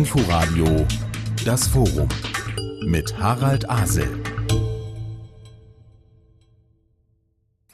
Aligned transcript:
Inforadio 0.00 0.86
Das 1.44 1.68
Forum 1.68 2.08
mit 2.86 3.18
Harald 3.18 3.68
Asel. 3.68 4.08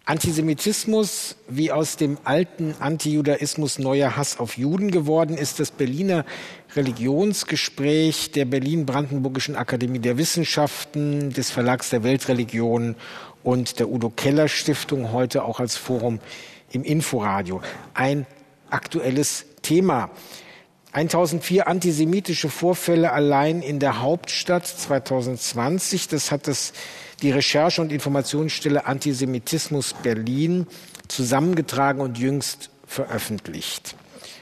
Antisemitismus, 0.04 1.37
wie 1.47 1.71
aus 1.71 1.97
dem 1.97 2.19
alten 2.25 2.75
Antijudaismus 2.81 3.79
neuer 3.79 4.17
Hass 4.17 4.41
auf 4.41 4.59
Juden 4.59 4.91
geworden 4.91 5.39
ist, 5.39 5.61
das 5.61 5.71
Berliner 5.71 6.25
Religionsgespräch 6.74 8.33
der 8.33 8.47
Berlin-Brandenburgischen 8.47 9.54
Akademie 9.54 10.01
der 10.01 10.19
Wissenschaften, 10.19 11.33
des 11.33 11.53
Verlags 11.53 11.90
der 11.90 12.03
Weltreligionen 12.03 12.97
und 13.45 13.79
der 13.79 13.88
Udo 13.88 14.11
Keller 14.11 14.49
Stiftung 14.49 15.13
heute 15.13 15.45
auch 15.45 15.61
als 15.61 15.77
Forum 15.77 16.19
im 16.73 16.83
Inforadio. 16.83 17.62
Ein 17.95 18.27
aktuelles 18.69 19.47
Thema. 19.62 20.11
1004 20.97 21.69
antisemitische 21.69 22.48
Vorfälle 22.48 23.12
allein 23.12 23.60
in 23.60 23.78
der 23.80 24.00
Hauptstadt 24.00 24.66
2020. 24.66 26.09
Das 26.09 26.32
hat 26.32 26.48
das 26.48 26.72
die 27.20 27.30
Recherche- 27.30 27.82
und 27.82 27.92
Informationsstelle 27.92 28.86
Antisemitismus 28.86 29.95
Berlin 30.02 30.66
zusammengetragen 31.09 32.00
und 32.00 32.16
jüngst 32.16 32.70
veröffentlicht. 32.86 33.95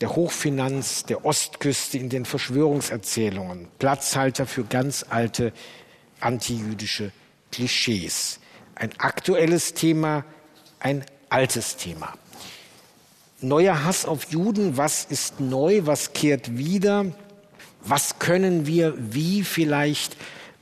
der 0.00 0.14
Hochfinanz 0.14 1.04
der 1.04 1.24
Ostküste 1.24 1.98
in 1.98 2.08
den 2.08 2.24
Verschwörungserzählungen, 2.24 3.68
Platzhalter 3.78 4.46
für 4.46 4.64
ganz 4.64 5.06
alte 5.08 5.52
antijüdische 6.20 7.12
Klischees. 7.50 8.40
Ein 8.74 8.90
aktuelles 8.98 9.72
Thema, 9.72 10.24
ein 10.80 11.04
altes 11.30 11.76
Thema. 11.76 12.12
Neuer 13.40 13.84
Hass 13.84 14.06
auf 14.06 14.30
Juden, 14.30 14.76
was 14.76 15.04
ist 15.04 15.40
neu, 15.40 15.82
was 15.84 16.12
kehrt 16.12 16.56
wieder, 16.56 17.06
was 17.82 18.18
können 18.18 18.66
wir 18.66 18.94
wie 18.98 19.44
vielleicht 19.44 20.16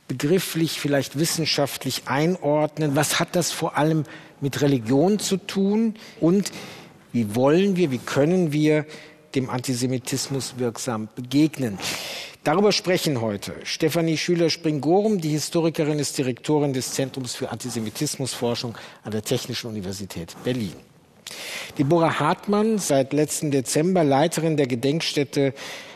begrifflich, 0.07 0.79
vielleicht 0.79 1.17
wissenschaftlich 1.17 2.03
einordnen, 2.05 2.95
was 2.95 3.19
hat 3.19 3.35
das 3.35 3.51
vor 3.51 3.77
allem 3.77 4.03
mit 4.39 4.61
Religion 4.61 5.19
zu 5.19 5.37
tun 5.37 5.95
und 6.19 6.51
wie 7.11 7.33
wollen 7.33 7.75
wir, 7.75 7.91
wie 7.91 7.97
können 7.97 8.51
wir 8.51 8.85
dem 9.35 9.49
Antisemitismus 9.49 10.55
wirksam 10.57 11.09
begegnen. 11.15 11.77
Darüber 12.43 12.71
sprechen 12.71 13.21
heute 13.21 13.53
Stefanie 13.63 14.17
Schüler-Springorum, 14.17 15.19
die 15.19 15.29
Historikerin 15.29 15.97
ist 15.99 16.17
Direktorin 16.17 16.73
des 16.73 16.93
Zentrums 16.93 17.35
für 17.35 17.49
Antisemitismusforschung 17.49 18.77
an 19.03 19.11
der 19.11 19.23
Technischen 19.23 19.67
Universität 19.67 20.35
Berlin. 20.43 20.75
Deborah 21.77 22.19
Hartmann, 22.19 22.77
seit 22.77 23.13
letzten 23.13 23.51
Dezember 23.51 24.03
Leiterin 24.03 24.57
der 24.57 24.67
Gedenkstätte 24.67 25.53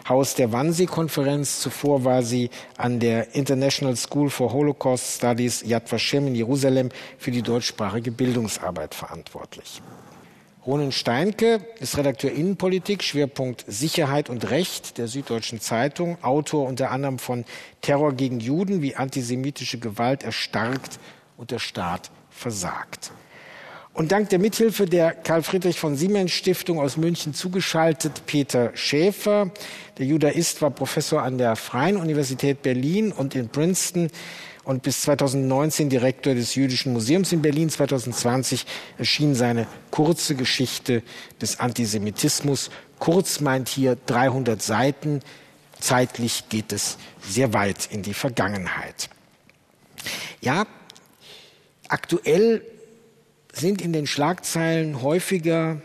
Haus 0.08 0.34
der 0.34 0.52
Wannsee-Konferenz. 0.52 1.60
Zuvor 1.62 2.04
war 2.04 2.24
sie 2.24 2.50
an 2.78 3.00
der 3.00 3.36
International 3.36 3.96
School 3.96 4.32
for 4.32 4.52
Holocaust 4.52 5.18
Studies 5.18 5.62
Yad 5.64 5.92
Vashem 5.92 6.28
in 6.28 6.36
Jerusalem 6.36 6.90
für 7.20 7.30
die 7.30 7.44
deutschsprachige 7.44 8.12
Bildungsarbeit 8.12 8.96
verantwortlich. 8.96 9.82
Ronen 10.70 10.92
Steinke 10.92 11.62
ist 11.80 11.98
Redakteur 11.98 12.32
Innenpolitik, 12.32 13.02
Schwerpunkt 13.02 13.66
Sicherheit 13.66 14.30
und 14.30 14.52
Recht 14.52 15.00
der 15.00 15.08
Süddeutschen 15.08 15.60
Zeitung, 15.60 16.24
Autor 16.24 16.68
unter 16.68 16.92
anderem 16.92 17.18
von 17.18 17.44
Terror 17.82 18.14
gegen 18.14 18.40
Juden, 18.40 18.84
wie 18.84 18.96
antisemitische 18.96 19.80
Gewalt 19.80 20.22
erstarkt 20.22 21.00
und 21.38 21.50
der 21.50 21.58
Staat 21.58 22.12
versagt. 22.30 23.10
Und 23.94 24.12
dank 24.12 24.30
der 24.30 24.38
Mithilfe 24.38 24.86
der 24.86 25.14
Karl 25.14 25.42
Friedrich 25.42 25.80
von 25.80 25.96
Siemens 25.96 26.34
Stiftung 26.34 26.80
aus 26.80 26.98
München 26.98 27.34
zugeschaltet 27.34 28.28
Peter 28.28 28.70
Schäfer. 28.76 29.50
Der 29.98 30.06
Judaist 30.06 30.62
war 30.62 30.70
Professor 30.70 31.24
an 31.24 31.40
der 31.40 31.56
Freien 31.56 31.98
Universität 31.98 32.62
Berlin 32.62 33.12
und 33.12 33.34
in 33.34 33.50
Princeton 33.50 34.12
und 34.70 34.84
bis 34.84 35.02
2019 35.02 35.90
Direktor 35.90 36.36
des 36.36 36.54
Jüdischen 36.54 36.94
Museums 36.94 37.32
in 37.32 37.42
Berlin. 37.42 37.72
2020 37.72 38.68
erschien 39.00 39.34
seine 39.34 39.66
kurze 39.90 40.36
Geschichte 40.36 41.02
des 41.42 41.60
Antisemitismus. 41.60 42.70
Kurz 43.00 43.40
meint 43.40 43.68
hier 43.68 43.98
300 44.06 44.62
Seiten. 44.62 45.22
Zeitlich 45.80 46.50
geht 46.50 46.72
es 46.72 47.00
sehr 47.20 47.52
weit 47.56 47.88
in 47.92 48.04
die 48.04 48.14
Vergangenheit. 48.14 49.10
Ja, 50.40 50.68
aktuell 51.88 52.62
sind 53.52 53.82
in 53.82 53.92
den 53.92 54.06
Schlagzeilen 54.06 55.02
häufiger 55.02 55.82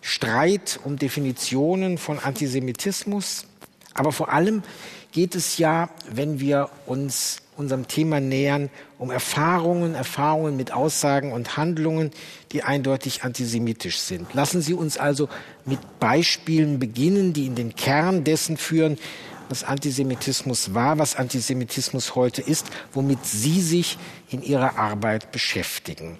Streit 0.00 0.80
um 0.82 0.96
Definitionen 0.96 1.98
von 1.98 2.18
Antisemitismus, 2.18 3.44
aber 3.92 4.12
vor 4.12 4.32
allem 4.32 4.62
geht 5.12 5.34
es 5.34 5.58
ja, 5.58 5.90
wenn 6.10 6.40
wir 6.40 6.70
uns 6.86 7.42
unserem 7.56 7.88
Thema 7.88 8.20
nähern, 8.20 8.70
um 8.98 9.10
Erfahrungen, 9.10 9.94
Erfahrungen 9.94 10.56
mit 10.56 10.72
Aussagen 10.72 11.32
und 11.32 11.56
Handlungen, 11.56 12.10
die 12.52 12.62
eindeutig 12.62 13.22
antisemitisch 13.24 13.98
sind. 13.98 14.34
Lassen 14.34 14.62
Sie 14.62 14.74
uns 14.74 14.96
also 14.96 15.28
mit 15.64 15.80
Beispielen 16.00 16.78
beginnen, 16.78 17.32
die 17.32 17.46
in 17.46 17.54
den 17.54 17.74
Kern 17.74 18.24
dessen 18.24 18.56
führen, 18.56 18.98
was 19.48 19.64
Antisemitismus 19.64 20.74
war, 20.74 20.98
was 20.98 21.16
Antisemitismus 21.16 22.14
heute 22.14 22.42
ist, 22.42 22.66
womit 22.92 23.24
Sie 23.24 23.60
sich 23.60 23.98
in 24.30 24.42
Ihrer 24.42 24.78
Arbeit 24.78 25.32
beschäftigen. 25.32 26.18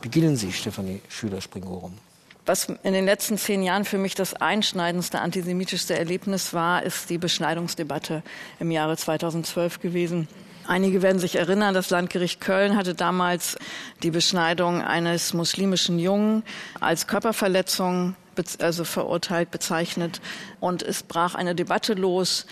Beginnen 0.00 0.36
Sie, 0.36 0.52
Stefanie 0.52 1.00
Schüler-Springorum. 1.08 1.98
Was 2.46 2.68
in 2.68 2.92
den 2.92 3.06
letzten 3.06 3.38
zehn 3.38 3.62
Jahren 3.64 3.84
für 3.84 3.98
mich 3.98 4.14
das 4.14 4.34
einschneidendste 4.34 5.20
antisemitischste 5.20 5.98
Erlebnis 5.98 6.54
war, 6.54 6.84
ist 6.84 7.10
die 7.10 7.18
Beschneidungsdebatte 7.18 8.22
im 8.60 8.70
Jahre 8.70 8.96
2012 8.96 9.80
gewesen. 9.80 10.28
Einige 10.68 11.02
werden 11.02 11.18
sich 11.18 11.36
erinnern, 11.36 11.74
das 11.74 11.90
Landgericht 11.90 12.40
Köln 12.40 12.76
hatte 12.76 12.94
damals 12.94 13.56
die 14.02 14.10
Beschneidung 14.10 14.82
eines 14.82 15.32
muslimischen 15.32 15.98
Jungen 15.98 16.42
als 16.80 17.06
Körperverletzung 17.06 18.16
also 18.58 18.84
verurteilt 18.84 19.50
bezeichnet 19.50 20.20
und 20.60 20.82
es 20.82 21.02
brach 21.02 21.34
eine 21.34 21.54
Debatte 21.54 21.94
los, 21.94 22.46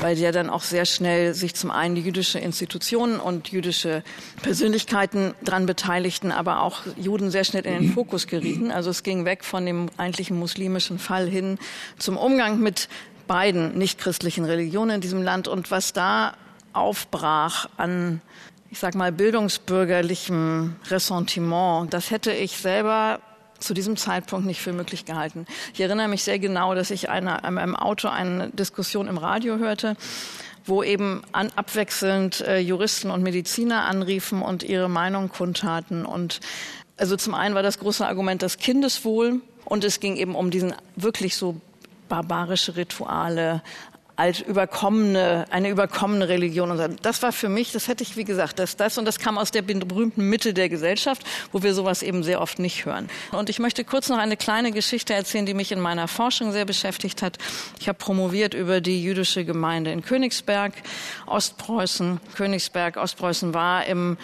bei 0.00 0.14
der 0.14 0.32
dann 0.32 0.50
auch 0.50 0.62
sehr 0.62 0.84
schnell 0.84 1.34
sich 1.34 1.54
zum 1.54 1.70
einen 1.70 1.96
jüdische 1.96 2.38
Institutionen 2.38 3.20
und 3.20 3.48
jüdische 3.48 4.02
Persönlichkeiten 4.42 5.34
dran 5.44 5.66
beteiligten, 5.66 6.32
aber 6.32 6.62
auch 6.62 6.82
Juden 6.96 7.30
sehr 7.30 7.44
schnell 7.44 7.64
in 7.64 7.80
den 7.80 7.92
Fokus 7.92 8.26
gerieten. 8.26 8.70
Also 8.72 8.90
es 8.90 9.04
ging 9.04 9.24
weg 9.24 9.44
von 9.44 9.64
dem 9.64 9.88
eigentlichen 9.96 10.36
muslimischen 10.36 10.98
Fall 10.98 11.28
hin 11.28 11.58
zum 11.98 12.16
Umgang 12.16 12.58
mit 12.60 12.88
beiden 13.28 13.78
nichtchristlichen 13.78 14.44
Religionen 14.44 14.96
in 14.96 15.00
diesem 15.00 15.22
Land 15.22 15.48
und 15.48 15.70
was 15.70 15.92
da 15.92 16.34
aufbrach 16.76 17.68
an, 17.76 18.20
ich 18.70 18.78
sag 18.78 18.94
mal, 18.94 19.12
bildungsbürgerlichem 19.12 20.76
Ressentiment, 20.90 21.92
das 21.92 22.10
hätte 22.10 22.32
ich 22.32 22.56
selber 22.58 23.20
zu 23.58 23.74
diesem 23.74 23.96
Zeitpunkt 23.96 24.46
nicht 24.46 24.60
für 24.60 24.72
möglich 24.72 25.04
gehalten. 25.04 25.46
Ich 25.72 25.80
erinnere 25.80 26.08
mich 26.08 26.22
sehr 26.22 26.38
genau, 26.38 26.74
dass 26.74 26.90
ich 26.90 27.08
eine, 27.08 27.40
im 27.46 27.74
Auto 27.74 28.08
eine 28.08 28.50
Diskussion 28.50 29.08
im 29.08 29.18
Radio 29.18 29.56
hörte, 29.56 29.96
wo 30.64 30.82
eben 30.82 31.22
an, 31.32 31.50
abwechselnd 31.56 32.40
äh, 32.42 32.58
Juristen 32.58 33.10
und 33.10 33.22
Mediziner 33.22 33.84
anriefen 33.84 34.42
und 34.42 34.62
ihre 34.62 34.90
Meinung 34.90 35.28
kundtaten. 35.28 36.04
Und 36.04 36.40
also 36.96 37.16
zum 37.16 37.34
einen 37.34 37.54
war 37.54 37.62
das 37.62 37.78
große 37.78 38.06
Argument 38.06 38.42
das 38.42 38.58
Kindeswohl 38.58 39.40
und 39.64 39.84
es 39.84 40.00
ging 40.00 40.16
eben 40.16 40.34
um 40.34 40.50
diesen 40.50 40.74
wirklich 40.96 41.36
so 41.36 41.60
barbarische 42.08 42.76
Rituale, 42.76 43.62
als 44.16 44.40
überkommene, 44.40 45.44
eine 45.50 45.68
überkommene 45.68 46.28
Religion. 46.28 46.70
Und 46.70 47.04
das 47.04 47.22
war 47.22 47.32
für 47.32 47.50
mich, 47.50 47.72
das 47.72 47.86
hätte 47.86 48.02
ich, 48.02 48.16
wie 48.16 48.24
gesagt, 48.24 48.58
das, 48.58 48.76
das 48.76 48.96
und 48.96 49.04
das 49.04 49.18
kam 49.18 49.36
aus 49.36 49.50
der 49.50 49.62
berühmten 49.62 50.28
Mitte 50.28 50.54
der 50.54 50.70
Gesellschaft, 50.70 51.22
wo 51.52 51.62
wir 51.62 51.74
sowas 51.74 52.02
eben 52.02 52.22
sehr 52.22 52.40
oft 52.40 52.58
nicht 52.58 52.86
hören. 52.86 53.10
Und 53.32 53.50
ich 53.50 53.58
möchte 53.58 53.84
kurz 53.84 54.08
noch 54.08 54.18
eine 54.18 54.38
kleine 54.38 54.72
Geschichte 54.72 55.12
erzählen, 55.12 55.44
die 55.44 55.54
mich 55.54 55.70
in 55.70 55.80
meiner 55.80 56.08
Forschung 56.08 56.52
sehr 56.52 56.64
beschäftigt 56.64 57.20
hat. 57.20 57.36
Ich 57.78 57.88
habe 57.88 57.98
promoviert 57.98 58.54
über 58.54 58.80
die 58.80 59.02
jüdische 59.02 59.44
Gemeinde 59.44 59.92
in 59.92 60.02
Königsberg, 60.02 60.72
Ostpreußen. 61.26 62.18
Königsberg, 62.34 62.96
Ostpreußen 62.96 63.52
war 63.52 63.84
im 63.84 64.16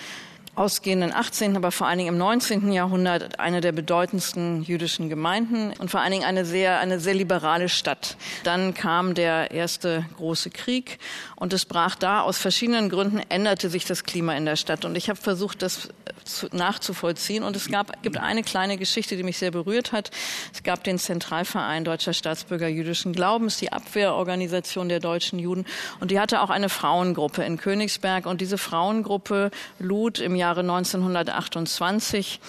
ausgehenden 0.54 1.12
18., 1.12 1.56
aber 1.56 1.72
vor 1.72 1.86
allen 1.86 1.98
Dingen 1.98 2.10
im 2.10 2.18
19. 2.18 2.72
Jahrhundert 2.72 3.40
eine 3.40 3.60
der 3.62 3.72
bedeutendsten 3.72 4.62
jüdischen 4.62 5.08
Gemeinden 5.08 5.72
und 5.78 5.90
vor 5.90 6.00
allen 6.00 6.12
Dingen 6.12 6.24
eine 6.24 6.44
sehr, 6.44 6.78
eine 6.78 7.00
sehr 7.00 7.14
liberale 7.14 7.70
Stadt. 7.70 8.16
Dann 8.44 8.74
kam 8.74 9.14
der 9.14 9.50
erste 9.50 10.04
große 10.16 10.50
Krieg 10.50 10.98
und 11.36 11.52
es 11.54 11.64
brach 11.64 11.94
da 11.94 12.20
aus 12.20 12.36
verschiedenen 12.36 12.90
Gründen 12.90 13.20
änderte 13.30 13.70
sich 13.70 13.86
das 13.86 14.04
Klima 14.04 14.36
in 14.36 14.44
der 14.44 14.56
Stadt. 14.56 14.84
Und 14.84 14.96
ich 14.96 15.08
habe 15.08 15.18
versucht, 15.18 15.62
das 15.62 15.88
zu, 16.24 16.48
nachzuvollziehen. 16.52 17.42
Und 17.42 17.56
es 17.56 17.68
gab, 17.68 18.02
gibt 18.02 18.16
eine 18.18 18.42
kleine 18.42 18.76
Geschichte, 18.78 19.16
die 19.16 19.22
mich 19.22 19.38
sehr 19.38 19.50
berührt 19.50 19.92
hat. 19.92 20.10
Es 20.52 20.62
gab 20.62 20.84
den 20.84 20.98
Zentralverein 20.98 21.84
Deutscher 21.84 22.12
Staatsbürger 22.12 22.68
jüdischen 22.68 23.12
Glaubens, 23.12 23.58
die 23.58 23.72
Abwehrorganisation 23.72 24.88
der 24.88 25.00
deutschen 25.00 25.38
Juden. 25.38 25.64
Und 26.00 26.10
die 26.10 26.20
hatte 26.20 26.42
auch 26.42 26.50
eine 26.50 26.68
Frauengruppe 26.68 27.44
in 27.44 27.56
Königsberg. 27.56 28.26
Und 28.26 28.40
diese 28.40 28.58
Frauengruppe 28.58 29.50
lud 29.78 30.18
im 30.18 30.36
Jahre 30.36 30.60
1928 30.60 32.40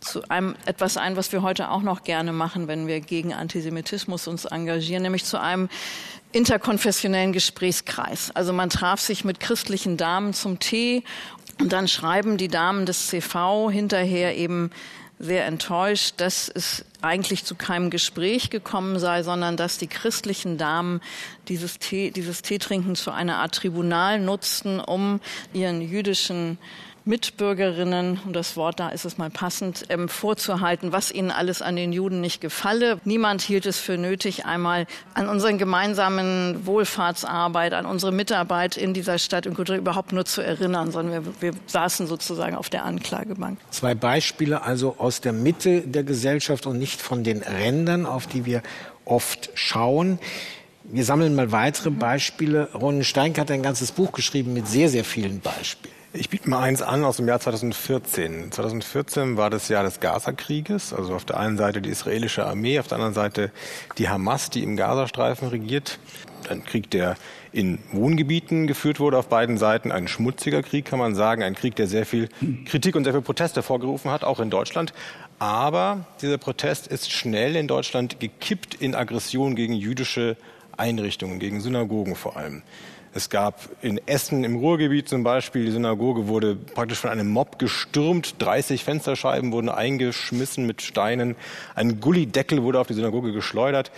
zu 0.00 0.28
einem 0.30 0.56
etwas 0.64 0.96
ein, 0.96 1.16
was 1.16 1.32
wir 1.32 1.42
heute 1.42 1.70
auch 1.70 1.82
noch 1.82 2.02
gerne 2.02 2.32
machen, 2.32 2.68
wenn 2.68 2.86
wir 2.86 3.00
gegen 3.00 3.34
Antisemitismus 3.34 4.26
uns 4.26 4.46
engagieren, 4.46 5.02
nämlich 5.02 5.24
zu 5.24 5.38
einem 5.38 5.68
interkonfessionellen 6.32 7.32
Gesprächskreis. 7.32 8.30
Also 8.34 8.52
man 8.52 8.70
traf 8.70 9.00
sich 9.00 9.24
mit 9.24 9.40
christlichen 9.40 9.96
Damen 9.96 10.32
zum 10.32 10.58
Tee 10.58 11.02
und 11.60 11.72
dann 11.72 11.88
schreiben 11.88 12.36
die 12.36 12.48
Damen 12.48 12.86
des 12.86 13.08
CV 13.08 13.70
hinterher 13.70 14.36
eben 14.36 14.70
sehr 15.18 15.44
enttäuscht, 15.44 16.14
dass 16.16 16.48
es 16.48 16.86
eigentlich 17.02 17.44
zu 17.44 17.54
keinem 17.54 17.90
Gespräch 17.90 18.48
gekommen 18.48 18.98
sei, 18.98 19.22
sondern 19.22 19.58
dass 19.58 19.76
die 19.76 19.86
christlichen 19.86 20.56
Damen 20.56 21.02
dieses 21.48 21.78
Tee, 21.78 22.10
dieses 22.10 22.40
Teetrinken 22.40 22.96
zu 22.96 23.10
einer 23.10 23.36
Art 23.36 23.54
Tribunal 23.54 24.18
nutzten, 24.18 24.80
um 24.80 25.20
ihren 25.52 25.82
jüdischen 25.82 26.56
Mitbürgerinnen, 27.04 28.20
und 28.26 28.34
das 28.34 28.56
Wort 28.56 28.80
da 28.80 28.90
ist 28.90 29.04
es 29.04 29.18
mal 29.18 29.30
passend, 29.30 29.86
ähm, 29.88 30.08
vorzuhalten, 30.08 30.92
was 30.92 31.10
ihnen 31.10 31.30
alles 31.30 31.62
an 31.62 31.76
den 31.76 31.92
Juden 31.92 32.20
nicht 32.20 32.40
gefalle. 32.40 33.00
Niemand 33.04 33.42
hielt 33.42 33.66
es 33.66 33.78
für 33.78 33.96
nötig, 33.96 34.44
einmal 34.44 34.86
an 35.14 35.28
unseren 35.28 35.58
gemeinsamen 35.58 36.66
Wohlfahrtsarbeit, 36.66 37.72
an 37.72 37.86
unsere 37.86 38.12
Mitarbeit 38.12 38.76
in 38.76 38.94
dieser 38.94 39.18
Stadt 39.18 39.46
und 39.46 39.54
Kultur 39.54 39.76
überhaupt 39.76 40.12
nur 40.12 40.24
zu 40.24 40.42
erinnern, 40.42 40.92
sondern 40.92 41.24
wir, 41.24 41.34
wir 41.40 41.60
saßen 41.66 42.06
sozusagen 42.06 42.54
auf 42.54 42.68
der 42.68 42.84
Anklagebank. 42.84 43.58
Zwei 43.70 43.94
Beispiele 43.94 44.62
also 44.62 44.96
aus 44.98 45.20
der 45.20 45.32
Mitte 45.32 45.82
der 45.82 46.04
Gesellschaft 46.04 46.66
und 46.66 46.78
nicht 46.78 47.00
von 47.00 47.24
den 47.24 47.42
Rändern, 47.42 48.06
auf 48.06 48.26
die 48.26 48.44
wir 48.44 48.62
oft 49.04 49.50
schauen. 49.54 50.18
Wir 50.84 51.04
sammeln 51.04 51.34
mal 51.34 51.52
weitere 51.52 51.90
Beispiele. 51.90 52.70
Ronen 52.74 53.04
Steink 53.04 53.38
hat 53.38 53.50
ein 53.50 53.62
ganzes 53.62 53.92
Buch 53.92 54.12
geschrieben 54.12 54.52
mit 54.54 54.66
sehr, 54.66 54.88
sehr 54.88 55.04
vielen 55.04 55.40
Beispielen. 55.40 55.99
Ich 56.12 56.28
biete 56.28 56.50
mal 56.50 56.62
eins 56.62 56.82
an 56.82 57.04
aus 57.04 57.18
dem 57.18 57.28
Jahr 57.28 57.38
2014. 57.38 58.50
2014 58.50 59.36
war 59.36 59.48
das 59.48 59.68
Jahr 59.68 59.84
des 59.84 60.00
Gaza-Krieges. 60.00 60.92
Also 60.92 61.14
auf 61.14 61.24
der 61.24 61.38
einen 61.38 61.56
Seite 61.56 61.80
die 61.80 61.88
israelische 61.88 62.44
Armee, 62.44 62.80
auf 62.80 62.88
der 62.88 62.96
anderen 62.96 63.14
Seite 63.14 63.52
die 63.96 64.08
Hamas, 64.08 64.50
die 64.50 64.64
im 64.64 64.76
Gazastreifen 64.76 65.46
regiert. 65.46 66.00
Ein 66.48 66.64
Krieg, 66.64 66.90
der 66.90 67.16
in 67.52 67.78
Wohngebieten 67.92 68.66
geführt 68.66 68.98
wurde 68.98 69.18
auf 69.18 69.28
beiden 69.28 69.56
Seiten. 69.56 69.92
Ein 69.92 70.08
schmutziger 70.08 70.64
Krieg, 70.64 70.84
kann 70.84 70.98
man 70.98 71.14
sagen. 71.14 71.44
Ein 71.44 71.54
Krieg, 71.54 71.76
der 71.76 71.86
sehr 71.86 72.04
viel 72.04 72.28
Kritik 72.64 72.96
und 72.96 73.04
sehr 73.04 73.12
viel 73.12 73.22
Protest 73.22 73.54
hervorgerufen 73.54 74.10
hat, 74.10 74.24
auch 74.24 74.40
in 74.40 74.50
Deutschland. 74.50 74.92
Aber 75.38 76.06
dieser 76.22 76.38
Protest 76.38 76.88
ist 76.88 77.12
schnell 77.12 77.54
in 77.54 77.68
Deutschland 77.68 78.18
gekippt 78.18 78.74
in 78.74 78.96
Aggression 78.96 79.54
gegen 79.54 79.74
jüdische 79.74 80.36
Einrichtungen, 80.76 81.38
gegen 81.38 81.60
Synagogen 81.60 82.16
vor 82.16 82.36
allem. 82.36 82.62
Es 83.12 83.28
gab 83.28 83.68
in 83.82 84.00
Essen 84.06 84.44
im 84.44 84.56
Ruhrgebiet 84.56 85.08
zum 85.08 85.24
Beispiel, 85.24 85.64
die 85.64 85.72
Synagoge 85.72 86.28
wurde 86.28 86.54
praktisch 86.54 86.98
von 86.98 87.10
einem 87.10 87.28
Mob 87.28 87.58
gestürmt. 87.58 88.36
30 88.38 88.84
Fensterscheiben 88.84 89.50
wurden 89.50 89.68
eingeschmissen 89.68 90.64
mit 90.64 90.80
Steinen. 90.80 91.34
Ein 91.74 91.98
Gullideckel 91.98 92.62
wurde 92.62 92.78
auf 92.78 92.86
die 92.86 92.94
Synagoge 92.94 93.32
geschleudert. 93.32 93.90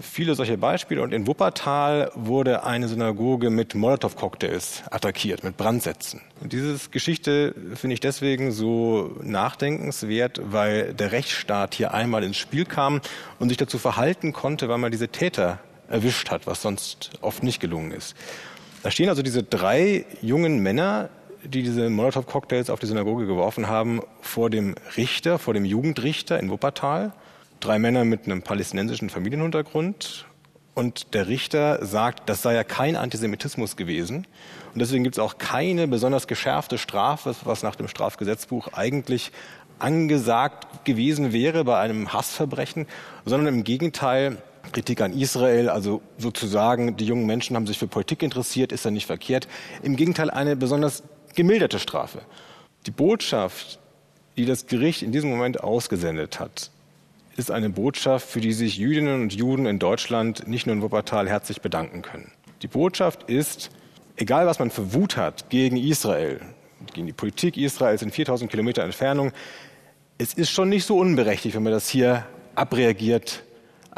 Viele 0.00 0.34
solche 0.34 0.56
Beispiele. 0.56 1.02
Und 1.02 1.12
in 1.12 1.26
Wuppertal 1.26 2.10
wurde 2.14 2.64
eine 2.64 2.88
Synagoge 2.88 3.50
mit 3.50 3.74
Molotow-Cocktails 3.74 4.84
attackiert, 4.90 5.44
mit 5.44 5.58
Brandsätzen. 5.58 6.22
Und 6.40 6.54
diese 6.54 6.78
Geschichte 6.90 7.54
finde 7.74 7.94
ich 7.94 8.00
deswegen 8.00 8.52
so 8.52 9.16
nachdenkenswert, 9.22 10.40
weil 10.44 10.94
der 10.94 11.12
Rechtsstaat 11.12 11.74
hier 11.74 11.92
einmal 11.92 12.24
ins 12.24 12.38
Spiel 12.38 12.64
kam 12.64 13.02
und 13.38 13.48
sich 13.50 13.58
dazu 13.58 13.76
verhalten 13.76 14.32
konnte, 14.32 14.70
weil 14.70 14.78
man 14.78 14.92
diese 14.92 15.08
Täter 15.08 15.58
erwischt 15.88 16.30
hat, 16.30 16.46
was 16.46 16.62
sonst 16.62 17.10
oft 17.20 17.42
nicht 17.42 17.60
gelungen 17.60 17.92
ist. 17.92 18.16
Da 18.82 18.90
stehen 18.90 19.08
also 19.08 19.22
diese 19.22 19.42
drei 19.42 20.04
jungen 20.22 20.60
Männer, 20.60 21.10
die 21.44 21.62
diese 21.62 21.90
Molotow-Cocktails 21.90 22.70
auf 22.70 22.80
die 22.80 22.86
Synagoge 22.86 23.26
geworfen 23.26 23.68
haben, 23.68 24.00
vor 24.20 24.50
dem 24.50 24.74
Richter, 24.96 25.38
vor 25.38 25.54
dem 25.54 25.64
Jugendrichter 25.64 26.38
in 26.38 26.50
Wuppertal. 26.50 27.12
Drei 27.60 27.78
Männer 27.78 28.04
mit 28.04 28.26
einem 28.26 28.42
palästinensischen 28.42 29.10
Familienhintergrund. 29.10 30.26
Und 30.74 31.14
der 31.14 31.26
Richter 31.26 31.84
sagt, 31.84 32.28
das 32.28 32.42
sei 32.42 32.54
ja 32.54 32.62
kein 32.62 32.94
Antisemitismus 32.94 33.76
gewesen. 33.76 34.28
Und 34.72 34.80
deswegen 34.80 35.02
gibt 35.02 35.16
es 35.16 35.18
auch 35.18 35.38
keine 35.38 35.88
besonders 35.88 36.28
geschärfte 36.28 36.78
Strafe, 36.78 37.34
was 37.42 37.64
nach 37.64 37.74
dem 37.74 37.88
Strafgesetzbuch 37.88 38.74
eigentlich 38.74 39.32
angesagt 39.80 40.84
gewesen 40.84 41.32
wäre 41.32 41.64
bei 41.64 41.80
einem 41.80 42.12
Hassverbrechen, 42.12 42.86
sondern 43.24 43.54
im 43.54 43.64
Gegenteil, 43.64 44.36
Kritik 44.72 45.00
an 45.00 45.12
Israel, 45.12 45.68
also 45.68 46.02
sozusagen, 46.18 46.96
die 46.96 47.04
jungen 47.04 47.26
Menschen 47.26 47.56
haben 47.56 47.66
sich 47.66 47.78
für 47.78 47.86
Politik 47.86 48.22
interessiert, 48.22 48.72
ist 48.72 48.84
ja 48.84 48.90
nicht 48.90 49.06
verkehrt. 49.06 49.48
Im 49.82 49.96
Gegenteil 49.96 50.30
eine 50.30 50.56
besonders 50.56 51.02
gemilderte 51.34 51.78
Strafe. 51.78 52.20
Die 52.86 52.90
Botschaft, 52.90 53.78
die 54.36 54.46
das 54.46 54.66
Gericht 54.66 55.02
in 55.02 55.12
diesem 55.12 55.30
Moment 55.30 55.62
ausgesendet 55.62 56.40
hat, 56.40 56.70
ist 57.36 57.50
eine 57.50 57.70
Botschaft, 57.70 58.28
für 58.28 58.40
die 58.40 58.52
sich 58.52 58.78
Jüdinnen 58.78 59.22
und 59.22 59.32
Juden 59.32 59.66
in 59.66 59.78
Deutschland, 59.78 60.48
nicht 60.48 60.66
nur 60.66 60.74
in 60.74 60.82
Wuppertal, 60.82 61.28
herzlich 61.28 61.60
bedanken 61.60 62.02
können. 62.02 62.32
Die 62.62 62.66
Botschaft 62.66 63.30
ist, 63.30 63.70
egal 64.16 64.46
was 64.46 64.58
man 64.58 64.70
für 64.70 64.92
Wut 64.92 65.16
hat 65.16 65.48
gegen 65.48 65.76
Israel, 65.76 66.40
gegen 66.94 67.06
die 67.06 67.12
Politik 67.12 67.56
Israels 67.56 68.02
in 68.02 68.10
4000 68.10 68.50
Kilometer 68.50 68.82
Entfernung, 68.82 69.32
es 70.18 70.34
ist 70.34 70.50
schon 70.50 70.68
nicht 70.68 70.84
so 70.84 70.98
unberechtigt, 70.98 71.54
wenn 71.54 71.62
man 71.62 71.72
das 71.72 71.88
hier 71.88 72.26
abreagiert 72.56 73.44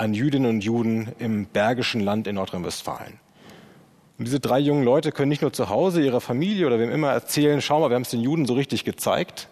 an 0.00 0.14
Jüdinnen 0.14 0.49
und 0.49 0.64
Juden 0.64 1.12
im 1.19 1.44
Bergischen 1.44 2.00
Land 2.00 2.26
in 2.26 2.37
Nordrhein-Westfalen. 2.37 3.20
Und 4.19 4.25
diese 4.25 4.41
drei 4.41 4.58
jungen 4.58 4.82
Leute 4.82 5.12
können 5.12 5.29
nicht 5.29 5.43
nur 5.43 5.52
zu 5.52 5.69
Hause 5.69 6.02
ihrer 6.02 6.23
Familie 6.23 6.67
oder 6.67 6.79
wem 6.79 6.91
immer 6.91 7.11
erzählen, 7.11 7.61
schau 7.61 7.81
mal, 7.81 7.91
wir 7.91 7.97
haben 7.97 8.02
es 8.02 8.11
den 8.11 8.23
Juden 8.23 8.47
so 8.47 8.55
richtig 8.55 8.85
gezeigt, 8.85 9.50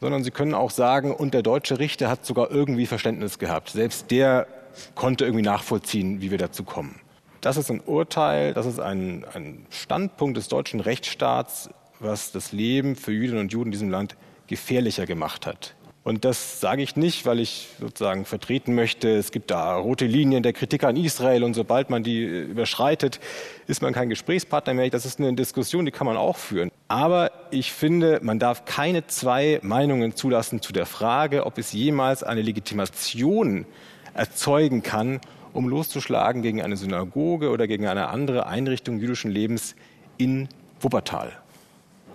sondern 0.00 0.24
sie 0.24 0.32
können 0.32 0.54
auch 0.54 0.72
sagen, 0.72 1.14
und 1.14 1.34
der 1.34 1.42
deutsche 1.42 1.78
Richter 1.78 2.10
hat 2.10 2.26
sogar 2.26 2.50
irgendwie 2.50 2.86
Verständnis 2.86 3.38
gehabt. 3.38 3.70
Selbst 3.70 4.10
der 4.10 4.48
konnte 4.96 5.24
irgendwie 5.24 5.44
nachvollziehen, 5.44 6.20
wie 6.20 6.32
wir 6.32 6.38
dazu 6.38 6.64
kommen. 6.64 6.98
Das 7.40 7.56
ist 7.56 7.70
ein 7.70 7.80
Urteil, 7.80 8.54
das 8.54 8.66
ist 8.66 8.80
ein, 8.80 9.24
ein 9.34 9.66
Standpunkt 9.70 10.36
des 10.36 10.48
deutschen 10.48 10.80
Rechtsstaats, 10.80 11.70
was 12.00 12.32
das 12.32 12.50
Leben 12.50 12.96
für 12.96 13.12
Jüdinnen 13.12 13.38
und 13.38 13.52
Juden 13.52 13.68
in 13.68 13.72
diesem 13.72 13.90
Land 13.90 14.16
gefährlicher 14.48 15.06
gemacht 15.06 15.46
hat. 15.46 15.76
Und 16.06 16.24
das 16.24 16.60
sage 16.60 16.82
ich 16.82 16.94
nicht, 16.94 17.26
weil 17.26 17.40
ich 17.40 17.66
sozusagen 17.80 18.26
vertreten 18.26 18.76
möchte, 18.76 19.08
es 19.08 19.32
gibt 19.32 19.50
da 19.50 19.74
rote 19.74 20.06
Linien 20.06 20.44
der 20.44 20.52
Kritik 20.52 20.84
an 20.84 20.94
Israel 20.94 21.42
und 21.42 21.54
sobald 21.54 21.90
man 21.90 22.04
die 22.04 22.22
äh, 22.22 22.42
überschreitet, 22.42 23.18
ist 23.66 23.82
man 23.82 23.92
kein 23.92 24.08
Gesprächspartner 24.08 24.72
mehr. 24.72 24.88
Das 24.88 25.04
ist 25.04 25.18
eine 25.18 25.32
Diskussion, 25.32 25.84
die 25.84 25.90
kann 25.90 26.06
man 26.06 26.16
auch 26.16 26.36
führen. 26.36 26.70
Aber 26.86 27.32
ich 27.50 27.72
finde, 27.72 28.20
man 28.22 28.38
darf 28.38 28.66
keine 28.66 29.08
zwei 29.08 29.58
Meinungen 29.64 30.14
zulassen 30.14 30.62
zu 30.62 30.72
der 30.72 30.86
Frage, 30.86 31.44
ob 31.44 31.58
es 31.58 31.72
jemals 31.72 32.22
eine 32.22 32.42
Legitimation 32.42 33.66
erzeugen 34.14 34.84
kann, 34.84 35.20
um 35.52 35.68
loszuschlagen 35.68 36.40
gegen 36.40 36.62
eine 36.62 36.76
Synagoge 36.76 37.50
oder 37.50 37.66
gegen 37.66 37.88
eine 37.88 38.10
andere 38.10 38.46
Einrichtung 38.46 39.00
jüdischen 39.00 39.32
Lebens 39.32 39.74
in 40.18 40.48
Wuppertal 40.78 41.32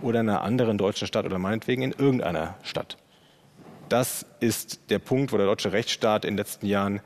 oder 0.02 0.22
in 0.22 0.30
einer 0.30 0.44
anderen 0.44 0.78
deutschen 0.78 1.08
Stadt 1.10 1.26
oder 1.26 1.40
meinetwegen 1.40 1.82
in 1.82 1.92
irgendeiner 1.92 2.56
Stadt. 2.64 2.96
Das 3.92 4.26
ist 4.40 4.80
der 4.90 5.00
Punkt, 5.00 5.34
wo 5.34 5.38
der 5.38 5.48
deutsche 5.48 5.74
Rechtsstaat 5.74 6.24
in 6.24 6.32
den 6.32 6.38
letzten 6.38 6.66
Jahren 6.66 7.02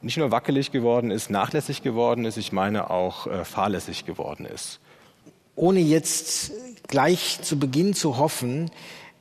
nicht 0.00 0.16
nur 0.16 0.32
wackelig 0.32 0.72
geworden 0.72 1.12
ist, 1.12 1.30
nachlässig 1.30 1.82
geworden 1.82 2.24
ist, 2.24 2.36
ich 2.36 2.50
meine 2.50 2.90
auch 2.90 3.28
äh, 3.28 3.44
fahrlässig 3.44 4.04
geworden 4.04 4.44
ist. 4.44 4.80
Ohne 5.54 5.78
jetzt 5.78 6.50
gleich 6.88 7.38
zu 7.42 7.56
Beginn 7.56 7.94
zu 7.94 8.18
hoffen, 8.18 8.68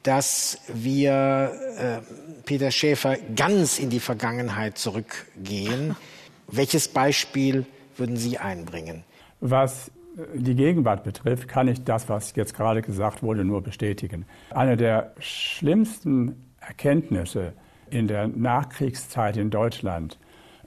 dass 0.02 0.58
wir 0.74 1.52
äh, 1.78 2.00
Peter 2.46 2.72
Schäfer 2.72 3.16
ganz 3.36 3.78
in 3.78 3.92
die 3.92 4.00
Vergangenheit 4.00 4.80
zurückgehen, 4.80 5.96
welches 6.48 6.88
Beispiel 6.88 7.68
würden 7.96 8.18
Sie 8.18 8.40
einbringen? 8.40 9.04
Was 9.40 9.92
die 10.34 10.56
Gegenwart 10.56 11.04
betrifft, 11.04 11.48
kann 11.48 11.68
ich 11.68 11.84
das, 11.84 12.10
was 12.10 12.36
jetzt 12.36 12.56
gerade 12.56 12.82
gesagt 12.82 13.22
wurde, 13.22 13.46
nur 13.46 13.62
bestätigen. 13.62 14.26
Eine 14.50 14.78
der 14.78 15.14
schlimmsten 15.20 16.51
Erkenntnisse 16.62 17.54
in 17.90 18.08
der 18.08 18.28
Nachkriegszeit 18.28 19.36
in 19.36 19.50
Deutschland 19.50 20.18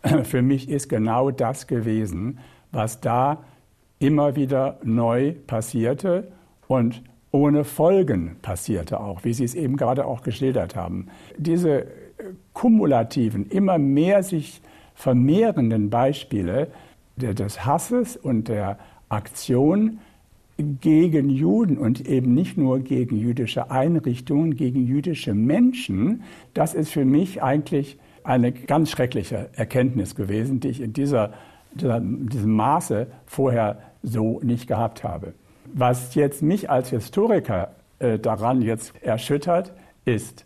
für 0.24 0.42
mich 0.42 0.68
ist 0.68 0.88
genau 0.88 1.30
das 1.30 1.66
gewesen, 1.66 2.38
was 2.72 3.00
da 3.00 3.44
immer 3.98 4.36
wieder 4.36 4.78
neu 4.82 5.34
passierte 5.46 6.32
und 6.66 7.02
ohne 7.30 7.64
Folgen 7.64 8.36
passierte 8.42 9.00
auch, 9.00 9.24
wie 9.24 9.32
Sie 9.32 9.44
es 9.44 9.54
eben 9.54 9.76
gerade 9.76 10.06
auch 10.06 10.22
geschildert 10.22 10.76
haben. 10.76 11.08
Diese 11.36 11.86
kumulativen, 12.52 13.46
immer 13.46 13.78
mehr 13.78 14.22
sich 14.22 14.60
vermehrenden 14.94 15.90
Beispiele 15.90 16.68
des 17.16 17.64
Hasses 17.64 18.16
und 18.16 18.48
der 18.48 18.78
Aktion 19.08 19.98
gegen 20.56 21.30
Juden 21.30 21.78
und 21.78 22.06
eben 22.06 22.34
nicht 22.34 22.56
nur 22.56 22.78
gegen 22.80 23.16
jüdische 23.16 23.70
Einrichtungen, 23.70 24.54
gegen 24.54 24.86
jüdische 24.86 25.34
Menschen, 25.34 26.22
das 26.54 26.74
ist 26.74 26.90
für 26.90 27.04
mich 27.04 27.42
eigentlich 27.42 27.98
eine 28.22 28.52
ganz 28.52 28.90
schreckliche 28.90 29.50
Erkenntnis 29.54 30.14
gewesen, 30.14 30.60
die 30.60 30.68
ich 30.68 30.80
in 30.80 30.92
dieser, 30.92 31.32
dieser, 31.74 32.00
diesem 32.00 32.52
Maße 32.52 33.08
vorher 33.26 33.80
so 34.02 34.40
nicht 34.42 34.68
gehabt 34.68 35.02
habe. 35.02 35.34
Was 35.72 36.14
jetzt 36.14 36.42
mich 36.42 36.70
als 36.70 36.90
Historiker 36.90 37.72
äh, 37.98 38.18
daran 38.18 38.62
jetzt 38.62 38.94
erschüttert, 39.02 39.72
ist, 40.04 40.44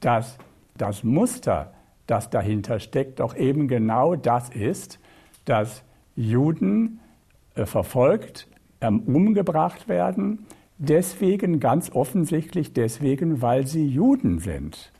dass 0.00 0.38
das 0.76 1.04
Muster, 1.04 1.72
das 2.06 2.30
dahinter 2.30 2.80
steckt, 2.80 3.20
doch 3.20 3.36
eben 3.36 3.68
genau 3.68 4.16
das 4.16 4.48
ist, 4.48 4.98
dass 5.44 5.82
Juden 6.16 7.00
äh, 7.54 7.66
verfolgt, 7.66 8.48
ähm, 8.80 9.00
umgebracht 9.00 9.88
werden, 9.88 10.46
deswegen 10.78 11.60
ganz 11.60 11.92
offensichtlich 11.92 12.72
deswegen, 12.72 13.42
weil 13.42 13.66
sie 13.66 13.86
Juden 13.86 14.38
sind. 14.38 14.92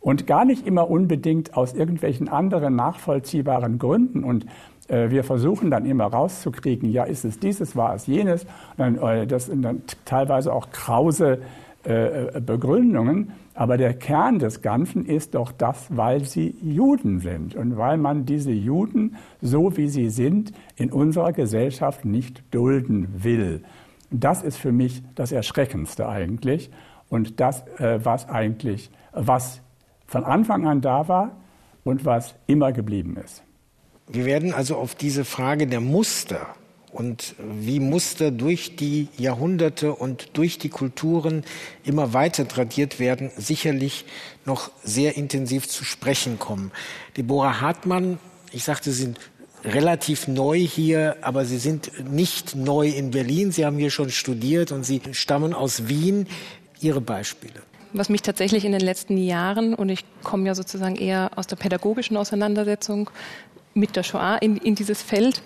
Und 0.00 0.26
gar 0.26 0.44
nicht 0.44 0.66
immer 0.66 0.90
unbedingt 0.90 1.56
aus 1.56 1.74
irgendwelchen 1.74 2.28
anderen 2.28 2.74
nachvollziehbaren 2.74 3.78
Gründen. 3.78 4.24
Und 4.24 4.46
äh, 4.88 5.10
wir 5.10 5.22
versuchen 5.22 5.70
dann 5.70 5.86
immer 5.86 6.06
rauszukriegen, 6.06 6.90
ja, 6.90 7.04
ist 7.04 7.24
es 7.24 7.38
dieses, 7.38 7.76
war 7.76 7.94
es 7.94 8.06
jenes. 8.08 8.44
Und 8.76 8.78
dann, 8.78 8.98
äh, 8.98 9.26
das 9.26 9.46
sind 9.46 9.62
dann 9.62 9.82
teilweise 10.04 10.52
auch 10.52 10.70
krause 10.70 11.40
äh, 11.84 12.40
Begründungen. 12.40 13.32
Aber 13.54 13.76
der 13.76 13.94
Kern 13.94 14.38
des 14.38 14.62
Ganzen 14.62 15.04
ist 15.04 15.34
doch 15.34 15.52
das, 15.52 15.86
weil 15.90 16.24
sie 16.24 16.56
Juden 16.62 17.20
sind 17.20 17.54
und 17.54 17.76
weil 17.76 17.98
man 17.98 18.24
diese 18.24 18.52
Juden, 18.52 19.16
so 19.40 19.76
wie 19.76 19.88
sie 19.88 20.08
sind, 20.08 20.52
in 20.76 20.90
unserer 20.90 21.32
Gesellschaft 21.32 22.04
nicht 22.04 22.42
dulden 22.50 23.24
will. 23.24 23.62
Das 24.10 24.42
ist 24.42 24.56
für 24.56 24.72
mich 24.72 25.02
das 25.14 25.32
Erschreckendste 25.32 26.08
eigentlich 26.08 26.70
und 27.08 27.40
das, 27.40 27.64
was 27.78 28.28
eigentlich, 28.28 28.90
was 29.12 29.60
von 30.06 30.24
Anfang 30.24 30.66
an 30.66 30.80
da 30.80 31.08
war 31.08 31.36
und 31.84 32.04
was 32.04 32.34
immer 32.46 32.72
geblieben 32.72 33.16
ist. 33.22 33.42
Wir 34.08 34.24
werden 34.24 34.52
also 34.52 34.76
auf 34.76 34.94
diese 34.94 35.24
Frage 35.24 35.66
der 35.66 35.80
Muster 35.80 36.46
und 36.92 37.34
wie 37.38 37.80
Muster 37.80 38.30
durch 38.30 38.76
die 38.76 39.08
Jahrhunderte 39.16 39.94
und 39.94 40.30
durch 40.34 40.58
die 40.58 40.68
Kulturen 40.68 41.42
immer 41.84 42.12
weiter 42.12 42.46
tradiert 42.46 43.00
werden, 43.00 43.30
sicherlich 43.36 44.04
noch 44.44 44.70
sehr 44.84 45.16
intensiv 45.16 45.68
zu 45.68 45.84
sprechen 45.84 46.38
kommen. 46.38 46.70
Deborah 47.16 47.60
Hartmann, 47.60 48.18
ich 48.52 48.64
sagte, 48.64 48.92
Sie 48.92 49.02
sind 49.02 49.18
relativ 49.64 50.28
neu 50.28 50.58
hier, 50.58 51.16
aber 51.22 51.44
Sie 51.46 51.58
sind 51.58 52.10
nicht 52.10 52.54
neu 52.54 52.88
in 52.88 53.10
Berlin. 53.10 53.52
Sie 53.52 53.64
haben 53.64 53.78
hier 53.78 53.90
schon 53.90 54.10
studiert 54.10 54.70
und 54.70 54.84
Sie 54.84 55.00
stammen 55.12 55.54
aus 55.54 55.88
Wien. 55.88 56.26
Ihre 56.80 57.00
Beispiele 57.00 57.62
was 57.94 58.08
mich 58.08 58.22
tatsächlich 58.22 58.64
in 58.64 58.72
den 58.72 58.80
letzten 58.80 59.18
Jahren, 59.18 59.74
und 59.74 59.90
ich 59.90 60.04
komme 60.22 60.46
ja 60.46 60.54
sozusagen 60.54 60.96
eher 60.96 61.30
aus 61.36 61.46
der 61.46 61.56
pädagogischen 61.56 62.16
Auseinandersetzung 62.16 63.10
mit 63.74 63.96
der 63.96 64.02
Shoah 64.02 64.38
in, 64.40 64.56
in 64.56 64.74
dieses 64.74 65.02
Feld, 65.02 65.42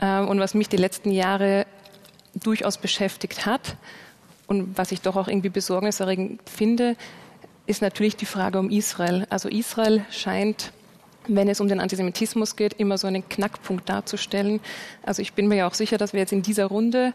und 0.00 0.40
was 0.40 0.54
mich 0.54 0.68
die 0.68 0.76
letzten 0.76 1.10
Jahre 1.10 1.66
durchaus 2.34 2.78
beschäftigt 2.78 3.46
hat 3.46 3.76
und 4.46 4.76
was 4.76 4.92
ich 4.92 5.00
doch 5.00 5.16
auch 5.16 5.28
irgendwie 5.28 5.48
besorgniserregend 5.48 6.40
finde, 6.48 6.96
ist 7.66 7.82
natürlich 7.82 8.16
die 8.16 8.26
Frage 8.26 8.58
um 8.58 8.70
Israel. 8.70 9.26
Also 9.30 9.48
Israel 9.48 10.04
scheint 10.10 10.72
wenn 11.28 11.48
es 11.48 11.60
um 11.60 11.68
den 11.68 11.80
Antisemitismus 11.80 12.56
geht, 12.56 12.74
immer 12.74 12.98
so 12.98 13.06
einen 13.06 13.28
Knackpunkt 13.28 13.88
darzustellen. 13.88 14.60
Also 15.02 15.22
ich 15.22 15.32
bin 15.32 15.48
mir 15.48 15.56
ja 15.56 15.68
auch 15.68 15.74
sicher, 15.74 15.98
dass 15.98 16.12
wir 16.12 16.20
jetzt 16.20 16.32
in 16.32 16.42
dieser 16.42 16.66
Runde 16.66 17.14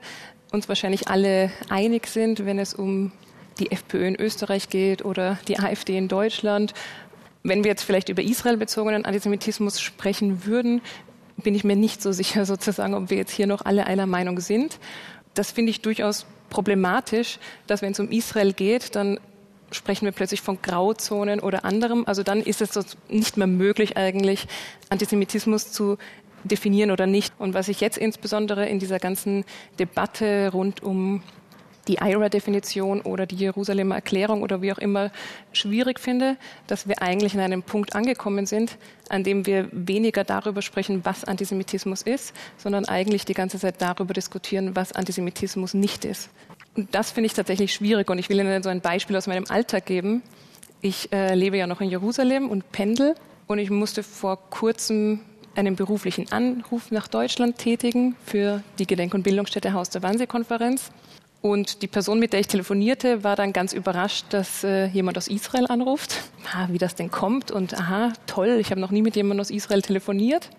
uns 0.51 0.67
wahrscheinlich 0.67 1.07
alle 1.07 1.51
einig 1.69 2.07
sind, 2.07 2.45
wenn 2.45 2.59
es 2.59 2.73
um 2.73 3.11
die 3.59 3.71
FPÖ 3.71 4.07
in 4.07 4.19
Österreich 4.19 4.69
geht 4.69 5.05
oder 5.05 5.37
die 5.47 5.59
AfD 5.59 5.97
in 5.97 6.07
Deutschland. 6.07 6.73
Wenn 7.43 7.63
wir 7.63 7.71
jetzt 7.71 7.83
vielleicht 7.83 8.09
über 8.09 8.21
Israel 8.21 8.57
bezogenen 8.57 9.05
Antisemitismus 9.05 9.79
sprechen 9.79 10.45
würden, 10.45 10.81
bin 11.41 11.55
ich 11.55 11.63
mir 11.63 11.75
nicht 11.75 12.01
so 12.01 12.11
sicher 12.11 12.45
sozusagen, 12.53 12.93
ob 12.93 13.09
wir 13.09 13.17
jetzt 13.17 13.31
hier 13.31 13.47
noch 13.47 13.65
alle 13.65 13.85
einer 13.87 14.05
Meinung 14.05 14.39
sind. 14.39 14.79
Das 15.33 15.51
finde 15.51 15.71
ich 15.71 15.81
durchaus 15.81 16.25
problematisch, 16.49 17.39
dass 17.67 17.81
wenn 17.81 17.93
es 17.93 17.99
um 17.99 18.09
Israel 18.11 18.53
geht, 18.53 18.95
dann 18.95 19.19
sprechen 19.71 20.05
wir 20.05 20.11
plötzlich 20.11 20.41
von 20.41 20.61
Grauzonen 20.61 21.39
oder 21.39 21.63
anderem. 21.63 22.03
Also 22.05 22.23
dann 22.23 22.41
ist 22.41 22.61
es 22.61 22.97
nicht 23.07 23.37
mehr 23.37 23.47
möglich 23.47 23.95
eigentlich, 23.95 24.47
Antisemitismus 24.89 25.71
zu 25.71 25.97
definieren 26.43 26.91
oder 26.91 27.07
nicht. 27.07 27.33
Und 27.39 27.53
was 27.53 27.67
ich 27.67 27.81
jetzt 27.81 27.97
insbesondere 27.97 28.67
in 28.67 28.79
dieser 28.79 28.99
ganzen 28.99 29.45
Debatte 29.79 30.49
rund 30.51 30.83
um 30.83 31.23
die 31.87 31.95
IRA-Definition 31.95 33.01
oder 33.01 33.25
die 33.25 33.35
Jerusalemer 33.35 33.95
Erklärung 33.95 34.43
oder 34.43 34.61
wie 34.61 34.71
auch 34.71 34.77
immer 34.77 35.11
schwierig 35.51 35.99
finde, 35.99 36.37
dass 36.67 36.87
wir 36.87 37.01
eigentlich 37.01 37.33
in 37.33 37.39
einem 37.39 37.63
Punkt 37.63 37.95
angekommen 37.95 38.45
sind, 38.45 38.77
an 39.09 39.23
dem 39.23 39.45
wir 39.45 39.67
weniger 39.71 40.23
darüber 40.23 40.61
sprechen, 40.61 41.01
was 41.03 41.23
Antisemitismus 41.23 42.01
ist, 42.01 42.33
sondern 42.57 42.85
eigentlich 42.85 43.25
die 43.25 43.33
ganze 43.33 43.59
Zeit 43.59 43.81
darüber 43.81 44.13
diskutieren, 44.13 44.75
was 44.75 44.93
Antisemitismus 44.93 45.73
nicht 45.73 46.05
ist. 46.05 46.29
Und 46.75 46.93
das 46.95 47.11
finde 47.11 47.27
ich 47.27 47.33
tatsächlich 47.33 47.73
schwierig 47.73 48.09
und 48.09 48.17
ich 48.17 48.29
will 48.29 48.39
Ihnen 48.39 48.63
so 48.63 48.69
ein 48.69 48.81
Beispiel 48.81 49.15
aus 49.15 49.27
meinem 49.27 49.45
Alltag 49.49 49.85
geben. 49.85 50.21
Ich 50.81 51.11
äh, 51.11 51.35
lebe 51.35 51.57
ja 51.57 51.67
noch 51.67 51.81
in 51.81 51.89
Jerusalem 51.89 52.49
und 52.49 52.71
pendel 52.71 53.15
und 53.47 53.59
ich 53.59 53.69
musste 53.69 54.03
vor 54.03 54.37
kurzem 54.49 55.19
einen 55.55 55.75
beruflichen 55.75 56.31
Anruf 56.31 56.91
nach 56.91 57.07
Deutschland 57.07 57.57
tätigen 57.57 58.15
für 58.25 58.63
die 58.79 58.87
Gedenk- 58.87 59.13
und 59.13 59.23
Bildungsstätte 59.23 59.73
Haus 59.73 59.89
der 59.89 60.01
Wannsee-Konferenz. 60.01 60.91
Und 61.41 61.81
die 61.81 61.87
Person, 61.87 62.19
mit 62.19 62.33
der 62.33 62.39
ich 62.39 62.47
telefonierte, 62.47 63.23
war 63.23 63.35
dann 63.35 63.51
ganz 63.51 63.73
überrascht, 63.73 64.25
dass 64.29 64.63
äh, 64.63 64.85
jemand 64.85 65.17
aus 65.17 65.27
Israel 65.27 65.65
anruft. 65.67 66.15
Ah, 66.53 66.67
wie 66.69 66.77
das 66.77 66.93
denn 66.93 67.09
kommt 67.09 67.49
und 67.49 67.73
aha, 67.73 68.13
toll, 68.27 68.57
ich 68.59 68.69
habe 68.69 68.79
noch 68.79 68.91
nie 68.91 69.01
mit 69.01 69.15
jemandem 69.15 69.41
aus 69.41 69.49
Israel 69.49 69.81
telefoniert. 69.81 70.49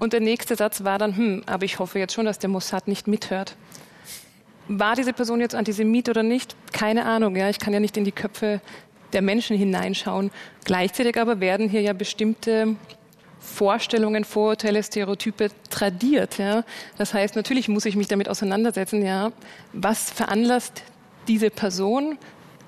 Und 0.00 0.12
der 0.12 0.20
nächste 0.20 0.56
Satz 0.56 0.82
war 0.82 0.98
dann, 0.98 1.16
hm, 1.16 1.42
aber 1.46 1.64
ich 1.64 1.78
hoffe 1.78 2.00
jetzt 2.00 2.14
schon, 2.14 2.24
dass 2.24 2.40
der 2.40 2.50
Mossad 2.50 2.88
nicht 2.88 3.06
mithört. 3.06 3.56
War 4.66 4.96
diese 4.96 5.12
Person 5.12 5.40
jetzt 5.40 5.54
Antisemit 5.54 6.08
oder 6.08 6.22
nicht? 6.22 6.56
Keine 6.72 7.04
Ahnung. 7.04 7.36
Ja, 7.36 7.48
ich 7.48 7.60
kann 7.60 7.72
ja 7.72 7.80
nicht 7.80 7.96
in 7.96 8.04
die 8.04 8.12
Köpfe 8.12 8.60
der 9.12 9.22
Menschen 9.22 9.56
hineinschauen. 9.56 10.32
Gleichzeitig 10.64 11.20
aber 11.20 11.38
werden 11.38 11.68
hier 11.68 11.82
ja 11.82 11.92
bestimmte 11.92 12.74
Vorstellungen, 13.44 14.24
Vorurteile, 14.24 14.82
Stereotype 14.82 15.48
tradiert. 15.70 16.38
Ja? 16.38 16.64
Das 16.96 17.14
heißt, 17.14 17.36
natürlich 17.36 17.68
muss 17.68 17.84
ich 17.84 17.96
mich 17.96 18.08
damit 18.08 18.28
auseinandersetzen, 18.28 19.04
ja, 19.04 19.32
was 19.72 20.10
veranlasst 20.10 20.82
diese 21.28 21.50
Person, 21.50 22.18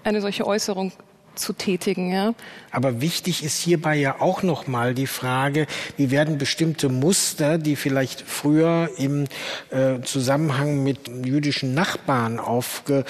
eine 0.04 0.20
solche 0.20 0.46
Äußerung 0.46 0.92
zu 1.36 1.52
tätigen. 1.52 2.10
Ja. 2.10 2.34
Aber 2.70 3.00
wichtig 3.00 3.44
ist 3.44 3.60
hierbei 3.60 3.96
ja 3.96 4.20
auch 4.20 4.42
noch 4.42 4.66
mal 4.66 4.94
die 4.94 5.06
Frage, 5.06 5.66
wie 5.96 6.10
werden 6.10 6.38
bestimmte 6.38 6.88
Muster, 6.88 7.58
die 7.58 7.76
vielleicht 7.76 8.22
früher 8.22 8.90
im 8.96 9.24
äh, 9.70 10.00
Zusammenhang 10.02 10.82
mit 10.82 11.08
jüdischen 11.24 11.74
Nachbarn 11.74 12.40
aufge 12.40 13.04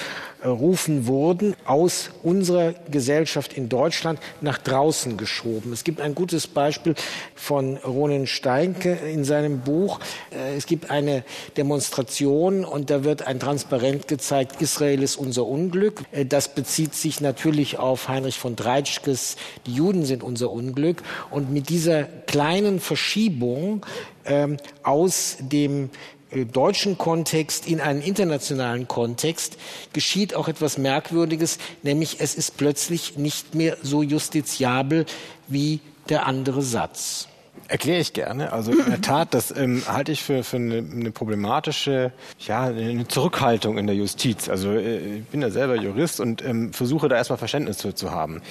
rufen 0.45 1.07
wurden, 1.07 1.55
aus 1.65 2.11
unserer 2.23 2.73
Gesellschaft 2.91 3.53
in 3.53 3.69
Deutschland 3.69 4.19
nach 4.41 4.57
draußen 4.57 5.17
geschoben. 5.17 5.73
Es 5.73 5.83
gibt 5.83 6.01
ein 6.01 6.15
gutes 6.15 6.47
Beispiel 6.47 6.95
von 7.35 7.77
Ronen 7.77 8.27
Steinke 8.27 8.93
in 8.93 9.23
seinem 9.23 9.61
Buch. 9.61 9.99
Äh, 10.31 10.55
es 10.55 10.65
gibt 10.65 10.89
eine 10.89 11.23
Demonstration 11.55 12.65
und 12.65 12.89
da 12.89 13.03
wird 13.03 13.25
ein 13.25 13.39
Transparent 13.39 14.07
gezeigt, 14.07 14.61
Israel 14.61 15.03
ist 15.03 15.15
unser 15.15 15.45
Unglück. 15.45 16.03
Äh, 16.11 16.25
das 16.25 16.53
bezieht 16.53 16.93
sich 16.93 17.21
natürlich 17.21 17.79
auf 17.79 18.07
Heinrich 18.07 18.37
von 18.37 18.55
Dreitschkes, 18.55 19.37
die 19.65 19.73
Juden 19.73 20.05
sind 20.05 20.23
unser 20.23 20.51
Unglück. 20.51 21.03
Und 21.31 21.51
mit 21.51 21.69
dieser 21.69 22.03
kleinen 22.03 22.79
Verschiebung 22.79 23.85
ähm, 24.25 24.57
aus 24.83 25.37
dem 25.39 25.89
deutschen 26.31 26.97
Kontext 26.97 27.67
in 27.67 27.79
einen 27.79 28.01
internationalen 28.01 28.87
Kontext 28.87 29.57
geschieht 29.93 30.35
auch 30.35 30.47
etwas 30.47 30.77
Merkwürdiges, 30.77 31.57
nämlich 31.83 32.17
es 32.19 32.35
ist 32.35 32.57
plötzlich 32.57 33.17
nicht 33.17 33.55
mehr 33.55 33.77
so 33.81 34.03
justiziabel 34.03 35.05
wie 35.47 35.79
der 36.09 36.25
andere 36.25 36.61
Satz. 36.61 37.27
Erkläre 37.69 37.99
ich 37.99 38.13
gerne. 38.13 38.53
Also 38.53 38.71
in 38.71 38.85
der 38.85 39.01
Tat, 39.01 39.33
das 39.33 39.55
ähm, 39.55 39.83
halte 39.87 40.13
ich 40.13 40.23
für, 40.23 40.43
für 40.43 40.55
eine, 40.55 40.77
eine, 40.77 41.11
problematische, 41.11 42.13
ja, 42.39 42.63
eine 42.63 43.07
Zurückhaltung 43.07 43.77
in 43.77 43.87
der 43.87 43.95
Justiz. 43.95 44.47
Also 44.47 44.71
äh, 44.71 45.17
ich 45.17 45.25
bin 45.25 45.41
ja 45.41 45.49
selber 45.49 45.75
Jurist 45.75 46.21
und 46.21 46.43
ähm, 46.45 46.71
versuche 46.71 47.09
da 47.09 47.17
erstmal 47.17 47.37
Verständnis 47.37 47.81
für 47.81 47.93
zu 47.93 48.11
haben. 48.11 48.41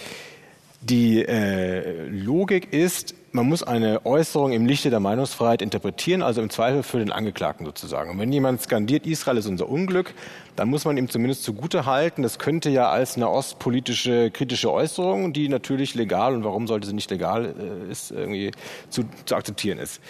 Die 0.88 1.21
äh, 1.26 2.07
Logik 2.07 2.73
ist, 2.73 3.16
man 3.33 3.49
muss 3.49 3.64
eine 3.64 4.07
Äußerung 4.07 4.52
im 4.52 4.66
Lichte 4.66 4.88
der 4.88 5.00
Meinungsfreiheit 5.00 5.61
interpretieren, 5.61 6.23
also 6.23 6.40
im 6.40 6.49
Zweifel 6.49 6.85
für 6.85 7.00
den 7.00 7.11
Angeklagten 7.11 7.66
sozusagen. 7.66 8.11
Und 8.11 8.21
wenn 8.21 8.33
jemand 8.33 8.62
skandiert, 8.62 9.05
Israel 9.05 9.38
ist 9.38 9.47
unser 9.47 9.69
Unglück, 9.69 10.14
dann 10.55 10.69
muss 10.69 10.85
man 10.85 10.97
ihm 10.97 11.09
zumindest 11.09 11.43
zugute 11.43 11.87
halten, 11.87 12.23
das 12.23 12.38
könnte 12.38 12.71
ja 12.71 12.88
als 12.88 13.16
eine 13.16 13.28
ostpolitische 13.28 14.31
kritische 14.31 14.73
Äußerung, 14.73 15.33
die 15.33 15.49
natürlich 15.49 15.97
legal 15.97 16.35
und 16.35 16.45
warum 16.45 16.69
sollte 16.69 16.87
sie 16.87 16.95
nicht 16.95 17.11
legal 17.11 17.57
äh, 17.59 17.90
ist, 17.90 18.12
irgendwie 18.12 18.52
zu, 18.88 19.02
zu 19.25 19.35
akzeptieren 19.35 19.78
ist. 19.78 20.00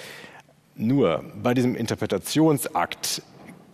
Nur 0.74 1.24
bei 1.42 1.54
diesem 1.54 1.74
Interpretationsakt 1.74 3.22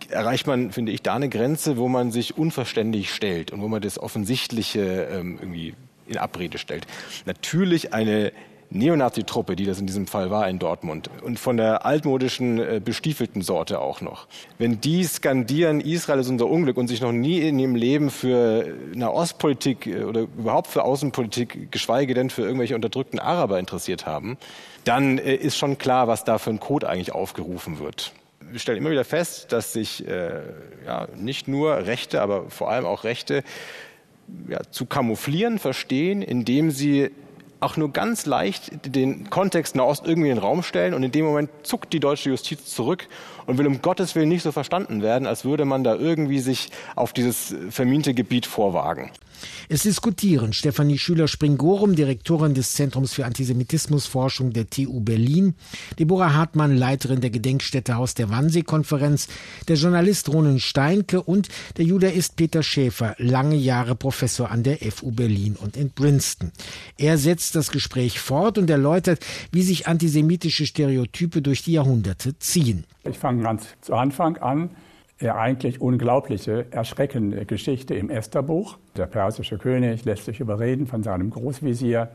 erreicht 0.09 0.47
man, 0.47 0.71
finde 0.71 0.93
ich, 0.93 1.01
da 1.01 1.15
eine 1.15 1.27
Grenze, 1.27 1.75
wo 1.75 1.89
man 1.89 2.11
sich 2.11 2.37
unverständlich 2.37 3.13
stellt 3.13 3.51
und 3.51 3.61
wo 3.61 3.67
man 3.67 3.81
das 3.81 3.99
Offensichtliche 3.99 5.09
ähm, 5.11 5.37
irgendwie 5.41 5.75
in 6.07 6.17
Abrede 6.17 6.57
stellt. 6.57 6.85
Natürlich 7.25 7.93
eine 7.93 8.31
Neonazi-Truppe, 8.73 9.55
die 9.55 9.65
das 9.65 9.79
in 9.79 9.85
diesem 9.85 10.07
Fall 10.07 10.31
war 10.31 10.49
in 10.49 10.59
Dortmund 10.59 11.09
und 11.21 11.39
von 11.39 11.57
der 11.57 11.85
altmodischen 11.85 12.59
äh, 12.59 12.81
bestiefelten 12.83 13.41
Sorte 13.41 13.79
auch 13.79 14.01
noch. 14.01 14.27
Wenn 14.57 14.81
die 14.81 15.03
skandieren, 15.03 15.79
Israel 15.79 16.19
ist 16.19 16.29
unser 16.29 16.47
Unglück 16.47 16.77
und 16.77 16.87
sich 16.87 17.01
noch 17.01 17.11
nie 17.11 17.39
in 17.39 17.59
ihrem 17.59 17.75
Leben 17.75 18.09
für 18.09 18.73
eine 18.93 19.13
Ostpolitik 19.13 19.85
äh, 19.85 20.03
oder 20.03 20.21
überhaupt 20.21 20.67
für 20.67 20.83
Außenpolitik, 20.83 21.71
geschweige 21.71 22.13
denn 22.13 22.29
für 22.29 22.41
irgendwelche 22.41 22.75
unterdrückten 22.75 23.19
Araber 23.19 23.59
interessiert 23.59 24.05
haben, 24.05 24.37
dann 24.85 25.19
äh, 25.19 25.35
ist 25.35 25.57
schon 25.57 25.77
klar, 25.77 26.07
was 26.07 26.23
da 26.23 26.39
für 26.39 26.49
ein 26.49 26.59
Code 26.59 26.89
eigentlich 26.89 27.13
aufgerufen 27.13 27.79
wird. 27.79 28.11
Wir 28.41 28.59
stellen 28.59 28.79
immer 28.79 28.91
wieder 28.91 29.05
fest, 29.05 29.51
dass 29.51 29.73
sich 29.73 30.07
äh, 30.07 30.41
ja, 30.85 31.07
nicht 31.15 31.47
nur 31.47 31.85
Rechte, 31.85 32.21
aber 32.21 32.49
vor 32.49 32.69
allem 32.69 32.85
auch 32.85 33.03
Rechte 33.03 33.43
ja, 34.47 34.59
zu 34.71 34.85
kamouflieren 34.85 35.59
verstehen, 35.59 36.21
indem 36.21 36.71
sie 36.71 37.11
auch 37.63 37.77
nur 37.77 37.91
ganz 37.93 38.25
leicht 38.25 38.93
den 38.93 39.29
Kontext 39.29 39.75
Nahost 39.75 40.05
irgendwie 40.05 40.29
in 40.29 40.35
den 40.35 40.43
Raum 40.43 40.63
stellen 40.63 40.93
und 40.93 41.01
in 41.01 41.11
dem 41.11 41.25
Moment 41.25 41.49
zuckt 41.63 41.93
die 41.93 41.99
deutsche 41.99 42.29
Justiz 42.29 42.65
zurück 42.65 43.07
und 43.45 43.57
will 43.57 43.67
um 43.67 43.81
Gottes 43.81 44.15
Willen 44.15 44.29
nicht 44.29 44.43
so 44.43 44.51
verstanden 44.51 45.01
werden, 45.01 45.25
als 45.25 45.45
würde 45.45 45.65
man 45.65 45.83
da 45.83 45.95
irgendwie 45.95 46.39
sich 46.39 46.71
auf 46.95 47.13
dieses 47.13 47.55
verminte 47.69 48.13
Gebiet 48.13 48.45
vorwagen. 48.45 49.11
Es 49.69 49.83
diskutieren 49.83 50.53
Stefanie 50.53 50.97
Schüler-Springorum, 50.97 51.95
Direktorin 51.95 52.53
des 52.53 52.73
Zentrums 52.73 53.13
für 53.13 53.25
Antisemitismusforschung 53.25 54.53
der 54.53 54.69
TU 54.69 54.99
Berlin, 54.99 55.55
Deborah 55.99 56.33
Hartmann, 56.33 56.75
Leiterin 56.75 57.21
der 57.21 57.29
Gedenkstätte 57.29 57.95
Haus 57.95 58.13
der 58.13 58.29
Wannsee-Konferenz, 58.29 59.27
der 59.67 59.75
Journalist 59.75 60.29
Ronen 60.29 60.59
Steinke 60.59 61.21
und 61.21 61.49
der 61.77 61.85
Judaist 61.85 62.35
Peter 62.35 62.63
Schäfer, 62.63 63.15
lange 63.17 63.55
Jahre 63.55 63.95
Professor 63.95 64.51
an 64.51 64.63
der 64.63 64.77
FU 64.91 65.11
Berlin 65.11 65.55
und 65.59 65.77
in 65.77 65.91
Princeton. 65.91 66.51
Er 66.97 67.17
setzt 67.17 67.55
das 67.55 67.71
Gespräch 67.71 68.19
fort 68.19 68.57
und 68.57 68.69
erläutert, 68.69 69.25
wie 69.51 69.63
sich 69.63 69.87
antisemitische 69.87 70.65
Stereotype 70.65 71.41
durch 71.41 71.63
die 71.63 71.73
Jahrhunderte 71.73 72.37
ziehen. 72.39 72.85
Ich 73.03 73.17
fange 73.17 73.43
ganz 73.43 73.67
zu 73.81 73.93
Anfang 73.93 74.37
an 74.37 74.69
eigentlich 75.31 75.81
unglaubliche, 75.81 76.65
erschreckende 76.71 77.45
Geschichte 77.45 77.95
im 77.95 78.09
Estherbuch. 78.09 78.77
Der 78.97 79.05
persische 79.05 79.57
König 79.57 80.05
lässt 80.05 80.25
sich 80.25 80.39
überreden 80.39 80.87
von 80.87 81.03
seinem 81.03 81.29
Großvisier, 81.29 82.09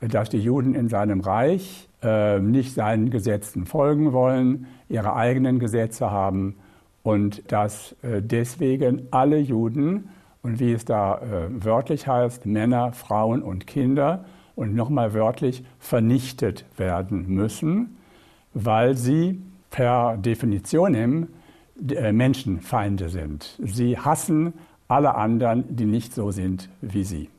dass 0.00 0.28
die 0.28 0.38
Juden 0.38 0.74
in 0.74 0.88
seinem 0.88 1.20
Reich 1.20 1.88
äh, 2.02 2.40
nicht 2.40 2.74
seinen 2.74 3.10
Gesetzen 3.10 3.66
folgen 3.66 4.12
wollen, 4.12 4.66
ihre 4.88 5.14
eigenen 5.14 5.58
Gesetze 5.58 6.10
haben 6.10 6.56
und 7.02 7.50
dass 7.50 7.96
äh, 8.02 8.20
deswegen 8.20 9.08
alle 9.10 9.38
Juden 9.38 10.08
und 10.42 10.60
wie 10.60 10.72
es 10.72 10.84
da 10.84 11.18
äh, 11.18 11.64
wörtlich 11.64 12.06
heißt, 12.06 12.46
Männer, 12.46 12.92
Frauen 12.92 13.42
und 13.42 13.66
Kinder 13.66 14.24
und 14.56 14.74
nochmal 14.74 15.14
wörtlich 15.14 15.64
vernichtet 15.78 16.64
werden 16.76 17.26
müssen, 17.28 17.96
weil 18.54 18.96
sie 18.96 19.40
per 19.70 20.16
Definitionem 20.16 21.22
äh, 21.24 21.26
Menschenfeinde 21.80 23.08
sind. 23.08 23.58
Sie 23.62 23.98
hassen 23.98 24.54
alle 24.88 25.14
anderen, 25.14 25.64
die 25.74 25.86
nicht 25.86 26.14
so 26.14 26.30
sind 26.30 26.68
wie 26.80 27.04
sie. 27.04 27.30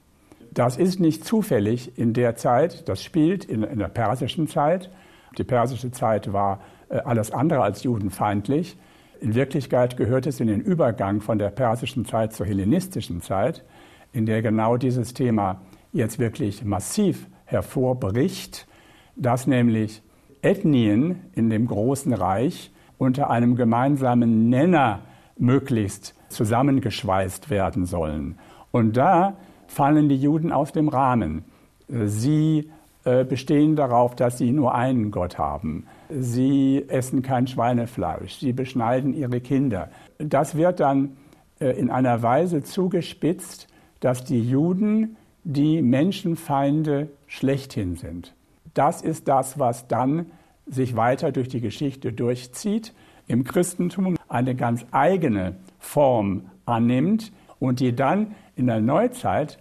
Das 0.52 0.78
ist 0.78 1.00
nicht 1.00 1.25
zufällig 1.25 1.98
in 1.98 2.13
der 2.13 2.36
Zeit, 2.36 2.88
das 2.88 3.04
spielt 3.04 3.46
in, 3.46 3.63
in 3.63 3.80
der 3.80 3.88
persischen 3.88 4.48
Zeit. 4.48 4.90
Die 5.38 5.44
persische 5.44 5.92
Zeit 5.92 6.32
war 6.32 6.62
äh, 6.90 6.98
alles 6.98 7.32
andere 7.32 7.62
als 7.62 7.84
judenfeindlich. 7.84 8.78
In 9.20 9.36
Wirklichkeit 9.36 9.98
gehört 9.98 10.28
es 10.28 10.40
in 10.40 10.48
den 10.48 10.62
Übergang 10.62 11.22
von 11.22 11.40
der 11.40 11.50
persischen 11.50 12.06
Zeit 12.06 12.34
zur 12.34 12.46
hellenistischen 12.46 13.22
Zeit, 13.22 13.63
in 14.12 14.25
der 14.25 14.42
genau 14.42 14.78
dieses 14.78 15.13
Thema 15.13 15.62
jetzt 15.92 16.20
wirklich 16.20 16.63
massiv 16.63 17.28
hervorbricht, 17.46 18.68
dass 19.16 19.48
nämlich 19.48 20.04
Ethnien 20.42 21.22
in 21.34 21.50
dem 21.50 21.68
großen 21.68 22.13
Reich 22.13 22.73
unter 23.03 23.29
einem 23.29 23.55
gemeinsamen 23.55 24.50
Nenner 24.50 25.01
möglichst 25.38 26.15
zusammengeschweißt 26.29 27.50
werden 27.50 27.85
sollen. 27.85 28.39
Und 28.72 28.98
da 28.98 29.35
fallen 29.68 30.09
die 30.09 30.18
Juden 30.18 30.51
aus 30.51 30.72
dem 30.72 30.87
Rahmen. 30.87 31.46
Sie 31.87 32.72
äh, 33.05 33.25
bestehen 33.25 33.75
darauf, 33.75 34.16
dass 34.16 34.37
sie 34.37 34.51
nur 34.51 34.74
einen 34.74 35.11
Gott 35.11 35.37
haben. 35.37 35.85
Sie 36.09 36.85
essen 36.87 37.22
kein 37.22 37.48
Schweinefleisch. 37.48 38.39
Sie 38.39 38.53
beschneiden 38.53 39.13
ihre 39.13 39.42
Kinder. 39.42 39.89
Das 40.18 40.55
wird 40.55 40.79
dann 40.79 41.18
äh, 41.59 41.72
in 41.72 41.92
einer 41.92 42.22
Weise 42.22 42.63
zugespitzt, 42.63 43.68
dass 44.00 44.24
die 44.24 44.42
Juden 44.42 45.18
die 45.44 45.81
Menschenfeinde 45.81 47.09
schlechthin 47.27 47.96
sind. 47.96 48.33
Das 48.74 49.01
ist 49.01 49.27
das, 49.27 49.59
was 49.59 49.87
dann 49.87 50.27
sich 50.66 50.96
weiter 50.96 51.32
durch 51.32 51.50
die 51.50 51.62
Geschichte 51.62 52.14
durchzieht, 52.14 52.94
im 53.28 53.44
Christentum 53.44 54.18
eine 54.28 54.56
ganz 54.56 54.86
eigene 54.92 55.56
Form 55.80 56.50
annimmt 56.66 57.32
und 57.60 57.80
die 57.80 57.96
dann 57.96 58.36
in 58.56 58.68
der 58.68 58.82
Neuzeit 58.82 59.60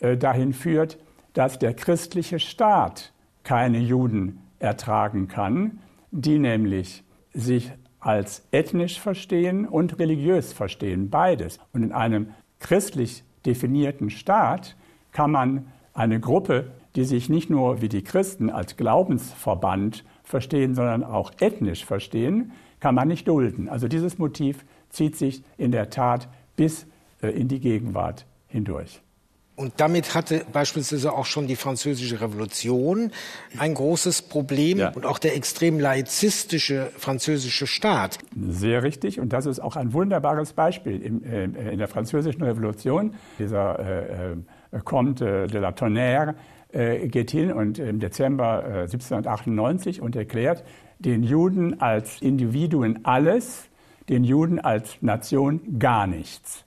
äh, 0.00 0.16
dahin 0.16 0.52
führt, 0.52 0.98
dass 1.34 1.58
der 1.58 1.74
christliche 1.74 2.38
Staat 2.38 3.12
keine 3.44 3.78
Juden 3.78 4.40
ertragen 4.58 5.28
kann, 5.28 5.80
die 6.10 6.38
nämlich 6.38 7.04
sich 7.32 7.72
als 8.00 8.46
ethnisch 8.50 9.00
verstehen 9.00 9.66
und 9.66 9.98
religiös 9.98 10.52
verstehen, 10.52 11.08
beides. 11.08 11.58
Und 11.72 11.82
in 11.82 11.92
einem 11.92 12.28
christlich 12.58 13.24
definierten 13.46 14.10
Staat 14.10 14.76
kann 15.12 15.30
man 15.30 15.66
eine 15.94 16.20
Gruppe, 16.20 16.72
die 16.96 17.04
sich 17.04 17.28
nicht 17.28 17.48
nur 17.48 17.80
wie 17.80 17.88
die 17.88 18.02
Christen 18.02 18.50
als 18.50 18.76
Glaubensverband 18.76 20.04
verstehen, 20.22 20.74
sondern 20.74 21.04
auch 21.04 21.32
ethnisch 21.40 21.84
verstehen, 21.84 22.52
kann 22.80 22.94
man 22.94 23.08
nicht 23.08 23.28
dulden. 23.28 23.68
Also 23.68 23.88
dieses 23.88 24.18
Motiv 24.18 24.64
zieht 24.90 25.16
sich 25.16 25.42
in 25.56 25.72
der 25.72 25.90
Tat 25.90 26.28
bis 26.56 26.86
äh, 27.22 27.28
in 27.28 27.48
die 27.48 27.60
Gegenwart 27.60 28.26
hindurch. 28.48 29.00
Und 29.54 29.74
damit 29.76 30.14
hatte 30.14 30.46
beispielsweise 30.50 31.12
auch 31.12 31.26
schon 31.26 31.46
die 31.46 31.56
französische 31.56 32.20
Revolution 32.20 33.12
ein 33.58 33.74
großes 33.74 34.22
Problem 34.22 34.78
ja. 34.78 34.88
und 34.90 35.04
auch 35.04 35.18
der 35.18 35.36
extrem 35.36 35.78
laizistische 35.78 36.90
französische 36.96 37.66
Staat. 37.66 38.18
Sehr 38.34 38.82
richtig. 38.82 39.20
Und 39.20 39.32
das 39.34 39.44
ist 39.44 39.60
auch 39.60 39.76
ein 39.76 39.92
wunderbares 39.92 40.54
Beispiel 40.54 41.02
in, 41.02 41.22
äh, 41.24 41.44
in 41.44 41.78
der 41.78 41.88
französischen 41.88 42.42
Revolution. 42.42 43.14
Dieser 43.38 43.78
äh, 43.78 44.80
Comte 44.84 45.46
de 45.48 45.60
la 45.60 45.72
Tonnerre 45.72 46.34
geht 47.08 47.30
hin 47.30 47.52
und 47.52 47.78
im 47.78 48.00
Dezember 48.00 48.64
äh, 48.64 48.80
1798 48.82 50.00
und 50.00 50.16
erklärt 50.16 50.64
den 50.98 51.22
Juden 51.22 51.80
als 51.80 52.20
Individuen 52.22 53.04
alles, 53.04 53.68
den 54.08 54.24
Juden 54.24 54.58
als 54.58 54.96
Nation 55.00 55.78
gar 55.78 56.06
nichts. 56.06 56.64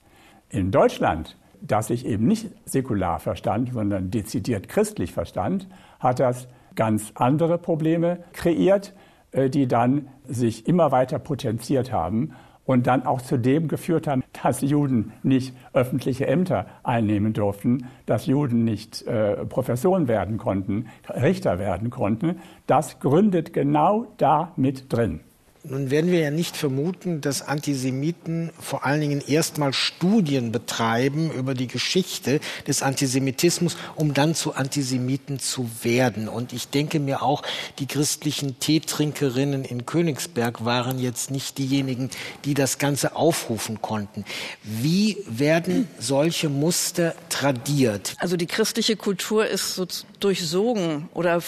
In 0.48 0.70
Deutschland, 0.70 1.36
das 1.60 1.88
sich 1.88 2.06
eben 2.06 2.26
nicht 2.26 2.50
säkular 2.64 3.18
verstand, 3.18 3.72
sondern 3.72 4.10
dezidiert 4.10 4.68
christlich 4.68 5.12
verstand, 5.12 5.66
hat 5.98 6.20
das 6.20 6.48
ganz 6.74 7.12
andere 7.14 7.58
Probleme 7.58 8.24
kreiert, 8.32 8.94
äh, 9.32 9.50
die 9.50 9.66
dann 9.66 10.08
sich 10.28 10.66
immer 10.66 10.92
weiter 10.92 11.18
potenziert 11.18 11.92
haben 11.92 12.32
und 12.66 12.86
dann 12.86 13.06
auch 13.06 13.22
zu 13.22 13.38
dem 13.38 13.68
geführt 13.68 14.06
haben, 14.06 14.22
dass 14.42 14.60
Juden 14.60 15.12
nicht 15.22 15.56
öffentliche 15.72 16.26
Ämter 16.26 16.66
einnehmen 16.82 17.32
durften, 17.32 17.86
dass 18.04 18.26
Juden 18.26 18.64
nicht 18.64 19.02
äh, 19.06 19.46
Professoren 19.46 20.08
werden 20.08 20.36
konnten, 20.36 20.88
Richter 21.08 21.58
werden 21.58 21.90
konnten. 21.90 22.40
Das 22.66 22.98
gründet 22.98 23.52
genau 23.52 24.06
da 24.18 24.52
mit 24.56 24.92
drin. 24.92 25.20
Nun 25.68 25.90
werden 25.90 26.12
wir 26.12 26.20
ja 26.20 26.30
nicht 26.30 26.56
vermuten, 26.56 27.20
dass 27.20 27.42
Antisemiten 27.42 28.50
vor 28.60 28.86
allen 28.86 29.00
Dingen 29.00 29.20
erstmal 29.26 29.72
Studien 29.72 30.52
betreiben 30.52 31.32
über 31.32 31.54
die 31.54 31.66
Geschichte 31.66 32.38
des 32.68 32.82
Antisemitismus, 32.82 33.76
um 33.96 34.14
dann 34.14 34.36
zu 34.36 34.54
Antisemiten 34.54 35.40
zu 35.40 35.68
werden. 35.82 36.28
Und 36.28 36.52
ich 36.52 36.68
denke 36.68 37.00
mir 37.00 37.22
auch, 37.22 37.42
die 37.80 37.86
christlichen 37.86 38.60
Teetrinkerinnen 38.60 39.64
in 39.64 39.86
Königsberg 39.86 40.64
waren 40.64 41.00
jetzt 41.00 41.32
nicht 41.32 41.58
diejenigen, 41.58 42.10
die 42.44 42.54
das 42.54 42.78
Ganze 42.78 43.16
aufrufen 43.16 43.82
konnten. 43.82 44.24
Wie 44.62 45.16
werden 45.28 45.88
solche 45.98 46.48
Muster 46.48 47.16
tradiert? 47.28 48.14
Also 48.18 48.36
die 48.36 48.46
christliche 48.46 48.94
Kultur 48.94 49.46
ist 49.48 49.74
so 49.74 49.84
durchsogen 50.20 51.08
oder 51.12 51.40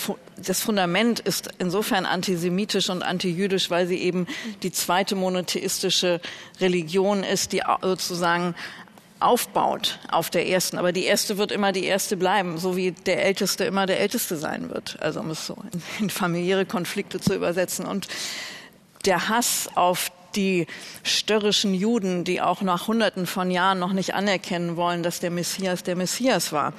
das 0.45 0.61
Fundament 0.61 1.21
ist 1.21 1.51
insofern 1.59 2.07
antisemitisch 2.07 2.91
und 2.91 3.03
antijüdisch, 3.03 3.71
weil 3.71 3.87
sie 3.87 3.99
eben 3.99 4.27
die 4.63 4.73
zweite 4.73 5.15
monotheistische 5.15 6.21
Religion 6.61 7.25
ist, 7.25 7.53
die 7.53 7.63
sozusagen 7.83 8.55
aufbaut 9.21 9.99
auf 10.11 10.31
der 10.31 10.49
ersten. 10.49 10.79
Aber 10.79 10.93
die 10.93 11.05
erste 11.05 11.39
wird 11.39 11.53
immer 11.53 11.73
die 11.73 11.85
erste 11.85 12.17
bleiben, 12.17 12.59
so 12.59 12.77
wie 12.77 12.93
der 12.93 13.25
Älteste 13.25 13.65
immer 13.65 13.87
der 13.87 14.01
Älteste 14.01 14.37
sein 14.37 14.71
wird. 14.71 14.97
Also 15.01 15.21
um 15.21 15.31
es 15.31 15.47
so 15.47 15.57
in, 15.99 16.11
familiäre 16.11 16.67
Konflikte 16.67 17.21
zu 17.21 17.35
übersetzen. 17.35 17.85
Und 17.85 18.09
der 19.05 19.29
Hass 19.29 19.69
auf 19.75 20.13
die 20.37 20.67
störrischen 21.03 21.75
Juden, 21.75 22.23
die 22.25 22.41
auch 22.41 22.61
nach 22.61 22.87
Hunderten 22.87 23.27
von 23.27 23.51
Jahren 23.51 23.79
noch 23.79 23.93
nicht 23.93 24.15
anerkennen 24.15 24.77
wollen, 24.77 25.03
dass 25.03 25.21
der 25.21 25.31
Messias 25.31 25.83
der 25.83 25.97
Messias 25.97 26.53
war. 26.53 26.75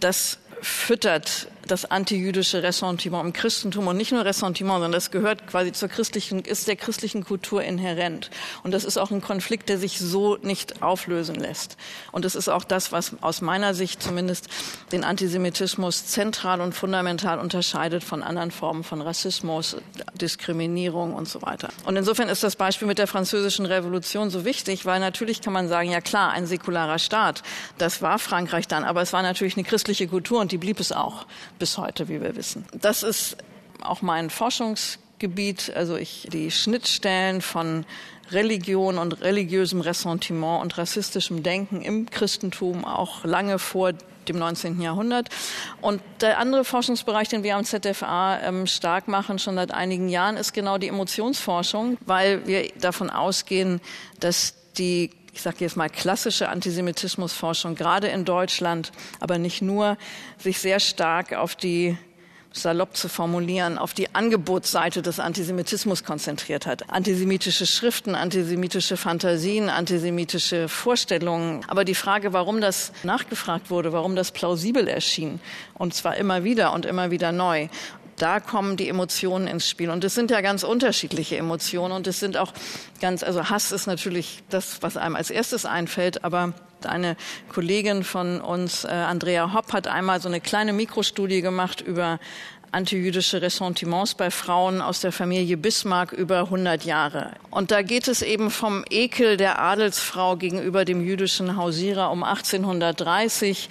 Das 0.00 0.38
füttert 0.60 1.48
das 1.70 1.90
antijüdische 1.90 2.62
Ressentiment 2.62 3.24
im 3.24 3.32
Christentum 3.32 3.86
und 3.86 3.96
nicht 3.96 4.12
nur 4.12 4.24
Ressentiment, 4.24 4.76
sondern 4.76 4.92
das 4.92 5.10
gehört 5.10 5.46
quasi 5.46 5.72
zur 5.72 5.88
christlichen, 5.88 6.40
ist 6.40 6.66
der 6.68 6.76
christlichen 6.76 7.24
Kultur 7.24 7.62
inhärent. 7.62 8.30
Und 8.62 8.72
das 8.72 8.84
ist 8.84 8.98
auch 8.98 9.10
ein 9.10 9.20
Konflikt, 9.20 9.68
der 9.68 9.78
sich 9.78 9.98
so 9.98 10.36
nicht 10.42 10.82
auflösen 10.82 11.36
lässt. 11.36 11.76
Und 12.12 12.24
das 12.24 12.34
ist 12.34 12.48
auch 12.48 12.64
das, 12.64 12.92
was 12.92 13.12
aus 13.20 13.40
meiner 13.40 13.74
Sicht 13.74 14.02
zumindest 14.02 14.48
den 14.92 15.04
Antisemitismus 15.04 16.06
zentral 16.06 16.60
und 16.60 16.74
fundamental 16.74 17.38
unterscheidet 17.38 18.04
von 18.04 18.22
anderen 18.22 18.50
Formen 18.50 18.84
von 18.84 19.00
Rassismus, 19.00 19.76
Diskriminierung 20.14 21.14
und 21.14 21.28
so 21.28 21.42
weiter. 21.42 21.68
Und 21.84 21.96
insofern 21.96 22.28
ist 22.28 22.42
das 22.42 22.56
Beispiel 22.56 22.88
mit 22.88 22.98
der 22.98 23.06
französischen 23.06 23.66
Revolution 23.66 24.30
so 24.30 24.44
wichtig, 24.44 24.86
weil 24.86 25.00
natürlich 25.00 25.40
kann 25.40 25.52
man 25.52 25.68
sagen, 25.68 25.90
ja 25.90 26.00
klar, 26.00 26.30
ein 26.30 26.46
säkularer 26.46 26.98
Staat, 26.98 27.42
das 27.78 28.02
war 28.02 28.18
Frankreich 28.18 28.68
dann, 28.68 28.84
aber 28.84 29.02
es 29.02 29.12
war 29.12 29.22
natürlich 29.22 29.56
eine 29.56 29.64
christliche 29.64 30.08
Kultur 30.08 30.40
und 30.40 30.52
die 30.52 30.58
blieb 30.58 30.80
es 30.80 30.92
auch 30.92 31.26
bis 31.58 31.78
heute, 31.78 32.08
wie 32.08 32.20
wir 32.20 32.36
wissen. 32.36 32.64
Das 32.72 33.02
ist 33.02 33.36
auch 33.82 34.02
mein 34.02 34.30
Forschungsgebiet, 34.30 35.72
also 35.74 35.96
ich 35.96 36.28
die 36.32 36.50
Schnittstellen 36.50 37.40
von 37.40 37.84
Religion 38.30 38.98
und 38.98 39.20
religiösem 39.22 39.80
Ressentiment 39.80 40.62
und 40.62 40.76
rassistischem 40.76 41.42
Denken 41.42 41.80
im 41.82 42.10
Christentum 42.10 42.84
auch 42.84 43.24
lange 43.24 43.58
vor 43.58 43.92
dem 44.28 44.38
19. 44.38 44.80
Jahrhundert. 44.80 45.28
Und 45.80 46.02
der 46.20 46.38
andere 46.38 46.64
Forschungsbereich, 46.64 47.28
den 47.28 47.42
wir 47.42 47.56
am 47.56 47.64
ZFA 47.64 48.40
ähm, 48.40 48.66
stark 48.66 49.08
machen, 49.08 49.38
schon 49.38 49.54
seit 49.54 49.72
einigen 49.72 50.08
Jahren, 50.08 50.36
ist 50.36 50.52
genau 50.52 50.78
die 50.78 50.88
Emotionsforschung, 50.88 51.96
weil 52.04 52.46
wir 52.46 52.68
davon 52.78 53.10
ausgehen, 53.10 53.80
dass 54.20 54.54
die 54.76 55.10
ich 55.38 55.42
sage 55.42 55.58
jetzt 55.60 55.76
mal 55.76 55.88
klassische 55.88 56.48
Antisemitismusforschung, 56.48 57.76
gerade 57.76 58.08
in 58.08 58.24
Deutschland, 58.24 58.90
aber 59.20 59.38
nicht 59.38 59.62
nur, 59.62 59.96
sich 60.36 60.58
sehr 60.58 60.80
stark 60.80 61.32
auf 61.32 61.54
die 61.54 61.96
salopp 62.50 62.96
zu 62.96 63.08
formulieren, 63.08 63.78
auf 63.78 63.94
die 63.94 64.12
Angebotsseite 64.16 65.00
des 65.00 65.20
Antisemitismus 65.20 66.02
konzentriert 66.02 66.66
hat. 66.66 66.90
Antisemitische 66.90 67.66
Schriften, 67.66 68.16
antisemitische 68.16 68.96
Fantasien, 68.96 69.68
antisemitische 69.68 70.68
Vorstellungen. 70.68 71.64
Aber 71.68 71.84
die 71.84 71.94
Frage, 71.94 72.32
warum 72.32 72.60
das 72.60 72.90
nachgefragt 73.04 73.70
wurde, 73.70 73.92
warum 73.92 74.16
das 74.16 74.32
plausibel 74.32 74.88
erschien, 74.88 75.38
und 75.74 75.94
zwar 75.94 76.16
immer 76.16 76.42
wieder 76.42 76.72
und 76.72 76.84
immer 76.84 77.12
wieder 77.12 77.30
neu, 77.30 77.68
da 78.18 78.40
kommen 78.40 78.76
die 78.76 78.88
Emotionen 78.88 79.46
ins 79.46 79.68
Spiel. 79.68 79.90
Und 79.90 80.04
es 80.04 80.14
sind 80.14 80.30
ja 80.30 80.40
ganz 80.40 80.62
unterschiedliche 80.62 81.36
Emotionen 81.36 81.92
und 81.92 82.06
es 82.06 82.20
sind 82.20 82.36
auch 82.36 82.52
ganz, 83.00 83.22
also 83.22 83.50
Hass 83.50 83.72
ist 83.72 83.86
natürlich 83.86 84.42
das, 84.50 84.82
was 84.82 84.96
einem 84.96 85.16
als 85.16 85.30
erstes 85.30 85.64
einfällt, 85.64 86.24
aber 86.24 86.52
eine 86.84 87.16
Kollegin 87.48 88.04
von 88.04 88.40
uns, 88.40 88.84
äh, 88.84 88.88
Andrea 88.88 89.52
Hopp, 89.52 89.72
hat 89.72 89.88
einmal 89.88 90.20
so 90.20 90.28
eine 90.28 90.40
kleine 90.40 90.72
Mikrostudie 90.72 91.40
gemacht 91.40 91.80
über 91.80 92.20
antijüdische 92.70 93.40
Ressentiments 93.40 94.14
bei 94.14 94.30
Frauen 94.30 94.80
aus 94.80 95.00
der 95.00 95.12
Familie 95.12 95.56
Bismarck 95.56 96.12
über 96.12 96.40
100 96.40 96.84
Jahre. 96.84 97.32
Und 97.50 97.70
da 97.70 97.82
geht 97.82 98.08
es 98.08 98.22
eben 98.22 98.50
vom 98.50 98.84
Ekel 98.90 99.36
der 99.36 99.60
Adelsfrau 99.60 100.36
gegenüber 100.36 100.84
dem 100.84 101.02
jüdischen 101.04 101.56
Hausierer 101.56 102.10
um 102.10 102.22
1830 102.22 103.70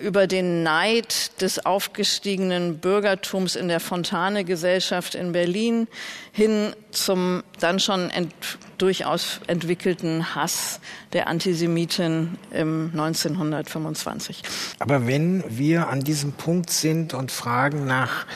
über 0.00 0.26
den 0.26 0.62
Neid 0.62 1.40
des 1.40 1.64
aufgestiegenen 1.64 2.78
Bürgertums 2.78 3.56
in 3.56 3.68
der 3.68 3.80
Fontane-Gesellschaft 3.80 5.14
in 5.14 5.32
Berlin 5.32 5.88
hin 6.32 6.74
zum 6.90 7.42
dann 7.60 7.80
schon 7.80 8.10
ent 8.10 8.34
durchaus 8.78 9.40
entwickelten 9.46 10.34
Hass 10.34 10.80
der 11.12 11.28
Antisemiten 11.28 12.38
im 12.50 12.90
1925. 12.92 14.42
Aber 14.78 15.06
wenn 15.06 15.44
wir 15.48 15.88
an 15.88 16.00
diesem 16.00 16.32
Punkt 16.32 16.70
sind 16.70 17.14
und 17.14 17.30
fragen 17.30 17.86
nach 17.86 18.26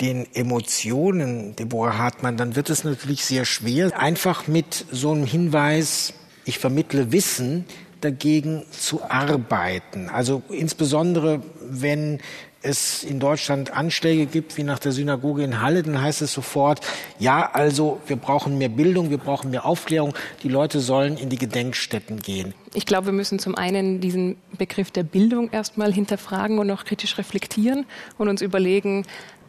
den 0.00 0.32
Emotionen, 0.34 1.56
Deborah 1.56 1.98
Hartmann, 1.98 2.36
dann 2.36 2.54
wird 2.56 2.70
es 2.70 2.84
natürlich 2.84 3.24
sehr 3.24 3.44
schwer, 3.44 3.98
einfach 3.98 4.46
mit 4.46 4.86
so 4.90 5.12
einem 5.12 5.26
Hinweis, 5.26 6.14
ich 6.44 6.58
vermittle 6.58 7.12
Wissen, 7.12 7.64
dagegen 8.00 8.64
zu 8.70 9.02
arbeiten. 9.08 10.08
Also 10.08 10.42
insbesondere, 10.48 11.42
wenn 11.60 12.20
es 12.60 13.04
in 13.04 13.20
Deutschland 13.20 13.72
Anschläge 13.72 14.26
gibt, 14.26 14.56
wie 14.56 14.64
nach 14.64 14.80
der 14.80 14.90
Synagoge 14.90 15.44
in 15.44 15.62
Halle, 15.62 15.82
dann 15.82 16.00
heißt 16.00 16.22
es 16.22 16.32
sofort, 16.32 16.80
ja, 17.18 17.48
also 17.52 18.00
wir 18.06 18.16
brauchen 18.16 18.58
mehr 18.58 18.68
Bildung, 18.68 19.10
wir 19.10 19.18
brauchen 19.18 19.50
mehr 19.50 19.64
Aufklärung, 19.64 20.12
die 20.42 20.48
Leute 20.48 20.80
sollen 20.80 21.16
in 21.16 21.28
die 21.28 21.38
Gedenkstätten 21.38 22.20
gehen. 22.20 22.54
Ich 22.74 22.84
glaube, 22.84 23.06
wir 23.06 23.12
müssen 23.12 23.38
zum 23.38 23.54
einen 23.54 24.00
diesen 24.00 24.36
Begriff 24.58 24.90
der 24.90 25.04
Bildung 25.04 25.50
erstmal 25.50 25.92
hinterfragen 25.92 26.58
und 26.58 26.70
auch 26.70 26.84
kritisch 26.84 27.16
reflektieren 27.18 27.86
und 28.18 28.28
uns 28.28 28.42
überlegen, 28.42 29.06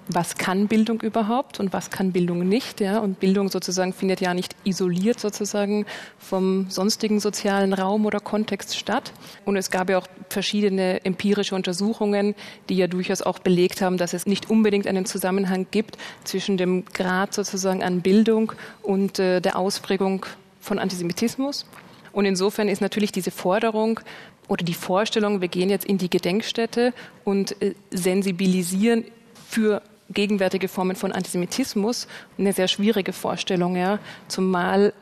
was 0.09 0.35
kann 0.35 0.67
Bildung 0.67 1.01
überhaupt 1.01 1.59
und 1.59 1.71
was 1.71 1.91
kann 1.91 2.11
Bildung 2.11 2.39
nicht. 2.39 2.81
Ja? 2.81 2.99
Und 2.99 3.19
Bildung 3.19 3.49
sozusagen 3.49 3.93
findet 3.93 4.21
ja 4.21 4.33
nicht 4.33 4.55
isoliert 4.63 5.19
sozusagen 5.19 5.85
vom 6.17 6.69
sonstigen 6.69 7.19
sozialen 7.19 7.73
Raum 7.73 8.05
oder 8.05 8.19
Kontext 8.19 8.75
statt. 8.75 9.13
Und 9.45 9.55
es 9.55 9.69
gab 9.69 9.89
ja 9.89 9.99
auch 9.99 10.07
verschiedene 10.29 11.05
empirische 11.05 11.53
Untersuchungen, 11.53 12.33
die 12.69 12.77
ja 12.77 12.87
durchaus 12.87 13.21
auch 13.21 13.39
belegt 13.39 13.81
haben, 13.81 13.97
dass 13.97 14.13
es 14.13 14.25
nicht 14.25 14.49
unbedingt 14.49 14.87
einen 14.87 15.05
Zusammenhang 15.05 15.67
gibt 15.69 15.97
zwischen 16.23 16.57
dem 16.57 16.85
Grad 16.85 17.33
sozusagen 17.33 17.83
an 17.83 18.01
Bildung 18.01 18.53
und 18.81 19.19
äh, 19.19 19.39
der 19.41 19.57
Ausprägung 19.57 20.25
von 20.59 20.79
Antisemitismus. 20.79 21.65
Und 22.11 22.25
insofern 22.25 22.67
ist 22.67 22.81
natürlich 22.81 23.11
diese 23.11 23.29
Forderung 23.31 23.99
oder 24.47 24.65
die 24.65 24.73
Vorstellung, 24.73 25.41
wir 25.41 25.47
gehen 25.47 25.69
jetzt 25.69 25.85
in 25.85 25.99
die 25.99 26.09
Gedenkstätte 26.09 26.93
und 27.23 27.61
äh, 27.61 27.75
sensibilisieren 27.91 29.05
für 29.47 29.83
gegenwärtige 30.09 30.67
Formen 30.67 30.95
von 30.95 31.11
Antisemitismus 31.11 32.07
eine 32.37 32.53
sehr 32.53 32.67
schwierige 32.67 33.13
Vorstellung, 33.13 33.75
ja. 33.75 33.99
Zumal 34.27 34.93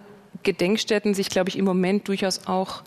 Gedenkstätten 0.43 1.13
sich, 1.13 1.30
glaube 1.30 1.50
ich, 1.50 1.58
im 1.58 1.65
Moment 1.65 2.08
durchaus 2.08 2.48
auch 2.48 2.84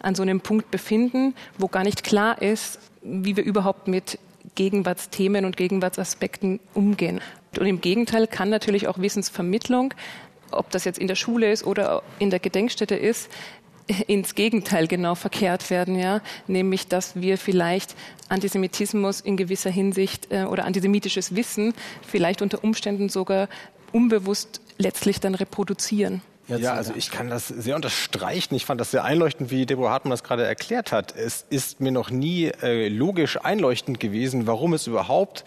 an 0.00 0.14
so 0.14 0.22
einem 0.22 0.40
Punkt 0.40 0.70
befinden, 0.70 1.34
wo 1.58 1.68
gar 1.68 1.84
nicht 1.84 2.04
klar 2.04 2.40
ist, 2.42 2.78
wie 3.02 3.36
wir 3.36 3.44
überhaupt 3.44 3.88
mit 3.88 4.18
Gegenwartsthemen 4.54 5.44
und 5.44 5.56
Gegenwartsaspekten 5.56 6.60
umgehen. 6.74 7.20
Und 7.58 7.66
im 7.66 7.80
Gegenteil 7.80 8.26
kann 8.26 8.50
natürlich 8.50 8.88
auch 8.88 8.98
Wissensvermittlung, 8.98 9.94
ob 10.50 10.70
das 10.70 10.84
jetzt 10.84 10.98
in 10.98 11.06
der 11.06 11.14
Schule 11.14 11.50
ist 11.50 11.64
oder 11.64 12.02
in 12.18 12.30
der 12.30 12.40
Gedenkstätte 12.40 12.96
ist, 12.96 13.30
ins 14.06 14.34
Gegenteil 14.34 14.86
genau 14.86 15.14
verkehrt 15.14 15.70
werden, 15.70 15.98
ja, 15.98 16.20
nämlich 16.46 16.88
dass 16.88 17.16
wir 17.20 17.38
vielleicht 17.38 17.94
Antisemitismus 18.28 19.20
in 19.20 19.36
gewisser 19.36 19.70
Hinsicht 19.70 20.28
äh, 20.30 20.44
oder 20.44 20.64
antisemitisches 20.64 21.34
Wissen 21.34 21.74
vielleicht 22.06 22.42
unter 22.42 22.62
Umständen 22.64 23.08
sogar 23.08 23.48
unbewusst 23.92 24.60
letztlich 24.78 25.20
dann 25.20 25.34
reproduzieren. 25.34 26.22
Ja, 26.48 26.74
also 26.74 26.92
ich 26.96 27.10
kann 27.12 27.30
das 27.30 27.46
sehr 27.46 27.76
unterstreichen. 27.76 28.56
Ich 28.56 28.64
fand 28.64 28.80
das 28.80 28.90
sehr 28.90 29.04
einleuchtend, 29.04 29.52
wie 29.52 29.66
Deborah 29.66 29.92
Hartmann 29.92 30.10
das 30.10 30.24
gerade 30.24 30.44
erklärt 30.44 30.90
hat. 30.90 31.14
Es 31.16 31.46
ist 31.48 31.80
mir 31.80 31.92
noch 31.92 32.10
nie 32.10 32.46
äh, 32.62 32.88
logisch 32.88 33.38
einleuchtend 33.40 34.00
gewesen, 34.00 34.48
warum 34.48 34.72
es 34.74 34.88
überhaupt 34.88 35.44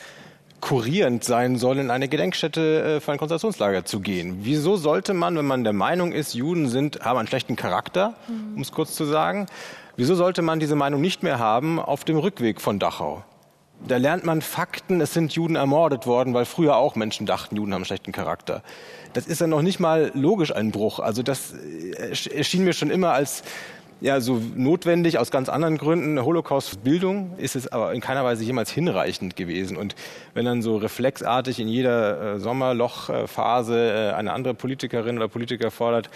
kurierend 0.64 1.26
sein 1.26 1.58
soll, 1.58 1.78
in 1.78 1.92
eine 1.92 2.08
Gedenkstätte 2.08 2.84
äh, 2.84 3.00
für 3.02 3.12
ein 3.12 3.18
Konzentrationslager 3.18 3.84
zu 3.84 4.00
gehen. 4.00 4.40
Wieso 4.44 4.78
sollte 4.78 5.14
man, 5.14 5.36
wenn 5.36 5.46
man 5.46 5.66
der 5.66 5.74
Meinung 5.74 6.14
ist, 6.14 6.36
Juden 6.36 6.70
sind, 6.70 7.02
haben 7.02 7.20
einen 7.20 7.28
schlechten 7.28 7.58
Charakter, 7.58 8.14
um 8.56 8.62
es 8.62 8.72
kurz 8.72 8.96
zu 8.96 9.04
sagen, 9.04 9.48
wieso 9.98 10.16
sollte 10.16 10.42
man 10.42 10.62
diese 10.62 10.78
Meinung 10.78 11.02
nicht 11.02 11.22
mehr 11.22 11.38
haben 11.38 11.80
auf 11.80 12.06
dem 12.06 12.18
Rückweg 12.18 12.62
von 12.62 12.80
Dachau? 12.80 13.26
Da 13.86 13.98
lernt 13.98 14.24
man 14.24 14.42
Fakten, 14.42 15.02
es 15.02 15.14
sind 15.14 15.34
Juden 15.34 15.58
ermordet 15.58 16.08
worden, 16.08 16.34
weil 16.34 16.46
früher 16.46 16.78
auch 16.78 16.96
Menschen 16.96 17.26
dachten, 17.26 17.58
Juden 17.58 17.74
haben 17.74 17.80
einen 17.80 17.86
schlechten 17.86 18.14
Charakter. 18.14 18.64
Das 19.12 19.28
ist 19.28 19.42
dann 19.42 19.50
noch 19.50 19.62
nicht 19.62 19.82
mal 19.82 20.12
logisch 20.14 20.56
ein 20.56 20.72
Bruch. 20.72 21.00
Also 21.00 21.24
das 21.24 21.54
äh, 21.54 22.38
erschien 22.38 22.64
mir 22.64 22.72
schon 22.72 22.90
immer 22.90 23.12
als 23.12 23.44
ja 24.04 24.20
so 24.20 24.42
notwendig 24.56 25.18
aus 25.18 25.32
ganz 25.32 25.48
anderen 25.48 25.78
Gründen. 25.78 26.22
Holocaust-Bildung 26.22 27.38
ist 27.38 27.56
es 27.56 27.72
aber 27.72 27.94
in 27.94 28.02
keiner 28.02 28.26
Weise 28.26 28.44
jemals 28.44 28.70
hinreichend 28.70 29.38
gewesen. 29.38 29.78
Und 29.78 29.96
wenn 30.34 30.44
dann 30.44 30.62
so 30.62 30.76
reflexartig 30.76 31.62
in 31.62 31.70
jeder 31.70 32.36
äh, 32.36 32.40
Sommerlochphase 32.40 34.12
äh, 34.12 34.14
eine 34.14 34.34
andere 34.34 34.56
Politikerin 34.56 35.16
oder 35.16 35.30
Politiker 35.30 35.72
fordert, 35.72 36.10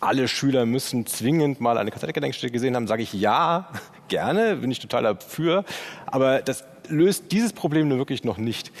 alle 0.00 0.26
Schüler 0.26 0.66
müssen 0.66 1.06
zwingend 1.06 1.60
mal 1.60 1.78
eine 1.78 1.92
Kassettengedenkstätte 1.92 2.52
gesehen 2.52 2.74
haben, 2.74 2.88
sage 2.88 3.04
ich 3.04 3.12
ja, 3.12 3.68
gerne, 4.08 4.56
bin 4.56 4.72
ich 4.72 4.80
total 4.80 5.04
dafür. 5.04 5.64
Aber 6.06 6.42
das 6.42 6.64
löst 6.88 7.30
dieses 7.30 7.52
Problem 7.52 7.86
nur 7.86 7.98
wirklich 7.98 8.24
noch 8.24 8.38
nicht. 8.38 8.72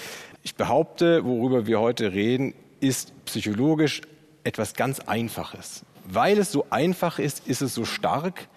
Ich 0.42 0.56
behaupte, 0.56 1.24
worüber 1.24 1.68
wir 1.68 1.78
heute 1.78 2.12
reden, 2.12 2.54
ist 2.80 3.12
psychologisch 3.24 4.02
etwas 4.42 4.74
ganz 4.74 4.98
Einfaches 4.98 5.84
weil 6.10 6.38
es 6.38 6.50
so 6.50 6.66
einfach 6.70 7.18
ist, 7.18 7.46
ist 7.46 7.60
es 7.60 7.74
so 7.74 7.84
stark. 7.84 8.48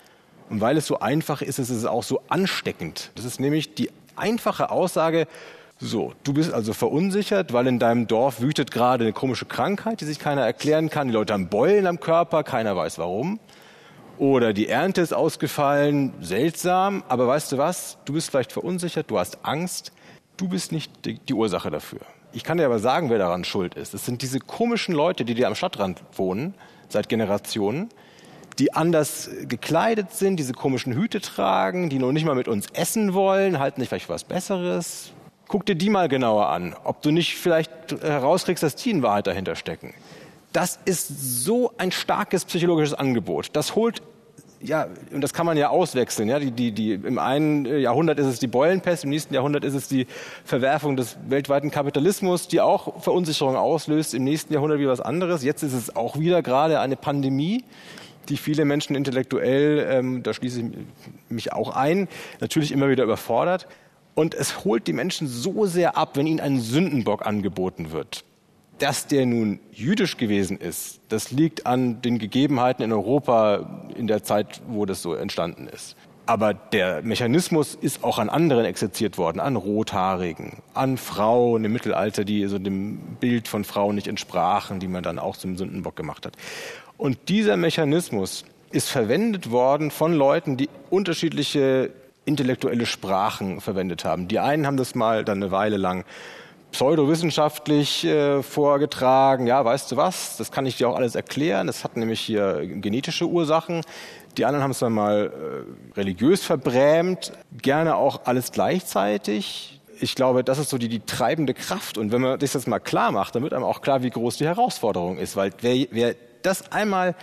Und 0.50 0.62
weil 0.62 0.78
es 0.78 0.88
so 0.88 1.00
einfach 1.00 1.42
ist, 1.42 1.60
ist 1.60 1.70
es 1.70 1.86
auch 1.86 2.04
so 2.04 2.22
ansteckend. 2.28 3.12
Das 3.16 3.26
ist 3.26 3.40
nämlich 3.40 3.74
die 3.74 3.90
einfache 4.16 4.70
Aussage, 4.70 5.28
So, 5.84 6.14
du 6.24 6.34
bist 6.34 6.54
also 6.54 6.74
verunsichert, 6.74 7.54
weil 7.54 7.66
in 7.66 7.80
deinem 7.80 8.06
Dorf 8.06 8.40
wütet 8.40 8.70
gerade 8.70 9.04
eine 9.04 9.14
komische 9.14 9.46
Krankheit, 9.46 10.00
die 10.00 10.06
sich 10.06 10.20
keiner 10.20 10.46
erklären 10.46 10.92
kann. 10.92 11.08
Die 11.08 11.14
Leute 11.14 11.34
haben 11.34 11.48
Beulen 11.48 11.88
am 11.88 12.00
Körper, 12.00 12.44
keiner 12.44 12.76
weiß 12.76 13.00
warum. 13.00 13.40
Oder 14.20 14.54
die 14.54 14.68
Ernte 14.68 15.02
ist 15.02 15.12
ausgefallen, 15.12 16.14
seltsam. 16.22 17.04
Aber 17.08 17.28
weißt 17.28 17.52
du 17.52 17.58
was? 17.58 17.98
Du 18.06 18.14
bist 18.14 18.30
vielleicht 18.30 18.52
verunsichert, 18.52 19.10
du 19.10 19.18
hast 19.18 19.40
Angst. 19.42 19.92
Du 20.38 20.48
bist 20.48 20.72
nicht 20.72 21.04
die, 21.06 21.16
die 21.18 21.34
Ursache 21.34 21.72
dafür. 21.72 22.02
Ich 22.32 22.44
kann 22.44 22.60
dir 22.60 22.66
aber 22.66 22.78
sagen, 22.78 23.10
wer 23.10 23.18
daran 23.18 23.44
schuld 23.44 23.74
ist. 23.74 23.96
Es 23.96 24.06
sind 24.06 24.22
diese 24.22 24.40
komischen 24.40 24.94
Leute, 24.94 25.26
die 25.26 25.34
dir 25.34 25.48
am 25.48 25.56
Stadtrand 25.56 26.04
wohnen, 26.14 26.54
seit 26.92 27.10
Generationen, 27.10 27.90
die 28.60 28.74
anders 28.74 29.30
gekleidet 29.48 30.12
sind, 30.12 30.38
diese 30.38 30.54
komischen 30.54 30.94
Hüte 30.94 31.22
tragen, 31.22 31.90
die 31.90 32.00
noch 32.00 32.12
nicht 32.12 32.26
mal 32.26 32.36
mit 32.36 32.48
uns 32.48 32.68
essen 32.74 33.14
wollen, 33.14 33.60
halten 33.60 33.82
sich 33.82 33.90
vielleicht 33.90 34.06
für 34.06 34.14
was 34.14 34.24
Besseres, 34.24 35.14
Guck 35.52 35.66
dir 35.66 35.76
die 35.76 35.90
mal 35.90 36.08
genauer 36.08 36.48
an, 36.48 36.78
ob 36.86 37.02
du 37.02 37.12
nicht 37.12 37.36
vielleicht 37.36 37.92
herauskriegst, 38.02 38.64
dass 38.64 38.78
die 38.78 38.90
in 38.90 39.04
Wahrheit 39.04 39.28
dahinter 39.28 39.58
stecken. 39.58 39.94
Das 40.54 40.80
ist 40.86 41.44
so 41.44 41.74
ein 41.78 41.92
starkes 41.92 42.46
psychologisches 42.46 42.94
Angebot. 42.94 43.50
Das 43.52 43.76
holt 43.76 44.02
ja, 44.64 44.88
und 45.14 45.22
das 45.22 45.34
kann 45.34 45.46
man 45.46 45.58
ja 45.58 45.70
auswechseln. 45.70 46.30
Ja, 46.30 46.40
die, 46.40 46.52
die, 46.52 46.72
die, 46.72 46.94
Im 46.94 47.20
einen 47.20 47.66
Jahrhundert 47.66 48.20
ist 48.20 48.28
es 48.28 48.40
die 48.40 48.48
Beulenpest, 48.48 49.04
im 49.04 49.10
nächsten 49.10 49.34
Jahrhundert 49.34 49.64
ist 49.64 49.74
es 49.74 49.88
die 49.88 50.08
Verwerfung 50.44 50.96
des 50.96 51.18
weltweiten 51.28 51.72
Kapitalismus, 51.72 52.48
die 52.48 52.62
auch 52.62 53.02
Verunsicherung 53.02 53.56
auslöst. 53.56 54.14
Im 54.14 54.24
nächsten 54.24 54.54
Jahrhundert 54.54 54.80
wieder 54.80 54.92
was 54.92 55.02
anderes. 55.02 55.44
Jetzt 55.44 55.64
ist 55.64 55.74
es 55.74 55.96
auch 55.96 56.20
wieder 56.20 56.42
gerade 56.42 56.80
eine 56.80 56.96
Pandemie, 56.96 57.64
die 58.30 58.38
viele 58.38 58.66
Menschen 58.66 58.96
intellektuell, 58.96 59.88
ähm, 59.90 60.24
da 60.24 60.34
schließe 60.34 60.62
ich 60.62 60.66
mich 61.30 61.54
auch 61.54 61.76
ein, 61.76 62.08
natürlich 62.40 62.72
immer 62.72 62.90
wieder 62.90 63.04
überfordert. 63.04 63.68
Und 64.14 64.36
es 64.36 64.66
holt 64.66 64.88
die 64.88 64.94
Menschen 64.94 65.28
so 65.28 65.66
sehr 65.66 65.98
ab, 65.98 66.18
wenn 66.18 66.28
ihnen 66.28 66.40
ein 66.40 66.60
Sündenbock 66.60 67.26
angeboten 67.26 67.92
wird. 67.92 68.26
Dass 68.82 69.06
der 69.06 69.28
nun 69.28 69.60
jüdisch 69.72 70.18
gewesen 70.18 70.58
ist, 70.58 71.02
das 71.10 71.30
liegt 71.30 71.68
an 71.68 72.02
den 72.02 72.18
Gegebenheiten 72.18 72.82
in 72.82 72.92
Europa 72.92 73.86
in 73.96 74.08
der 74.08 74.24
Zeit, 74.24 74.60
wo 74.68 74.88
das 74.88 75.04
so 75.04 75.14
entstanden 75.14 75.68
ist. 75.68 75.96
Aber 76.26 76.56
der 76.56 77.04
Mechanismus 77.04 77.76
ist 77.76 78.04
auch 78.04 78.18
an 78.18 78.28
anderen 78.28 78.66
exerziert 78.66 79.20
worden, 79.20 79.40
an 79.40 79.56
Rothaarigen, 79.56 80.64
an 80.74 80.98
Frauen 80.98 81.64
im 81.64 81.74
Mittelalter, 81.74 82.26
die 82.26 82.48
so 82.48 82.58
dem 82.58 82.98
Bild 83.20 83.48
von 83.48 83.66
Frauen 83.66 83.94
nicht 83.94 84.08
entsprachen, 84.08 84.80
die 84.80 84.88
man 84.88 85.04
dann 85.04 85.20
auch 85.20 85.38
zum 85.38 85.58
Sündenbock 85.58 85.96
gemacht 85.96 86.26
hat. 86.26 86.34
Und 86.98 87.30
dieser 87.30 87.58
Mechanismus 87.58 88.46
ist 88.72 88.90
verwendet 88.90 89.52
worden 89.52 89.92
von 89.92 90.14
Leuten, 90.14 90.58
die 90.58 90.70
unterschiedliche 90.90 91.92
intellektuelle 92.26 92.88
Sprachen 92.88 93.62
verwendet 93.62 94.06
haben. 94.06 94.28
Die 94.28 94.40
einen 94.40 94.66
haben 94.66 94.78
das 94.78 94.96
mal 94.96 95.24
dann 95.24 95.44
eine 95.44 95.52
Weile 95.52 95.78
lang 95.78 96.04
pseudowissenschaftlich 96.72 98.06
äh, 98.06 98.42
vorgetragen. 98.44 99.48
Ja, 99.48 99.64
weißt 99.64 99.92
du 99.92 99.98
was? 99.98 100.38
Das 100.38 100.52
kann 100.52 100.66
ich 100.66 100.78
dir 100.78 100.90
auch 100.90 100.96
alles 100.96 101.16
erklären. 101.16 101.68
Das 101.68 101.84
hat 101.84 101.98
nämlich 101.98 102.22
hier 102.22 102.66
genetische 102.66 103.28
Ursachen. 103.28 103.82
Die 104.38 104.46
anderen 104.46 104.64
haben 104.64 104.72
es 104.72 104.80
dann 104.80 104.94
mal 104.94 105.32
äh, 105.32 105.98
religiös 105.98 106.44
verbrämt. 106.44 107.34
Gerne 107.62 107.96
auch 107.96 108.22
alles 108.26 108.52
gleichzeitig. 108.52 109.82
Ich 110.00 110.16
glaube, 110.16 110.44
das 110.44 110.58
ist 110.58 110.70
so 110.70 110.78
die, 110.78 110.90
die 110.90 111.02
treibende 111.02 111.54
Kraft. 111.54 111.98
Und 111.98 112.12
wenn 112.12 112.22
man 112.22 112.40
das 112.40 112.54
jetzt 112.54 112.68
mal 112.68 112.80
klar 112.80 113.12
macht, 113.12 113.36
dann 113.36 113.44
wird 113.44 113.54
einem 113.54 113.66
auch 113.66 113.82
klar, 113.82 114.02
wie 114.04 114.10
groß 114.10 114.38
die 114.38 114.46
Herausforderung 114.46 115.18
ist. 115.18 115.36
Weil 115.36 115.52
wer, 115.60 115.88
wer 115.92 116.16
das 116.42 116.72
einmal 116.72 117.16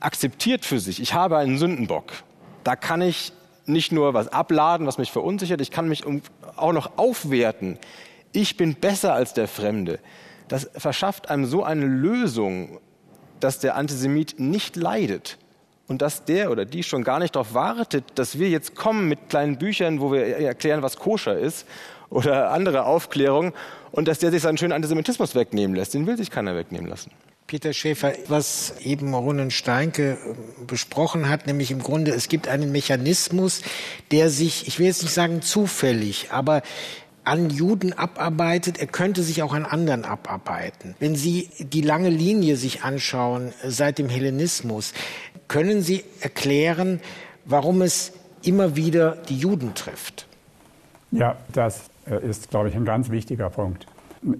akzeptiert 0.00 0.64
für 0.64 0.80
sich, 0.80 1.00
ich 1.00 1.14
habe 1.14 1.36
einen 1.36 1.58
Sündenbock, 1.58 2.12
da 2.64 2.76
kann 2.76 3.02
ich 3.02 3.32
nicht 3.66 3.92
nur 3.92 4.14
was 4.14 4.28
abladen, 4.28 4.86
was 4.86 4.98
mich 4.98 5.12
verunsichert, 5.12 5.60
ich 5.60 5.70
kann 5.70 5.88
mich 5.88 6.04
auch 6.56 6.72
noch 6.72 6.96
aufwerten. 6.96 7.78
Ich 8.32 8.56
bin 8.56 8.74
besser 8.74 9.14
als 9.14 9.34
der 9.34 9.48
Fremde. 9.48 9.98
Das 10.48 10.70
verschafft 10.76 11.30
einem 11.30 11.46
so 11.46 11.62
eine 11.62 11.86
Lösung, 11.86 12.78
dass 13.40 13.58
der 13.58 13.76
Antisemit 13.76 14.40
nicht 14.40 14.76
leidet 14.76 15.38
und 15.86 16.02
dass 16.02 16.24
der 16.24 16.50
oder 16.50 16.64
die 16.64 16.82
schon 16.82 17.04
gar 17.04 17.18
nicht 17.18 17.34
darauf 17.34 17.54
wartet, 17.54 18.04
dass 18.14 18.38
wir 18.38 18.48
jetzt 18.48 18.74
kommen 18.74 19.08
mit 19.08 19.28
kleinen 19.28 19.58
Büchern, 19.58 20.00
wo 20.00 20.12
wir 20.12 20.24
erklären, 20.38 20.82
was 20.82 20.96
koscher 20.96 21.38
ist 21.38 21.66
oder 22.10 22.50
andere 22.50 22.84
Aufklärung 22.84 23.52
und 23.90 24.08
dass 24.08 24.18
der 24.18 24.30
sich 24.30 24.42
seinen 24.42 24.58
schönen 24.58 24.72
Antisemitismus 24.72 25.34
wegnehmen 25.34 25.76
lässt. 25.76 25.94
Den 25.94 26.06
will 26.06 26.16
sich 26.16 26.30
keiner 26.30 26.54
wegnehmen 26.54 26.88
lassen. 26.88 27.10
Peter 27.46 27.72
Schäfer, 27.72 28.12
was 28.28 28.74
eben 28.80 29.14
Ronen 29.14 29.50
Steinke 29.50 30.12
äh, 30.12 30.64
besprochen 30.66 31.30
hat, 31.30 31.46
nämlich 31.46 31.70
im 31.70 31.82
Grunde, 31.82 32.10
es 32.10 32.28
gibt 32.28 32.46
einen 32.46 32.70
Mechanismus, 32.72 33.62
der 34.10 34.28
sich, 34.28 34.68
ich 34.68 34.78
will 34.78 34.86
jetzt 34.86 35.02
nicht 35.02 35.14
sagen 35.14 35.40
zufällig, 35.40 36.28
aber 36.30 36.60
an 37.28 37.50
Juden 37.50 37.92
abarbeitet, 37.92 38.80
er 38.80 38.86
könnte 38.86 39.22
sich 39.22 39.42
auch 39.42 39.52
an 39.52 39.66
anderen 39.66 40.04
abarbeiten. 40.04 40.94
Wenn 40.98 41.14
Sie 41.14 41.50
die 41.58 41.82
lange 41.82 42.08
Linie 42.08 42.56
sich 42.56 42.82
anschauen 42.82 43.52
äh, 43.62 43.70
seit 43.70 43.98
dem 43.98 44.08
Hellenismus, 44.08 44.94
können 45.46 45.82
Sie 45.82 46.04
erklären, 46.20 47.00
warum 47.44 47.82
es 47.82 48.12
immer 48.42 48.76
wieder 48.76 49.16
die 49.28 49.36
Juden 49.36 49.74
trifft? 49.74 50.26
Ja, 51.10 51.36
das 51.52 51.90
äh, 52.06 52.26
ist, 52.26 52.50
glaube 52.50 52.70
ich, 52.70 52.74
ein 52.74 52.84
ganz 52.84 53.10
wichtiger 53.10 53.50
Punkt. 53.50 53.86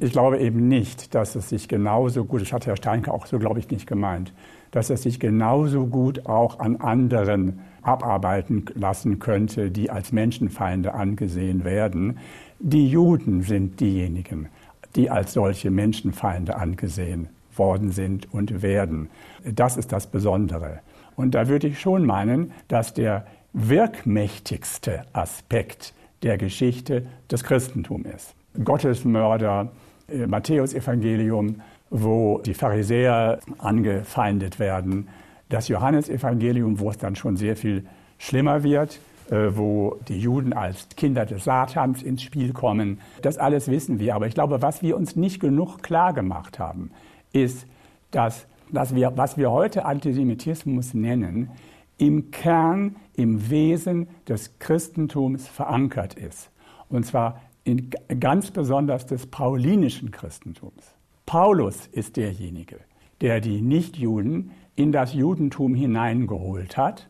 Ich 0.00 0.12
glaube 0.12 0.38
eben 0.38 0.66
nicht, 0.66 1.14
dass 1.14 1.36
es 1.36 1.50
sich 1.50 1.68
genauso 1.68 2.24
gut, 2.24 2.40
das 2.40 2.52
hat 2.52 2.66
Herr 2.66 2.76
Steinke 2.76 3.12
auch 3.12 3.26
so, 3.26 3.38
glaube 3.38 3.60
ich, 3.60 3.70
nicht 3.70 3.86
gemeint, 3.86 4.32
dass 4.70 4.90
es 4.90 5.02
sich 5.02 5.20
genauso 5.20 5.86
gut 5.86 6.26
auch 6.26 6.58
an 6.58 6.76
anderen 6.76 7.60
abarbeiten 7.82 8.64
lassen 8.74 9.18
könnte, 9.18 9.70
die 9.70 9.90
als 9.90 10.12
Menschenfeinde 10.12 10.94
angesehen 10.94 11.64
werden. 11.64 12.18
Die 12.60 12.88
Juden 12.88 13.42
sind 13.42 13.78
diejenigen, 13.78 14.48
die 14.96 15.10
als 15.10 15.32
solche 15.32 15.70
Menschenfeinde 15.70 16.56
angesehen 16.56 17.28
worden 17.54 17.92
sind 17.92 18.32
und 18.32 18.62
werden. 18.62 19.10
Das 19.44 19.76
ist 19.76 19.92
das 19.92 20.08
Besondere. 20.08 20.80
Und 21.14 21.34
da 21.34 21.48
würde 21.48 21.68
ich 21.68 21.80
schon 21.80 22.04
meinen, 22.04 22.52
dass 22.66 22.94
der 22.94 23.26
wirkmächtigste 23.52 25.02
Aspekt 25.12 25.94
der 26.22 26.36
Geschichte 26.36 27.06
das 27.28 27.44
Christentum 27.44 28.04
ist. 28.04 28.34
Gottesmörder, 28.64 29.70
äh, 30.08 30.26
Matthäusevangelium, 30.26 31.60
wo 31.90 32.40
die 32.44 32.54
Pharisäer 32.54 33.38
angefeindet 33.58 34.58
werden, 34.58 35.08
das 35.48 35.68
Johannesevangelium, 35.68 36.80
wo 36.80 36.90
es 36.90 36.98
dann 36.98 37.14
schon 37.14 37.36
sehr 37.36 37.56
viel 37.56 37.86
schlimmer 38.18 38.62
wird, 38.62 39.00
wo 39.30 39.98
die 40.08 40.18
Juden 40.18 40.52
als 40.52 40.88
Kinder 40.96 41.26
des 41.26 41.44
Satans 41.44 42.02
ins 42.02 42.22
Spiel 42.22 42.52
kommen. 42.52 43.00
Das 43.22 43.38
alles 43.38 43.68
wissen 43.68 43.98
wir. 43.98 44.14
Aber 44.14 44.26
ich 44.26 44.34
glaube, 44.34 44.62
was 44.62 44.82
wir 44.82 44.96
uns 44.96 45.16
nicht 45.16 45.40
genug 45.40 45.82
klar 45.82 46.12
gemacht 46.12 46.58
haben, 46.58 46.90
ist, 47.32 47.66
dass, 48.10 48.46
dass 48.72 48.94
wir, 48.94 49.12
was 49.16 49.36
wir 49.36 49.50
heute 49.50 49.84
Antisemitismus 49.84 50.94
nennen, 50.94 51.50
im 51.98 52.30
Kern, 52.30 52.96
im 53.14 53.50
Wesen 53.50 54.08
des 54.28 54.58
Christentums 54.58 55.48
verankert 55.48 56.14
ist. 56.14 56.50
Und 56.88 57.04
zwar 57.04 57.42
in, 57.64 57.90
ganz 58.20 58.50
besonders 58.50 59.06
des 59.06 59.26
paulinischen 59.26 60.10
Christentums. 60.10 60.94
Paulus 61.26 61.86
ist 61.88 62.16
derjenige, 62.16 62.78
der 63.20 63.40
die 63.40 63.60
Nichtjuden 63.60 64.52
in 64.76 64.92
das 64.92 65.12
Judentum 65.12 65.74
hineingeholt 65.74 66.76
hat, 66.76 67.08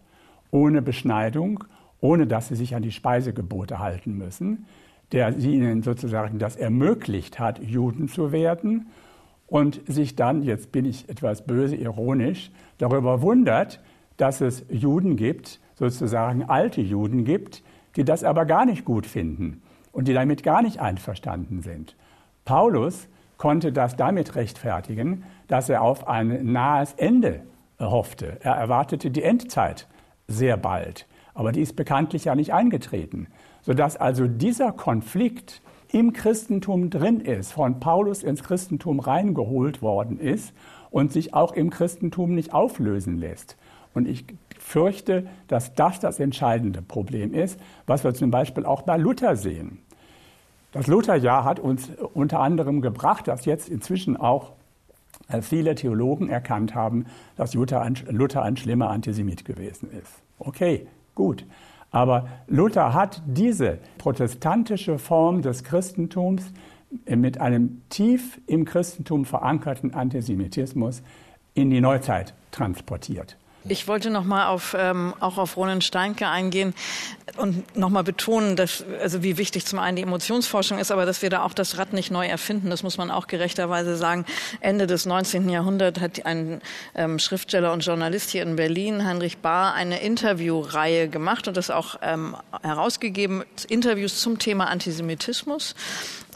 ohne 0.51 0.83
Beschneidung, 0.83 1.63
ohne 2.01 2.27
dass 2.27 2.49
sie 2.49 2.57
sich 2.57 2.75
an 2.75 2.83
die 2.83 2.93
Speisegebote 2.93 3.79
halten 3.79 4.17
müssen, 4.17 4.67
der 5.13 5.37
ihnen 5.39 5.83
sozusagen 5.83 6.39
das 6.39 6.57
ermöglicht 6.57 7.39
hat, 7.39 7.61
Juden 7.63 8.09
zu 8.09 8.33
werden 8.33 8.89
und 9.47 9.81
sich 9.87 10.17
dann, 10.17 10.43
jetzt 10.43 10.71
bin 10.73 10.85
ich 10.85 11.09
etwas 11.09 11.47
böse 11.47 11.77
ironisch, 11.77 12.51
darüber 12.77 13.23
wundert, 13.23 13.81
dass 14.17 14.41
es 14.41 14.65
Juden 14.69 15.17
gibt, 15.17 15.61
sozusagen 15.75 16.45
alte 16.45 16.81
Juden 16.81 17.25
gibt, 17.25 17.63
die 17.97 18.05
das 18.05 18.25
aber 18.25 18.45
gar 18.45 18.67
nicht 18.67 18.85
gut 18.85 19.07
finden 19.07 19.63
und 19.93 20.09
die 20.09 20.15
damit 20.15 20.43
gar 20.43 20.63
nicht 20.63 20.81
einverstanden 20.81 21.63
sind. 21.63 21.97
Paulus 22.45 23.09
konnte 23.39 23.73
das 23.73 23.97
damit 23.97 24.35
rechtfertigen, 24.35 25.25
dass 25.47 25.69
er 25.69 25.83
auf 25.83 26.07
ein 26.07 26.53
nahes 26.53 26.93
Ende 26.95 27.43
hoffte. 27.79 28.39
Er 28.41 28.55
erwartete 28.55 29.11
die 29.11 29.23
Endzeit 29.23 29.87
sehr 30.27 30.57
bald, 30.57 31.07
aber 31.39 31.53
die 31.53 31.61
ist 31.61 31.77
bekanntlich 31.77 32.25
ja 32.25 32.35
nicht 32.35 32.53
eingetreten, 32.53 33.29
sodass 33.63 33.97
also 33.97 34.27
dieser 34.27 34.73
Konflikt 34.73 35.63
im 35.93 36.13
Christentum 36.13 36.91
drin 36.91 37.21
ist, 37.21 37.53
von 37.53 37.79
Paulus 37.79 38.25
ins 38.25 38.43
Christentum 38.43 38.99
reingeholt 38.99 39.81
worden 39.81 40.19
ist 40.19 40.53
und 40.91 41.13
sich 41.13 41.35
auch 41.35 41.53
im 41.53 41.71
Christentum 41.71 42.35
nicht 42.35 42.53
auflösen 42.53 43.19
lässt. 43.19 43.57
Und 43.95 44.09
ich 44.09 44.25
fürchte, 44.59 45.29
dass 45.47 45.77
das 45.77 46.01
das 46.01 46.19
entscheidende 46.19 46.83
Problem 46.83 47.33
ist, 47.33 47.61
was 47.87 48.03
wir 48.03 48.15
zum 48.15 48.33
Beispiel 48.33 48.67
auch 48.67 48.83
bei 48.83 48.97
Luther 48.97 49.37
sehen. 49.37 49.79
Das 50.73 50.89
Lutherjahr 50.89 51.45
hat 51.45 51.61
uns 51.61 51.89
unter 52.15 52.41
anderem 52.41 52.81
gebracht, 52.81 53.29
dass 53.29 53.45
jetzt 53.45 53.69
inzwischen 53.69 54.17
auch 54.17 54.55
äh, 55.29 55.41
viele 55.41 55.77
Theologen 55.77 56.31
erkannt 56.31 56.75
haben, 56.75 57.07
dass 57.37 57.55
Luther 57.55 57.81
ein, 57.81 57.97
Luther 58.11 58.43
ein 58.43 58.57
schlimmer 58.57 58.91
Antisemit 58.91 59.45
gewesen 59.45 59.89
ist. 59.93 60.21
Okay, 60.41 60.89
gut. 61.19 61.45
Aber 61.91 62.29
Luther 62.47 62.95
hat 62.95 63.23
diese 63.27 63.79
protestantische 63.99 64.99
Form 64.99 65.43
des 65.43 65.65
Christentums 65.65 66.53
mit 67.07 67.41
einem 67.41 67.83
tief 67.91 68.41
im 68.47 68.65
Christentum 68.65 69.25
verankerten 69.25 69.93
Antisemitismus 69.93 71.03
in 71.55 71.71
die 71.71 71.81
Neuzeit 71.81 72.35
transportiert. 72.53 73.37
Ich 73.69 73.89
wollte 73.89 74.11
noch 74.11 74.25
mal 74.25 74.47
auf, 74.49 74.77
ähm, 74.79 75.15
auch 75.21 75.37
auf 75.37 75.57
Ronen 75.57 75.81
Steinke 75.81 76.29
eingehen 76.29 76.75
und 77.37 77.77
noch 77.77 77.89
mal 77.89 78.03
betonen, 78.03 78.57
dass, 78.57 78.85
also 79.01 79.23
wie 79.23 79.37
wichtig 79.37 79.67
zum 79.67 79.79
einen 79.79 79.97
die 79.97 80.03
Emotionsforschung 80.03 80.79
ist, 80.79 80.91
aber 80.91 81.07
dass 81.07 81.23
wir 81.23 81.31
da 81.31 81.43
auch 81.43 81.53
das 81.53 81.79
Rad 81.79 81.93
nicht 81.93 82.11
neu 82.11 82.27
erfinden. 82.27 82.71
Das 82.71 82.83
muss 82.83 82.99
man 82.99 83.11
auch 83.11 83.27
gerechterweise 83.27 83.97
sagen. 83.97 84.25
Ende 84.61 84.87
des 84.87 85.07
19. 85.07 85.49
Jahrhunderts 85.49 86.01
hat 86.01 86.27
ein 86.27 86.61
ähm, 86.95 87.19
Schriftsteller 87.19 87.73
und 87.73 87.85
Journalist 87.85 88.31
hier 88.31 88.43
in 88.43 88.57
Berlin, 88.57 89.05
Heinrich 89.05 89.39
Bahr, 89.39 89.75
eine 89.75 90.01
Interviewreihe 90.01 91.09
gemacht 91.09 91.49
und 91.49 91.57
das 91.57 91.71
auch 91.71 91.97
ähm, 92.03 92.37
herausgegeben, 92.63 93.45
Interviews 93.69 94.21
zum 94.21 94.39
Thema 94.39 94.69
Antisemitismus 94.69 95.75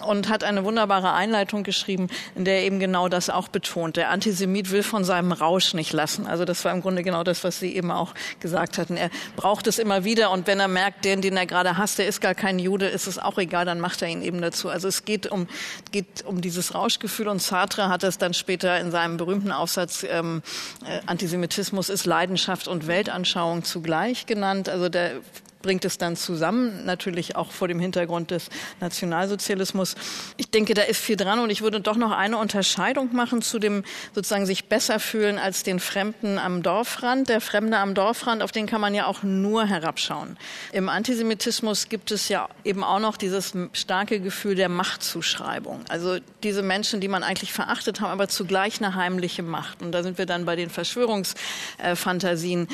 und 0.04 0.28
hat 0.28 0.44
eine 0.44 0.64
wunderbare 0.64 1.12
Einleitung 1.12 1.62
geschrieben, 1.62 2.08
in 2.34 2.44
der 2.44 2.58
er 2.58 2.64
eben 2.64 2.78
genau 2.80 3.08
das 3.08 3.30
auch 3.30 3.48
betont. 3.48 3.96
Der 3.96 4.10
Antisemit 4.10 4.70
will 4.70 4.82
von 4.82 5.04
seinem 5.04 5.32
Rausch 5.32 5.74
nicht 5.74 5.92
lassen. 5.92 6.26
Also 6.26 6.44
das 6.44 6.64
war 6.64 6.72
im 6.72 6.80
Grunde 6.80 7.02
genau 7.02 7.24
das, 7.24 7.44
was 7.44 7.60
Sie 7.60 7.74
eben 7.74 7.90
auch 7.90 8.14
gesagt 8.40 8.78
hatten. 8.78 8.96
Er 8.96 9.10
braucht 9.36 9.66
es 9.66 9.78
immer 9.78 10.04
wieder 10.04 10.30
und 10.30 10.46
wenn 10.46 10.60
er 10.60 10.68
merkt, 10.68 11.04
den, 11.04 11.20
den 11.20 11.36
er 11.36 11.46
gerade 11.46 11.78
hasst, 11.78 11.98
der 11.98 12.06
ist 12.06 12.20
gar 12.20 12.34
kein 12.34 12.58
Jude, 12.58 12.86
ist 12.86 13.06
es 13.06 13.18
auch 13.18 13.38
egal, 13.38 13.64
dann 13.64 13.80
macht 13.80 14.02
er 14.02 14.08
ihn 14.08 14.22
eben 14.22 14.40
dazu. 14.40 14.68
Also 14.68 14.88
es 14.88 15.04
geht 15.04 15.26
um, 15.26 15.46
geht 15.90 16.24
um 16.24 16.40
dieses 16.40 16.74
Rauschgefühl 16.74 17.28
und 17.28 17.40
Sartre 17.40 17.88
hat 17.88 18.02
es 18.04 18.18
dann 18.18 18.34
später 18.34 18.78
in 18.80 18.90
seinem 18.90 19.16
berühmten 19.16 19.52
Aufsatz 19.52 20.04
ähm, 20.08 20.42
äh, 20.86 21.00
Antisemitismus 21.06 21.88
ist 21.88 22.06
Leidenschaft 22.06 22.68
und 22.68 22.86
Weltanschauung 22.86 23.64
zugleich 23.64 24.26
genannt. 24.26 24.68
Also 24.68 24.88
der 24.88 25.20
bringt 25.62 25.84
es 25.84 25.98
dann 25.98 26.16
zusammen, 26.16 26.84
natürlich 26.84 27.36
auch 27.36 27.52
vor 27.52 27.68
dem 27.68 27.80
Hintergrund 27.80 28.30
des 28.30 28.48
Nationalsozialismus. 28.80 29.94
Ich 30.36 30.50
denke, 30.50 30.74
da 30.74 30.82
ist 30.82 31.00
viel 31.00 31.16
dran 31.16 31.38
und 31.38 31.50
ich 31.50 31.62
würde 31.62 31.80
doch 31.80 31.96
noch 31.96 32.10
eine 32.10 32.36
Unterscheidung 32.36 33.14
machen 33.14 33.42
zu 33.42 33.58
dem 33.58 33.84
sozusagen 34.14 34.46
sich 34.46 34.66
besser 34.66 35.00
fühlen 35.00 35.38
als 35.38 35.62
den 35.62 35.80
Fremden 35.80 36.38
am 36.38 36.62
Dorfrand. 36.62 37.28
Der 37.28 37.40
Fremde 37.40 37.78
am 37.78 37.94
Dorfrand, 37.94 38.42
auf 38.42 38.52
den 38.52 38.66
kann 38.66 38.80
man 38.80 38.94
ja 38.94 39.06
auch 39.06 39.22
nur 39.22 39.66
herabschauen. 39.66 40.36
Im 40.72 40.88
Antisemitismus 40.88 41.88
gibt 41.88 42.10
es 42.10 42.28
ja 42.28 42.48
eben 42.64 42.84
auch 42.84 43.00
noch 43.00 43.16
dieses 43.16 43.54
starke 43.72 44.20
Gefühl 44.20 44.54
der 44.54 44.68
Machtzuschreibung. 44.68 45.80
Also 45.88 46.18
diese 46.42 46.62
Menschen, 46.62 47.00
die 47.00 47.08
man 47.08 47.22
eigentlich 47.22 47.52
verachtet, 47.52 48.00
haben 48.00 48.10
aber 48.10 48.28
zugleich 48.28 48.82
eine 48.82 48.94
heimliche 48.94 49.42
Macht. 49.42 49.82
Und 49.82 49.92
da 49.92 50.02
sind 50.02 50.18
wir 50.18 50.26
dann 50.26 50.44
bei 50.44 50.56
den 50.56 50.70
Verschwörungsfantasien. 50.70 52.68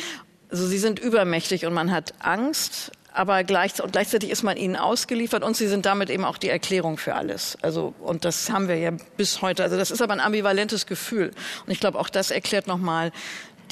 Also 0.50 0.66
sie 0.66 0.78
sind 0.78 0.98
übermächtig 0.98 1.66
und 1.66 1.74
man 1.74 1.90
hat 1.90 2.14
Angst, 2.20 2.92
aber 3.12 3.42
gleich, 3.42 3.82
und 3.82 3.92
gleichzeitig 3.92 4.30
ist 4.30 4.42
man 4.42 4.56
ihnen 4.56 4.76
ausgeliefert 4.76 5.42
und 5.42 5.56
sie 5.56 5.66
sind 5.66 5.86
damit 5.86 6.08
eben 6.08 6.24
auch 6.24 6.38
die 6.38 6.48
Erklärung 6.48 6.98
für 6.98 7.14
alles. 7.14 7.58
Also, 7.62 7.94
und 8.00 8.24
das 8.24 8.50
haben 8.50 8.68
wir 8.68 8.76
ja 8.76 8.92
bis 9.16 9.42
heute. 9.42 9.62
Also 9.62 9.76
das 9.76 9.90
ist 9.90 10.00
aber 10.00 10.12
ein 10.12 10.20
ambivalentes 10.20 10.86
Gefühl. 10.86 11.32
Und 11.66 11.72
ich 11.72 11.80
glaube, 11.80 11.98
auch 11.98 12.08
das 12.08 12.30
erklärt 12.30 12.66
nochmal 12.66 13.12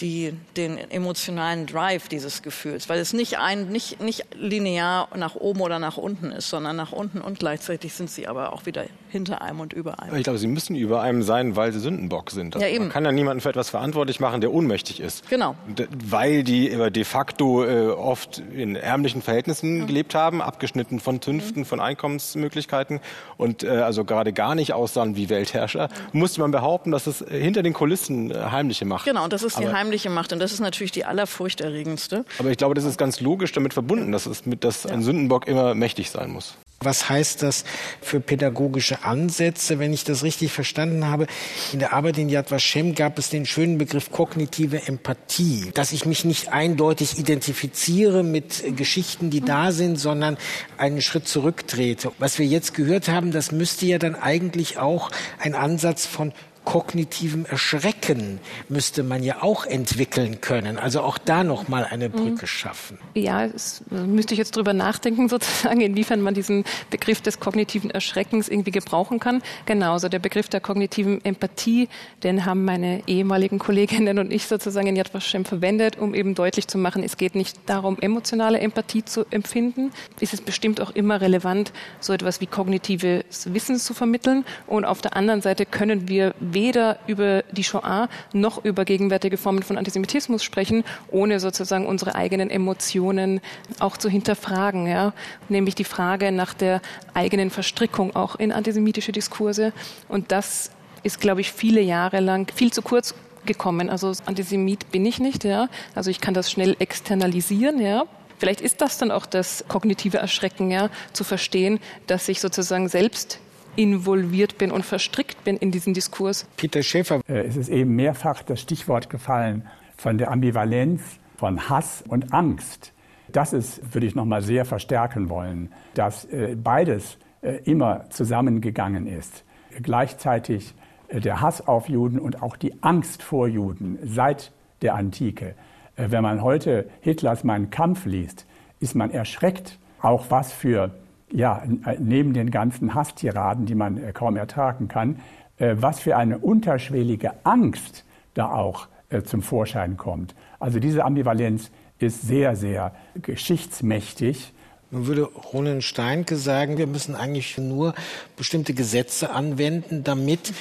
die, 0.00 0.34
den 0.56 0.78
emotionalen 0.90 1.66
Drive 1.66 2.08
dieses 2.08 2.42
Gefühls, 2.42 2.88
weil 2.88 2.98
es 2.98 3.12
nicht, 3.12 3.38
ein, 3.38 3.68
nicht, 3.68 4.00
nicht 4.00 4.24
linear 4.34 5.08
nach 5.16 5.34
oben 5.34 5.60
oder 5.60 5.78
nach 5.78 5.96
unten 5.96 6.32
ist, 6.32 6.50
sondern 6.50 6.76
nach 6.76 6.92
unten 6.92 7.20
und 7.20 7.38
gleichzeitig 7.38 7.94
sind 7.94 8.10
sie 8.10 8.26
aber 8.26 8.52
auch 8.52 8.66
wieder 8.66 8.84
hinter 9.16 9.42
einem 9.42 9.60
und 9.60 9.72
über 9.72 10.00
einem. 10.00 10.16
Ich 10.16 10.24
glaube, 10.24 10.38
sie 10.38 10.46
müssen 10.46 10.76
über 10.76 11.00
einem 11.00 11.22
sein, 11.22 11.56
weil 11.56 11.72
sie 11.72 11.80
Sündenbock 11.80 12.30
sind. 12.30 12.54
Also 12.54 12.66
ja, 12.66 12.72
eben. 12.72 12.84
Man 12.84 12.92
kann 12.92 13.04
ja 13.04 13.12
niemanden 13.12 13.40
für 13.40 13.48
etwas 13.48 13.70
verantwortlich 13.70 14.20
machen, 14.20 14.40
der 14.40 14.52
ohnmächtig 14.52 15.00
ist. 15.00 15.28
Genau. 15.28 15.56
Weil 16.04 16.44
die 16.44 16.68
de 16.90 17.04
facto 17.04 17.64
äh, 17.64 17.88
oft 17.88 18.38
in 18.38 18.76
ärmlichen 18.76 19.22
Verhältnissen 19.22 19.80
mhm. 19.80 19.86
gelebt 19.86 20.14
haben, 20.14 20.42
abgeschnitten 20.42 21.00
von 21.00 21.20
Zünften, 21.22 21.60
mhm. 21.60 21.66
von 21.66 21.80
Einkommensmöglichkeiten 21.80 23.00
und 23.36 23.62
äh, 23.62 23.68
also 23.68 24.04
gerade 24.04 24.32
gar 24.32 24.54
nicht 24.54 24.72
aussahen 24.72 25.16
wie 25.16 25.28
Weltherrscher, 25.28 25.88
mhm. 26.12 26.20
musste 26.20 26.40
man 26.40 26.50
behaupten, 26.50 26.90
dass 26.90 27.06
es 27.06 27.24
hinter 27.28 27.62
den 27.62 27.72
Kulissen 27.72 28.30
äh, 28.30 28.34
heimliche 28.50 28.84
Macht. 28.84 29.06
Genau, 29.06 29.24
und 29.24 29.32
das 29.32 29.42
ist 29.42 29.58
die 29.58 29.68
heimliche 29.68 30.10
Macht 30.10 30.32
und 30.32 30.38
das 30.38 30.52
ist 30.52 30.60
natürlich 30.60 30.92
die 30.92 31.04
allerfurchterregendste. 31.04 32.24
Aber 32.38 32.50
ich 32.50 32.58
glaube, 32.58 32.74
das 32.74 32.84
ist 32.84 32.98
ganz 32.98 33.20
logisch 33.20 33.52
damit 33.52 33.72
verbunden, 33.72 34.12
dass, 34.12 34.26
es 34.26 34.46
mit, 34.46 34.64
dass 34.64 34.86
ein 34.86 35.02
Sündenbock 35.02 35.48
immer 35.48 35.74
mächtig 35.74 36.10
sein 36.10 36.30
muss. 36.30 36.56
Was 36.80 37.08
heißt 37.08 37.42
das 37.42 37.64
für 38.02 38.20
pädagogische 38.20 39.02
Ansätze? 39.02 39.78
Wenn 39.78 39.94
ich 39.94 40.04
das 40.04 40.22
richtig 40.22 40.52
verstanden 40.52 41.06
habe, 41.06 41.26
in 41.72 41.78
der 41.78 41.94
Arbeit 41.94 42.18
in 42.18 42.28
Yad 42.28 42.50
Vashem 42.50 42.94
gab 42.94 43.18
es 43.18 43.30
den 43.30 43.46
schönen 43.46 43.78
Begriff 43.78 44.12
kognitive 44.12 44.86
Empathie, 44.86 45.70
dass 45.72 45.92
ich 45.92 46.04
mich 46.04 46.26
nicht 46.26 46.52
eindeutig 46.52 47.18
identifiziere 47.18 48.22
mit 48.22 48.76
Geschichten, 48.76 49.30
die 49.30 49.40
da 49.40 49.72
sind, 49.72 49.96
sondern 49.96 50.36
einen 50.76 51.00
Schritt 51.00 51.26
zurücktrete. 51.26 52.12
Was 52.18 52.38
wir 52.38 52.46
jetzt 52.46 52.74
gehört 52.74 53.08
haben, 53.08 53.32
das 53.32 53.52
müsste 53.52 53.86
ja 53.86 53.98
dann 53.98 54.14
eigentlich 54.14 54.76
auch 54.76 55.10
ein 55.38 55.54
Ansatz 55.54 56.04
von 56.04 56.34
kognitivem 56.66 57.46
Erschrecken 57.46 58.40
müsste 58.68 59.04
man 59.04 59.22
ja 59.22 59.42
auch 59.42 59.64
entwickeln 59.64 60.40
können. 60.42 60.78
Also 60.78 61.00
auch 61.00 61.16
da 61.16 61.44
noch 61.44 61.68
mal 61.68 61.84
eine 61.84 62.10
Brücke 62.10 62.42
mhm. 62.42 62.46
schaffen. 62.46 62.98
Ja, 63.14 63.44
es 63.44 63.84
äh, 63.90 63.94
müsste 63.94 64.34
ich 64.34 64.38
jetzt 64.38 64.54
drüber 64.56 64.74
nachdenken, 64.74 65.28
sozusagen, 65.30 65.80
inwiefern 65.80 66.20
man 66.20 66.34
diesen 66.34 66.64
Begriff 66.90 67.22
des 67.22 67.40
kognitiven 67.40 67.90
Erschreckens 67.90 68.48
irgendwie 68.48 68.72
gebrauchen 68.72 69.20
kann. 69.20 69.42
Genauso 69.64 70.08
der 70.08 70.18
Begriff 70.18 70.48
der 70.48 70.60
kognitiven 70.60 71.24
Empathie, 71.24 71.88
den 72.24 72.44
haben 72.44 72.64
meine 72.64 73.02
ehemaligen 73.06 73.60
Kolleginnen 73.60 74.18
und 74.18 74.32
ich 74.32 74.46
sozusagen 74.46 74.88
in 74.88 74.96
Yad 74.96 75.14
Vashem 75.14 75.44
verwendet, 75.44 75.96
um 75.98 76.14
eben 76.14 76.34
deutlich 76.34 76.66
zu 76.66 76.78
machen, 76.78 77.04
es 77.04 77.16
geht 77.16 77.36
nicht 77.36 77.56
darum, 77.66 77.96
emotionale 78.00 78.58
Empathie 78.58 79.04
zu 79.04 79.24
empfinden. 79.30 79.92
Es 80.20 80.32
ist 80.32 80.44
bestimmt 80.44 80.80
auch 80.80 80.90
immer 80.90 81.20
relevant, 81.20 81.72
so 82.00 82.12
etwas 82.12 82.40
wie 82.40 82.46
kognitives 82.46 83.54
Wissen 83.54 83.78
zu 83.78 83.94
vermitteln. 83.94 84.44
Und 84.66 84.84
auf 84.84 85.00
der 85.00 85.14
anderen 85.14 85.42
Seite 85.42 85.64
können 85.64 86.08
wir 86.08 86.34
weder 86.56 86.98
über 87.06 87.42
die 87.52 87.64
Shoah 87.64 88.08
noch 88.32 88.64
über 88.64 88.86
gegenwärtige 88.86 89.36
Formen 89.36 89.62
von 89.62 89.76
Antisemitismus 89.76 90.42
sprechen, 90.42 90.84
ohne 91.10 91.38
sozusagen 91.38 91.84
unsere 91.84 92.14
eigenen 92.14 92.48
Emotionen 92.48 93.42
auch 93.78 93.98
zu 93.98 94.08
hinterfragen. 94.08 94.86
Ja? 94.86 95.12
Nämlich 95.50 95.74
die 95.74 95.84
Frage 95.84 96.32
nach 96.32 96.54
der 96.54 96.80
eigenen 97.12 97.50
Verstrickung 97.50 98.16
auch 98.16 98.36
in 98.36 98.52
antisemitische 98.52 99.12
Diskurse. 99.12 99.74
Und 100.08 100.32
das 100.32 100.70
ist, 101.02 101.20
glaube 101.20 101.42
ich, 101.42 101.52
viele 101.52 101.82
Jahre 101.82 102.20
lang 102.20 102.50
viel 102.54 102.72
zu 102.72 102.80
kurz 102.80 103.14
gekommen. 103.44 103.90
Also 103.90 104.12
Antisemit 104.24 104.90
bin 104.90 105.04
ich 105.04 105.18
nicht, 105.18 105.44
ja. 105.44 105.68
Also 105.94 106.10
ich 106.10 106.22
kann 106.22 106.32
das 106.32 106.50
schnell 106.50 106.74
externalisieren, 106.78 107.80
ja. 107.82 108.04
Vielleicht 108.38 108.62
ist 108.62 108.80
das 108.80 108.96
dann 108.96 109.10
auch 109.10 109.26
das 109.26 109.64
kognitive 109.68 110.16
Erschrecken, 110.16 110.70
ja, 110.70 110.88
zu 111.12 111.22
verstehen, 111.22 111.80
dass 112.06 112.28
ich 112.28 112.40
sozusagen 112.40 112.88
selbst 112.88 113.40
involviert 113.76 114.58
bin 114.58 114.70
und 114.70 114.84
verstrickt 114.84 115.44
bin 115.44 115.56
in 115.56 115.70
diesen 115.70 115.94
Diskurs. 115.94 116.46
Peter 116.56 116.82
Schäfer. 116.82 117.20
Äh, 117.28 117.46
es 117.46 117.56
ist 117.56 117.68
eben 117.68 117.94
mehrfach 117.94 118.42
das 118.42 118.60
Stichwort 118.60 119.10
gefallen 119.10 119.66
von 119.96 120.18
der 120.18 120.30
Ambivalenz, 120.30 121.02
von 121.36 121.68
Hass 121.68 122.02
und 122.06 122.32
Angst. 122.32 122.92
Das 123.28 123.52
ist, 123.52 123.94
würde 123.94 124.06
ich 124.06 124.14
noch 124.14 124.24
mal 124.24 124.42
sehr 124.42 124.64
verstärken 124.64 125.28
wollen, 125.28 125.72
dass 125.94 126.24
äh, 126.26 126.56
beides 126.56 127.18
äh, 127.42 127.56
immer 127.64 128.08
zusammengegangen 128.10 129.06
ist. 129.06 129.44
Gleichzeitig 129.82 130.74
der 131.12 131.40
Hass 131.40 131.66
auf 131.66 131.88
Juden 131.88 132.18
und 132.18 132.42
auch 132.42 132.56
die 132.56 132.82
Angst 132.82 133.22
vor 133.22 133.46
Juden 133.46 133.98
seit 134.02 134.52
der 134.82 134.94
Antike. 134.94 135.54
Wenn 135.96 136.22
man 136.22 136.42
heute 136.42 136.88
Hitlers 137.00 137.44
Mein 137.44 137.70
Kampf 137.70 138.06
liest, 138.06 138.46
ist 138.80 138.94
man 138.94 139.10
erschreckt, 139.10 139.78
auch 140.02 140.26
was 140.30 140.52
für 140.52 140.90
ja, 141.30 141.62
neben 141.98 142.34
den 142.34 142.50
ganzen 142.50 142.94
Hasstiraden, 142.94 143.66
die 143.66 143.74
man 143.74 143.98
äh, 143.98 144.12
kaum 144.12 144.36
ertragen 144.36 144.88
kann, 144.88 145.20
äh, 145.58 145.76
was 145.78 146.00
für 146.00 146.16
eine 146.16 146.38
unterschwellige 146.38 147.32
Angst 147.44 148.04
da 148.34 148.50
auch 148.52 148.88
äh, 149.08 149.22
zum 149.22 149.42
Vorschein 149.42 149.96
kommt. 149.96 150.34
Also 150.58 150.78
diese 150.78 151.04
Ambivalenz 151.04 151.70
ist 151.98 152.22
sehr, 152.22 152.56
sehr 152.56 152.94
geschichtsmächtig. 153.14 154.52
Nun 154.90 155.06
würde 155.06 155.24
Ronen 155.24 155.82
Steinke 155.82 156.36
sagen, 156.36 156.78
wir 156.78 156.86
müssen 156.86 157.16
eigentlich 157.16 157.58
nur 157.58 157.94
bestimmte 158.36 158.72
Gesetze 158.72 159.30
anwenden, 159.30 160.04
damit 160.04 160.52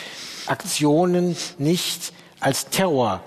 Aktionen 0.48 1.36
nicht 1.60 2.14
als 2.40 2.70
Terror 2.70 3.22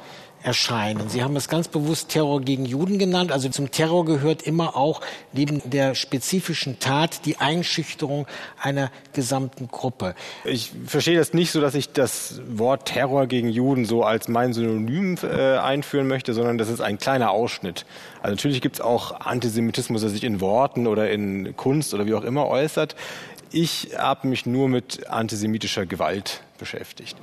erscheinen. 0.49 1.11
Sie 1.11 1.23
haben 1.23 1.37
es 1.37 1.47
ganz 1.47 1.69
bewusst 1.69 2.09
Terror 2.09 2.41
gegen 2.41 2.65
Juden 2.65 2.99
genannt. 2.99 3.33
Also 3.33 3.51
zum 3.51 3.71
Terror 3.71 4.07
gehört 4.07 4.41
immer 4.41 4.77
auch 4.77 5.03
neben 5.35 5.61
der 5.69 5.95
spezifischen 5.95 6.81
Tat 6.81 7.27
die 7.27 7.37
Einschüchterung 7.37 8.27
einer 8.59 8.91
gesamten 9.12 9.68
Gruppe. 9.68 10.14
Ich 10.45 10.72
verstehe 10.87 11.18
das 11.18 11.35
nicht 11.35 11.51
so, 11.51 11.61
dass 11.61 11.75
ich 11.75 11.93
das 11.93 12.41
Wort 12.49 12.87
Terror 12.87 13.27
gegen 13.27 13.51
Juden 13.51 13.85
so 13.85 14.05
als 14.05 14.27
mein 14.29 14.55
Synonym 14.55 15.18
äh, 15.22 15.59
einführen 15.59 16.09
möchte, 16.09 16.33
sondern 16.33 16.57
das 16.57 16.70
ist 16.70 16.81
ein 16.81 16.97
kleiner 16.97 17.31
Ausschnitt. 17.31 17.85
Also 18.22 18.35
natürlich 18.35 18.62
gibt 18.62 18.77
es 18.77 18.81
auch 18.81 19.20
Antisemitismus, 19.20 20.01
der 20.01 20.09
sich 20.09 20.25
in 20.25 20.41
Worten 20.41 20.87
oder 20.87 21.11
in 21.11 21.59
Kunst 21.59 21.93
oder 21.93 22.07
wie 22.07 22.14
auch 22.14 22.25
immer 22.25 22.47
äußert. 22.47 22.97
Ich 23.51 23.91
habe 23.99 24.29
mich 24.29 24.47
nur 24.47 24.70
mit 24.70 25.11
antisemitischer 25.11 25.85
Gewalt 25.85 26.41
beschäftigt. 26.59 27.18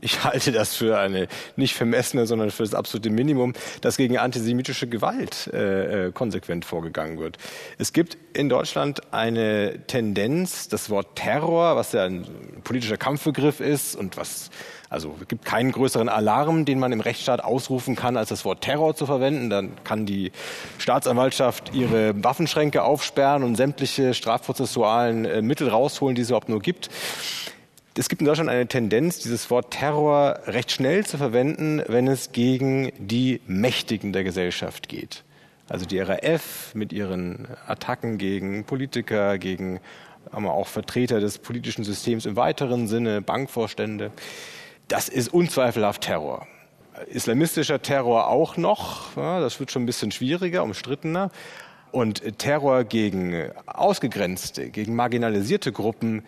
Ich 0.00 0.24
halte 0.24 0.52
das 0.52 0.74
für 0.74 0.98
eine 0.98 1.28
nicht 1.56 1.74
vermessene, 1.74 2.26
sondern 2.26 2.50
für 2.50 2.62
das 2.62 2.74
absolute 2.74 3.10
Minimum, 3.10 3.54
dass 3.80 3.96
gegen 3.96 4.18
antisemitische 4.18 4.86
Gewalt 4.86 5.50
äh, 5.52 6.06
äh, 6.06 6.12
konsequent 6.12 6.64
vorgegangen 6.64 7.18
wird. 7.18 7.38
Es 7.78 7.92
gibt 7.92 8.16
in 8.34 8.48
Deutschland 8.48 9.12
eine 9.12 9.86
Tendenz, 9.86 10.68
das 10.68 10.90
Wort 10.90 11.16
Terror, 11.16 11.76
was 11.76 11.92
ja 11.92 12.04
ein 12.04 12.26
politischer 12.64 12.96
Kampfbegriff 12.96 13.60
ist 13.60 13.96
und 13.96 14.16
was 14.16 14.50
also 14.94 15.16
es 15.20 15.26
gibt 15.26 15.44
keinen 15.44 15.72
größeren 15.72 16.08
Alarm, 16.08 16.64
den 16.64 16.78
man 16.78 16.92
im 16.92 17.00
Rechtsstaat 17.00 17.42
ausrufen 17.42 17.96
kann, 17.96 18.16
als 18.16 18.28
das 18.28 18.44
Wort 18.44 18.60
Terror 18.60 18.94
zu 18.94 19.06
verwenden. 19.06 19.50
Dann 19.50 19.72
kann 19.82 20.06
die 20.06 20.30
Staatsanwaltschaft 20.78 21.74
ihre 21.74 22.22
Waffenschränke 22.22 22.84
aufsperren 22.84 23.42
und 23.42 23.56
sämtliche 23.56 24.14
strafprozessualen 24.14 25.24
äh, 25.24 25.42
Mittel 25.42 25.68
rausholen, 25.68 26.14
die 26.14 26.22
es 26.22 26.28
überhaupt 26.28 26.48
nur 26.48 26.60
gibt. 26.60 26.90
Es 27.96 28.08
gibt 28.08 28.22
in 28.22 28.26
Deutschland 28.26 28.50
eine 28.50 28.66
Tendenz, 28.66 29.20
dieses 29.20 29.50
Wort 29.50 29.70
Terror 29.70 30.40
recht 30.46 30.72
schnell 30.72 31.06
zu 31.06 31.16
verwenden, 31.16 31.80
wenn 31.86 32.08
es 32.08 32.32
gegen 32.32 32.90
die 32.98 33.40
Mächtigen 33.46 34.12
der 34.12 34.24
Gesellschaft 34.24 34.88
geht. 34.88 35.22
Also 35.68 35.86
die 35.86 36.00
RAF 36.00 36.74
mit 36.74 36.92
ihren 36.92 37.46
Attacken 37.68 38.18
gegen 38.18 38.64
Politiker, 38.64 39.38
gegen 39.38 39.78
aber 40.32 40.54
auch 40.54 40.66
Vertreter 40.66 41.20
des 41.20 41.38
politischen 41.38 41.84
Systems 41.84 42.26
im 42.26 42.34
weiteren 42.34 42.88
Sinne, 42.88 43.22
Bankvorstände. 43.22 44.10
Das 44.88 45.08
ist 45.08 45.32
unzweifelhaft 45.32 46.02
Terror. 46.02 46.48
Islamistischer 47.06 47.80
Terror 47.80 48.28
auch 48.28 48.56
noch. 48.56 49.16
Ja, 49.16 49.38
das 49.38 49.60
wird 49.60 49.70
schon 49.70 49.84
ein 49.84 49.86
bisschen 49.86 50.10
schwieriger, 50.10 50.64
umstrittener. 50.64 51.30
Und 51.92 52.38
Terror 52.38 52.82
gegen 52.82 53.52
ausgegrenzte, 53.66 54.70
gegen 54.70 54.96
marginalisierte 54.96 55.70
Gruppen 55.70 56.24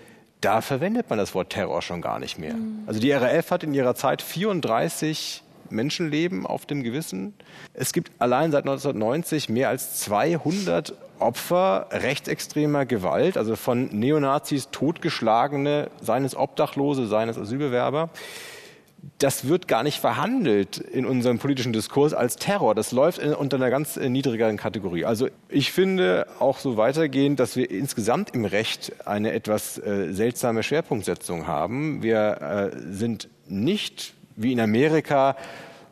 da 0.46 0.60
verwendet 0.60 1.10
man 1.10 1.18
das 1.18 1.34
Wort 1.34 1.50
Terror 1.50 1.82
schon 1.82 2.00
gar 2.00 2.20
nicht 2.20 2.38
mehr. 2.38 2.54
Mhm. 2.54 2.84
Also 2.86 3.00
die 3.00 3.10
RAF 3.10 3.50
hat 3.50 3.64
in 3.64 3.74
ihrer 3.74 3.96
Zeit 3.96 4.22
34 4.22 5.42
Menschenleben 5.70 6.46
auf 6.46 6.66
dem 6.66 6.84
Gewissen. 6.84 7.34
Es 7.74 7.92
gibt 7.92 8.12
allein 8.20 8.52
seit 8.52 8.62
1990 8.62 9.48
mehr 9.48 9.68
als 9.68 9.98
200 10.00 10.94
Opfer 11.18 11.88
rechtsextremer 11.90 12.86
Gewalt, 12.86 13.36
also 13.36 13.56
von 13.56 13.86
Neonazis 13.86 14.68
totgeschlagene, 14.70 15.90
seien 16.00 16.24
es 16.24 16.36
Obdachlose, 16.36 17.08
seien 17.08 17.28
es 17.28 17.38
Asylbewerber 17.38 18.10
das 19.18 19.48
wird 19.48 19.68
gar 19.68 19.82
nicht 19.82 20.00
verhandelt 20.00 20.78
in 20.78 21.06
unserem 21.06 21.38
politischen 21.38 21.72
Diskurs 21.72 22.14
als 22.14 22.36
Terror. 22.36 22.74
Das 22.74 22.92
läuft 22.92 23.18
in, 23.18 23.32
unter 23.34 23.56
einer 23.56 23.70
ganz 23.70 23.96
äh, 23.96 24.08
niedrigeren 24.08 24.56
Kategorie. 24.56 25.04
Also 25.04 25.28
ich 25.48 25.72
finde 25.72 26.26
auch 26.38 26.58
so 26.58 26.76
weitergehend, 26.76 27.40
dass 27.40 27.56
wir 27.56 27.70
insgesamt 27.70 28.34
im 28.34 28.44
Recht 28.44 28.92
eine 29.06 29.32
etwas 29.32 29.78
äh, 29.78 30.12
seltsame 30.12 30.62
Schwerpunktsetzung 30.62 31.46
haben. 31.46 32.02
Wir 32.02 32.72
äh, 32.72 32.76
sind 32.92 33.28
nicht 33.46 34.14
wie 34.36 34.52
in 34.52 34.60
Amerika, 34.60 35.36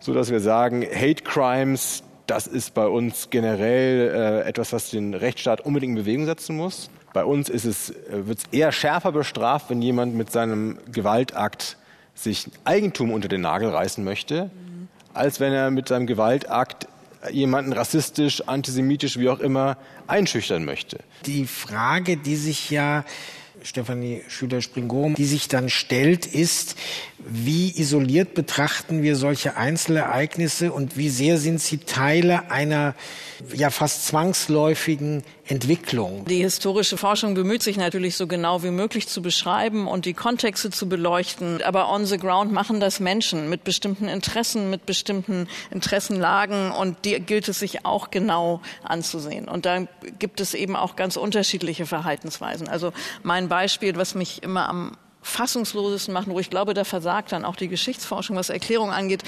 so 0.01 0.13
dass 0.13 0.31
wir 0.31 0.41
sagen, 0.41 0.83
Hate 0.83 1.23
Crimes, 1.25 2.03
das 2.27 2.47
ist 2.47 2.75
bei 2.75 2.87
uns 2.87 3.31
generell 3.31 4.43
äh, 4.45 4.49
etwas, 4.49 4.73
was 4.73 4.91
den 4.91 5.15
Rechtsstaat 5.15 5.61
unbedingt 5.61 5.99
in 5.99 6.05
Bewegung 6.05 6.27
setzen 6.27 6.57
muss. 6.57 6.91
Bei 7.13 7.25
uns 7.25 7.49
ist 7.49 7.65
es, 7.65 7.91
äh, 7.91 8.27
wird 8.27 8.39
es 8.39 8.45
eher 8.51 8.73
schärfer 8.73 9.13
bestraft, 9.13 9.71
wenn 9.71 9.81
jemand 9.81 10.15
mit 10.15 10.31
seinem 10.31 10.79
Gewaltakt 10.91 11.77
sich 12.15 12.47
Eigentum 12.65 13.13
unter 13.13 13.29
den 13.29 13.41
Nagel 13.41 13.69
reißen 13.71 14.05
möchte, 14.05 14.51
als 15.13 15.41
wenn 15.41 15.53
er 15.53 15.71
mit 15.71 15.89
seinem 15.89 16.07
Gewaltakt 16.07 16.89
jemanden 17.31 17.73
rassistisch, 17.73 18.43
antisemitisch, 18.47 19.19
wie 19.19 19.29
auch 19.29 19.41
immer, 19.41 19.77
einschüchtern 20.07 20.65
möchte. 20.65 20.99
Die 21.27 21.47
Frage, 21.47 22.17
die 22.17 22.37
sich 22.37 22.71
ja 22.71 23.05
Stefanie 23.63 24.23
Schüler-Springorum, 24.29 25.15
die 25.15 25.25
sich 25.25 25.49
dann 25.49 25.71
stellt, 25.71 26.27
ist, 26.27 26.77
wie 27.19 27.71
isoliert 27.71 28.35
betrachten 28.35 29.03
wir 29.03 29.17
solche 29.17 29.57
Einzelereignisse 29.57 30.71
und 30.71 30.99
wie 30.99 31.09
sehr 31.09 31.39
sind 31.39 31.63
sie 31.63 31.79
Teile 31.79 32.51
einer 32.51 32.95
ja 33.55 33.71
fast 33.71 34.07
zwangsläufigen 34.07 35.23
Entwicklung? 35.47 36.25
Die 36.25 36.43
historische 36.43 36.97
Forschung 36.97 37.35
bemüht 37.35 37.63
sich 37.63 37.77
natürlich 37.77 38.17
so 38.17 38.27
genau 38.27 38.63
wie 38.63 38.71
möglich 38.71 39.09
zu 39.09 39.21
beschreiben 39.21 39.87
und 39.87 40.07
die 40.07 40.15
Kontexte 40.15 40.71
zu 40.71 40.89
beleuchten. 40.89 41.63
Aber 41.63 41.91
on 41.91 42.07
the 42.07 42.17
ground 42.17 42.51
machen 42.53 42.81
das 42.81 42.99
Menschen 42.99 43.51
mit 43.51 43.63
bestimmten 43.63 44.09
Interessen, 44.09 44.71
mit 44.71 44.87
bestimmten 44.87 45.47
Interessenlagen 45.71 46.73
und 46.73 47.05
die 47.05 47.21
gilt 47.21 47.49
es 47.49 47.59
sich 47.59 47.85
auch 47.85 48.11
genau 48.11 48.63
anzusehen. 48.83 49.47
Und 49.47 49.67
da 49.67 49.87
gibt 50.19 50.41
es 50.41 50.55
eben 50.55 50.77
auch 50.77 50.97
ganz 50.97 51.17
unterschiedliche 51.17 51.85
Verhaltensweisen. 51.85 52.69
Also 52.69 52.93
mein 53.23 53.49
Beispiel, 53.49 53.97
was 53.97 54.15
mich 54.15 54.43
immer 54.43 54.69
am 54.69 54.97
fassungslosesten 55.25 56.13
machen, 56.13 56.33
wo 56.33 56.39
ich 56.39 56.51
glaube, 56.51 56.75
da 56.75 56.85
versagt 56.85 57.33
dann 57.33 57.45
auch 57.45 57.57
die 57.57 57.69
Geschichtsforschung, 57.69 58.37
was 58.37 58.51
Erklärung 58.51 58.93
angeht. 58.93 59.23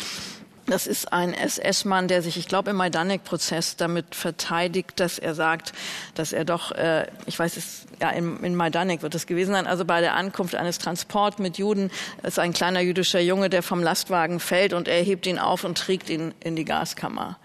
Das 0.66 0.88
ist 0.88 1.12
ein 1.12 1.32
SS-Mann, 1.32 2.08
der 2.08 2.22
sich, 2.22 2.36
ich 2.36 2.48
glaube, 2.48 2.70
im 2.70 2.76
Majdanek-Prozess 2.76 3.76
damit 3.76 4.16
verteidigt, 4.16 4.98
dass 4.98 5.18
er 5.20 5.34
sagt, 5.36 5.72
dass 6.14 6.32
er 6.32 6.44
doch, 6.44 6.72
äh, 6.72 7.06
ich 7.26 7.38
weiß 7.38 7.56
es, 7.56 7.86
ja, 8.00 8.10
in, 8.10 8.42
in 8.42 8.56
Majdanek 8.56 9.02
wird 9.02 9.14
es 9.14 9.26
gewesen 9.26 9.52
sein, 9.52 9.68
also 9.68 9.84
bei 9.84 10.00
der 10.00 10.14
Ankunft 10.14 10.56
eines 10.56 10.78
Transport 10.78 11.38
mit 11.38 11.56
Juden 11.56 11.90
ist 12.24 12.40
ein 12.40 12.52
kleiner 12.52 12.80
jüdischer 12.80 13.20
Junge, 13.20 13.48
der 13.48 13.62
vom 13.62 13.80
Lastwagen 13.80 14.40
fällt 14.40 14.72
und 14.72 14.88
er 14.88 15.02
hebt 15.02 15.26
ihn 15.26 15.38
auf 15.38 15.62
und 15.62 15.78
trägt 15.78 16.10
ihn 16.10 16.34
in 16.40 16.56
die 16.56 16.64
Gaskammer. 16.64 17.38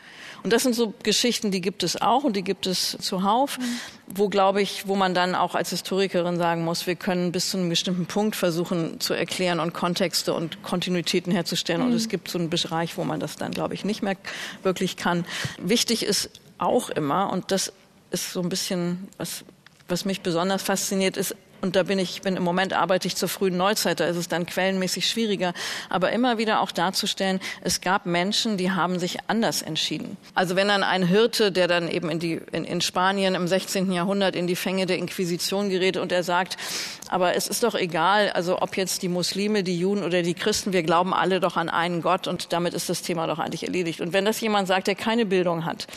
Und 0.44 0.54
das 0.54 0.64
sind 0.64 0.74
so 0.74 0.94
Geschichten, 1.04 1.52
die 1.52 1.62
gibt 1.62 1.84
es 1.84 2.02
auch 2.02 2.24
und 2.24 2.36
die 2.36 2.44
gibt 2.44 2.66
es 2.66 2.98
zuhauf, 3.00 3.60
mhm. 3.60 3.64
wo, 4.08 4.30
glaube 4.30 4.62
ich, 4.62 4.88
wo 4.88 4.96
man 4.96 5.14
dann 5.14 5.36
auch 5.36 5.56
als 5.56 5.70
Historikerin 5.70 6.38
sagen 6.38 6.64
muss, 6.64 6.88
wir 6.88 6.96
können 6.96 7.32
bis 7.32 7.52
zu 7.52 7.58
einem 7.58 7.70
bestimmten 7.70 8.06
Punkt 8.06 8.36
versuchen 8.36 9.00
zu 9.00 9.14
erklären 9.14 9.60
und 9.60 9.74
Kontexte 9.74 10.34
und 10.34 10.64
Kontinuitäten 10.64 11.32
herzustellen. 11.32 11.82
Mhm. 11.82 11.88
Und 11.88 11.94
es 11.94 12.10
gibt 12.10 12.28
so 12.28 12.40
einen 12.40 12.50
Bereich, 12.50 12.98
wo 12.98 13.04
man 13.04 13.20
das 13.20 13.36
dann, 13.36 13.52
glaube 13.52 13.74
ich, 13.74 13.86
nicht 13.86 14.02
mehr 14.02 14.18
wirklich 14.64 14.98
kann. 14.98 15.26
Wichtig 15.60 16.04
ist 16.04 16.30
auch 16.58 16.90
immer, 16.90 17.32
und 17.32 17.52
das 17.52 17.74
ist 18.12 18.34
so 18.34 18.42
ein 18.42 18.50
bisschen, 18.50 19.08
was, 19.18 19.44
was 19.88 20.06
mich 20.06 20.22
besonders 20.22 20.64
fasziniert, 20.64 21.18
ist 21.18 21.36
und 21.62 21.76
da 21.76 21.84
bin 21.84 22.00
ich, 22.00 22.22
bin 22.22 22.36
im 22.36 22.44
Moment 22.44 22.74
arbeite 22.74 23.08
ich 23.08 23.16
zur 23.16 23.30
frühen 23.30 23.58
Neuzeit, 23.58 24.00
da 24.00 24.06
ist 24.06 24.18
es 24.18 24.28
dann 24.28 24.46
quellenmäßig 24.46 25.08
schwieriger, 25.08 25.54
aber 25.90 26.12
immer 26.12 26.38
wieder 26.38 26.62
auch 26.62 26.72
darzustellen, 26.72 27.40
es 27.62 27.82
gab 27.82 28.06
Menschen, 28.06 28.58
die 28.58 28.72
haben 28.72 29.00
sich 29.00 29.18
anders 29.28 29.62
entschieden. 29.62 30.18
Also 30.36 30.56
wenn 30.56 30.68
dann 30.68 30.84
ein 30.84 31.04
Hirte, 31.04 31.52
der 31.52 31.68
dann 31.68 31.90
eben 31.90 32.10
in, 32.10 32.20
die, 32.20 32.42
in, 32.52 32.64
in 32.64 32.82
Spanien 32.82 33.36
im 33.36 33.48
16. 33.48 33.92
Jahrhundert 33.92 34.36
in 34.36 34.48
die 34.48 34.56
Fänge 34.56 34.86
der 34.86 34.98
Inquisition 34.98 35.70
gerät 35.70 35.98
und 35.98 36.12
er 36.12 36.24
sagt, 36.24 36.58
aber 37.10 37.36
es 37.36 37.48
ist 37.48 37.64
doch 37.64 37.76
egal, 37.76 38.32
also 38.32 38.62
ob 38.62 38.78
jetzt 38.78 39.02
die 39.02 39.10
Muslime, 39.10 39.64
die 39.64 39.78
Juden 39.78 40.04
oder 40.04 40.22
die 40.22 40.34
Christen, 40.34 40.74
wir 40.74 40.84
glauben 40.84 41.14
alle 41.14 41.40
doch 41.40 41.58
an 41.58 41.70
einen 41.70 42.02
Gott 42.02 42.28
und 42.28 42.54
damit 42.54 42.74
ist 42.74 42.90
das 42.90 43.02
Thema 43.02 43.28
doch 43.28 43.40
eigentlich 43.40 43.64
erledigt. 43.64 44.02
Und 44.02 44.14
wenn 44.14 44.26
das 44.26 44.40
jemand 44.40 44.68
sagt, 44.68 44.88
der 44.88 44.96
keine 44.96 45.26
Bildung 45.26 45.66
hat, 45.66 45.88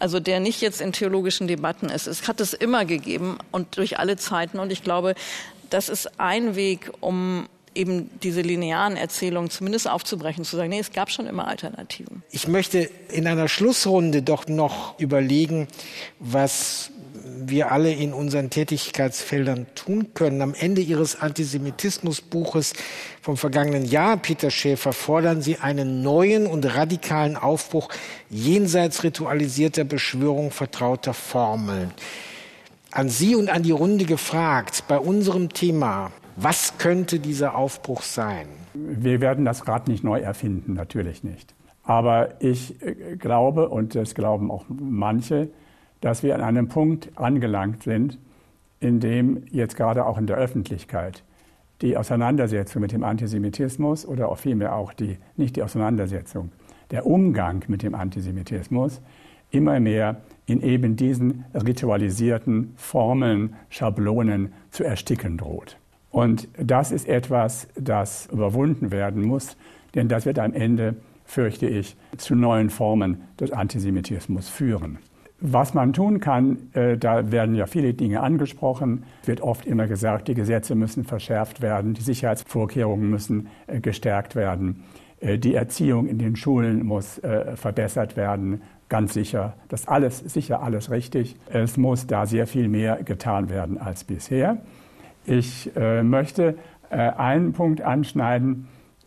also 0.00 0.18
der 0.20 0.40
nicht 0.40 0.60
jetzt 0.60 0.80
in 0.80 0.92
theologischen 0.92 1.46
Debatten 1.46 1.88
ist. 1.88 2.06
Es 2.06 2.26
hat 2.26 2.40
es 2.40 2.52
immer 2.52 2.84
gegeben 2.84 3.38
und 3.52 3.76
durch 3.76 3.98
alle 3.98 4.16
Zeiten. 4.16 4.58
Und 4.58 4.72
ich 4.72 4.82
glaube, 4.82 5.14
das 5.68 5.88
ist 5.88 6.18
ein 6.18 6.56
Weg, 6.56 6.90
um 7.00 7.46
eben 7.74 8.10
diese 8.22 8.40
linearen 8.40 8.96
Erzählungen 8.96 9.50
zumindest 9.50 9.88
aufzubrechen, 9.88 10.44
zu 10.44 10.56
sagen, 10.56 10.70
nee, 10.70 10.80
es 10.80 10.92
gab 10.92 11.10
schon 11.10 11.26
immer 11.26 11.46
Alternativen. 11.46 12.22
Ich 12.30 12.48
möchte 12.48 12.90
in 13.10 13.26
einer 13.26 13.48
Schlussrunde 13.48 14.22
doch 14.22 14.48
noch 14.48 14.98
überlegen, 14.98 15.68
was 16.18 16.90
wir 17.48 17.72
alle 17.72 17.92
in 17.92 18.12
unseren 18.12 18.50
Tätigkeitsfeldern 18.50 19.66
tun 19.74 20.14
können. 20.14 20.42
Am 20.42 20.54
Ende 20.54 20.80
Ihres 20.80 21.20
Antisemitismusbuches 21.20 22.74
vom 23.22 23.36
vergangenen 23.36 23.84
Jahr, 23.84 24.16
Peter 24.16 24.50
Schäfer, 24.50 24.92
fordern 24.92 25.42
Sie 25.42 25.58
einen 25.58 26.02
neuen 26.02 26.46
und 26.46 26.64
radikalen 26.74 27.36
Aufbruch 27.36 27.88
jenseits 28.28 29.04
ritualisierter 29.04 29.84
Beschwörung 29.84 30.50
vertrauter 30.50 31.14
Formeln. 31.14 31.90
An 32.90 33.08
Sie 33.08 33.34
und 33.34 33.50
an 33.50 33.62
die 33.62 33.70
Runde 33.70 34.04
gefragt, 34.04 34.84
bei 34.88 34.98
unserem 34.98 35.50
Thema, 35.50 36.10
was 36.36 36.78
könnte 36.78 37.20
dieser 37.20 37.54
Aufbruch 37.54 38.02
sein? 38.02 38.48
Wir 38.74 39.20
werden 39.20 39.44
das 39.44 39.68
Rad 39.68 39.88
nicht 39.88 40.04
neu 40.04 40.20
erfinden, 40.20 40.74
natürlich 40.74 41.22
nicht. 41.22 41.54
Aber 41.82 42.40
ich 42.40 42.80
äh, 42.82 43.16
glaube, 43.16 43.68
und 43.68 43.94
das 43.94 44.14
glauben 44.14 44.50
auch 44.50 44.64
manche, 44.68 45.48
dass 46.00 46.22
wir 46.22 46.34
an 46.34 46.40
einem 46.40 46.68
Punkt 46.68 47.10
angelangt 47.16 47.82
sind, 47.82 48.18
in 48.80 49.00
dem 49.00 49.42
jetzt 49.50 49.76
gerade 49.76 50.06
auch 50.06 50.18
in 50.18 50.26
der 50.26 50.36
Öffentlichkeit 50.36 51.22
die 51.82 51.96
Auseinandersetzung 51.96 52.82
mit 52.82 52.92
dem 52.92 53.04
Antisemitismus 53.04 54.06
oder 54.06 54.28
auch 54.28 54.38
vielmehr 54.38 54.74
auch 54.74 54.92
die, 54.92 55.18
nicht 55.36 55.56
die 55.56 55.62
Auseinandersetzung, 55.62 56.52
der 56.90 57.06
Umgang 57.06 57.64
mit 57.68 57.82
dem 57.82 57.94
Antisemitismus 57.94 59.00
immer 59.50 59.80
mehr 59.80 60.20
in 60.46 60.60
eben 60.62 60.96
diesen 60.96 61.44
ritualisierten 61.54 62.72
Formeln, 62.76 63.54
Schablonen 63.68 64.52
zu 64.70 64.84
ersticken 64.84 65.38
droht. 65.38 65.76
Und 66.10 66.48
das 66.58 66.90
ist 66.92 67.08
etwas, 67.08 67.68
das 67.76 68.28
überwunden 68.32 68.90
werden 68.90 69.22
muss, 69.22 69.56
denn 69.94 70.08
das 70.08 70.26
wird 70.26 70.38
am 70.38 70.52
Ende, 70.52 70.96
fürchte 71.24 71.66
ich, 71.66 71.96
zu 72.16 72.34
neuen 72.34 72.70
Formen 72.70 73.22
des 73.38 73.52
Antisemitismus 73.52 74.48
führen. 74.48 74.98
Was 75.42 75.72
man 75.72 75.94
tun 75.94 76.20
kann, 76.20 76.58
äh, 76.74 76.98
da 76.98 77.32
werden 77.32 77.54
ja 77.54 77.64
viele 77.66 77.94
Dinge 77.94 78.20
angesprochen. 78.20 79.04
Es 79.22 79.28
wird 79.28 79.40
oft 79.40 79.64
immer 79.64 79.86
gesagt, 79.86 80.28
die 80.28 80.34
Gesetze 80.34 80.74
müssen 80.74 81.04
verschärft 81.04 81.62
werden, 81.62 81.94
die 81.94 82.02
Sicherheitsvorkehrungen 82.02 83.08
müssen 83.08 83.48
äh, 83.66 83.80
gestärkt 83.80 84.36
werden, 84.36 84.84
äh, 85.20 85.38
die 85.38 85.54
Erziehung 85.54 86.08
in 86.08 86.18
den 86.18 86.36
Schulen 86.36 86.84
muss 86.84 87.20
verbessert 87.54 88.16
werden. 88.16 88.62
Ganz 88.90 89.14
sicher, 89.14 89.54
das 89.68 89.88
alles 89.88 90.18
sicher 90.18 90.62
alles 90.62 90.90
richtig. 90.90 91.36
Es 91.50 91.76
muss 91.76 92.06
da 92.06 92.26
sehr 92.26 92.46
viel 92.46 92.68
mehr 92.68 93.02
getan 93.02 93.48
werden 93.48 93.78
als 93.78 94.04
bisher. 94.04 94.58
Ich 95.24 95.70
möchte 96.02 96.56
einen 96.90 97.52
Punkt 97.52 97.82
anschneiden, 97.82 98.66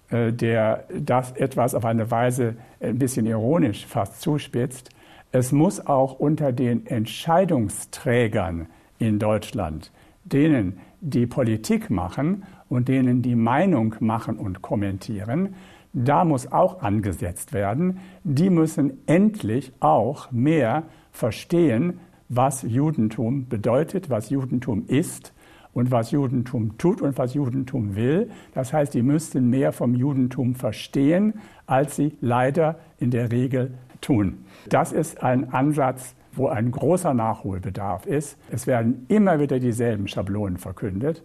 der 0.10 0.86
das 0.98 1.34
etwas 1.34 1.76
auf 1.76 1.84
eine 1.84 2.10
Weise 2.12 2.56
ein 2.80 2.98
bisschen 2.98 3.26
ironisch 3.26 3.86
fast 3.86 4.22
zuspitzt. 4.22 4.90
Es 5.36 5.52
muss 5.52 5.88
auch 5.88 6.20
unter 6.20 6.52
den 6.52 6.86
Entscheidungsträgern 6.86 8.68
in 9.00 9.18
Deutschland, 9.18 9.92
denen 10.26 10.78
die 11.02 11.26
Politik 11.26 11.90
machen 11.90 12.44
und 12.70 12.88
denen 12.88 13.24
die 13.24 13.34
Meinung 13.34 13.96
machen 14.00 14.38
und 14.38 14.62
kommentieren, 14.62 15.56
da 15.92 16.24
muss 16.24 16.52
auch 16.52 16.84
angesetzt 16.84 17.52
werden. 17.52 17.98
Die 18.24 18.52
müssen 18.52 19.00
endlich 19.08 19.74
auch 19.80 20.32
mehr 20.32 20.84
verstehen, 21.12 22.00
was 22.30 22.62
Judentum 22.62 23.48
bedeutet, 23.50 24.12
was 24.12 24.30
Judentum 24.30 24.86
ist 24.86 25.34
und 25.74 25.90
was 25.90 26.12
Judentum 26.12 26.78
tut 26.78 27.02
und 27.02 27.18
was 27.18 27.34
Judentum 27.34 27.96
will. 27.96 28.30
Das 28.54 28.72
heißt, 28.72 28.94
die 28.94 29.02
müssten 29.02 29.50
mehr 29.50 29.72
vom 29.72 29.96
Judentum 29.96 30.54
verstehen, 30.54 31.34
als 31.66 31.96
sie 31.96 32.16
leider 32.22 32.78
in 33.00 33.10
der 33.10 33.32
Regel 33.32 33.74
tun. 34.04 34.46
Das 34.70 34.92
ist 34.92 35.24
ein 35.24 35.54
Ansatz, 35.54 36.16
wo 36.36 36.48
ein 36.48 36.72
großer 36.72 37.14
Nachholbedarf 37.14 38.06
ist. 38.06 38.38
Es 38.52 38.68
werden 38.68 39.06
immer 39.08 39.40
wieder 39.40 39.60
dieselben 39.60 40.08
Schablonen 40.08 40.58
verkündet, 40.58 41.24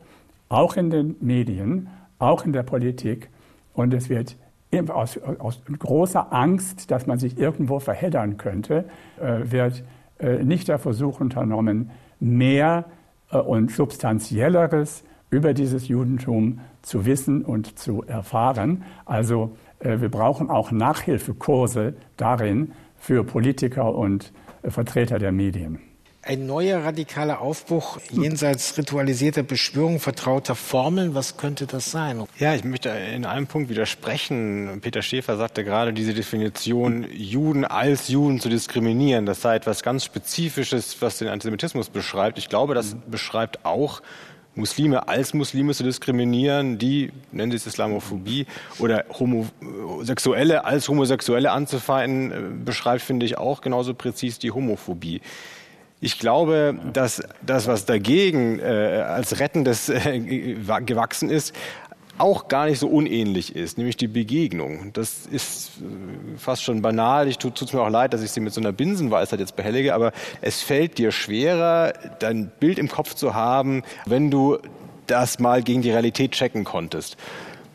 auch 0.49 0.77
in 0.77 0.91
den 0.91 1.17
Medien, 1.21 1.89
auch 2.19 2.45
in 2.45 2.53
der 2.53 2.63
Politik. 2.63 3.31
Und 3.73 3.95
es 3.95 4.09
wird 4.09 4.37
aus, 4.89 5.19
aus 5.19 5.63
großer 5.79 6.33
Angst, 6.33 6.91
dass 6.91 7.07
man 7.07 7.19
sich 7.19 7.39
irgendwo 7.39 7.79
verheddern 7.79 8.37
könnte, 8.37 8.85
äh, 9.21 9.51
wird 9.51 9.83
äh, 10.19 10.45
nicht 10.45 10.69
der 10.69 10.79
Versuch 10.79 11.21
unternommen, 11.21 11.91
mehr 12.21 12.85
äh, 13.31 13.39
und 13.39 13.71
substanzielleres 13.71 15.05
über 15.31 15.55
dieses 15.55 15.89
Judentum 15.89 16.61
zu 16.83 17.07
wissen 17.07 17.45
und 17.45 17.79
zu 17.79 18.03
erfahren. 18.05 18.85
Also 19.05 19.57
wir 19.81 20.09
brauchen 20.09 20.51
auch 20.51 20.71
Nachhilfekurse 20.71 21.95
darin 22.17 22.73
für 22.99 23.25
Politiker 23.25 23.95
und 23.95 24.33
äh, 24.63 24.71
Vertreter 24.71 25.19
der 25.19 25.33
Medien. 25.33 25.81
Ein 26.21 26.47
neuer 26.47 26.85
radikaler 26.85 27.41
Aufbruch 27.41 27.99
jenseits 28.11 28.77
ritualisierter 28.77 29.45
Beschwörung, 29.45 29.99
vertrauter 29.99 30.55
Formeln, 30.57 31.15
was 31.15 31.39
könnte 31.39 31.67
das 31.67 31.91
sein? 31.91 32.23
Ja, 32.39 32.55
ich 32.55 32.65
möchte 32.65 32.91
in 32.91 33.25
einem 33.25 33.47
Punkt 33.47 33.71
widersprechen. 33.71 34.81
Peter 34.83 35.01
Schäfer 35.01 35.39
sagte 35.39 35.65
gerade, 35.65 35.95
diese 35.95 36.13
Definition, 36.13 37.07
Juden 37.11 37.65
als 37.65 38.09
Juden 38.09 38.41
zu 38.41 38.51
diskriminieren, 38.51 39.25
das 39.25 39.41
sei 39.41 39.55
etwas 39.55 39.83
ganz 39.83 40.05
Spezifisches, 40.05 41.01
was 41.01 41.17
den 41.17 41.29
Antisemitismus 41.29 41.89
beschreibt. 41.89 42.37
Ich 42.37 42.51
glaube, 42.51 42.75
das 42.75 42.97
beschreibt 43.07 43.65
auch 43.65 44.03
Muslime 44.59 45.09
als 45.09 45.35
Muslime 45.35 45.73
zu 45.73 45.85
diskriminieren, 45.85 46.79
die, 46.79 47.13
nennen 47.33 47.53
sie 47.53 47.57
es 47.57 47.67
Islamophobie, 47.67 48.47
oder 48.79 49.05
Homosexuelle 49.19 50.65
als 50.65 50.89
Homosexuelle 50.89 51.51
anzufeinden, 51.53 52.33
äh, 52.33 52.65
beschreibt, 52.65 53.03
finde 53.03 53.25
ich, 53.25 53.39
auch 53.39 53.61
genauso 53.61 53.95
präzis 53.95 54.39
die 54.39 54.51
Homophobie. 54.51 55.21
Ich 56.01 56.19
glaube, 56.19 56.79
dass 56.93 57.23
das, 57.45 57.67
was 57.67 57.85
dagegen 57.85 58.61
äh, 58.61 58.65
als 59.07 59.41
Rettendes 59.41 59.89
äh, 59.89 60.21
gewachsen 60.87 61.31
ist, 61.31 61.55
auch 62.19 62.49
gar 62.49 62.67
nicht 62.67 62.79
so 62.79 62.89
unähnlich 62.89 63.55
ist, 63.57 63.79
nämlich 63.79 63.97
die 63.97 64.09
Begegnung. 64.09 64.93
Das 64.93 65.27
ist 65.27 65.71
äh, 65.79 66.39
fast 66.39 66.63
schon 66.63 66.83
banal. 66.83 67.29
Ich 67.29 67.39
tut 67.39 67.61
es 67.61 67.73
mir 67.73 67.81
auch 67.81 67.91
leid, 67.91 68.13
dass 68.13 68.23
ich 68.23 68.31
sie 68.31 68.41
mit 68.41 68.53
so 68.53 68.61
einer 68.61 68.73
Binsenweisheit 68.73 69.41
jetzt 69.41 69.57
behellige, 69.57 69.95
aber 69.95 70.13
es 70.41 70.63
fällt 70.63 70.99
dir 70.99 71.13
schwerer, 71.13 71.93
dein 72.19 72.51
Bild 72.61 72.79
im 72.79 72.89
Kopf 72.89 73.15
zu 73.15 73.35
haben, 73.35 73.83
wenn 74.07 74.31
du 74.31 74.59
das 75.07 75.39
mal 75.39 75.63
gegen 75.63 75.83
die 75.83 75.91
Realität 75.91 76.33
checken 76.33 76.65
konntest. 76.65 77.17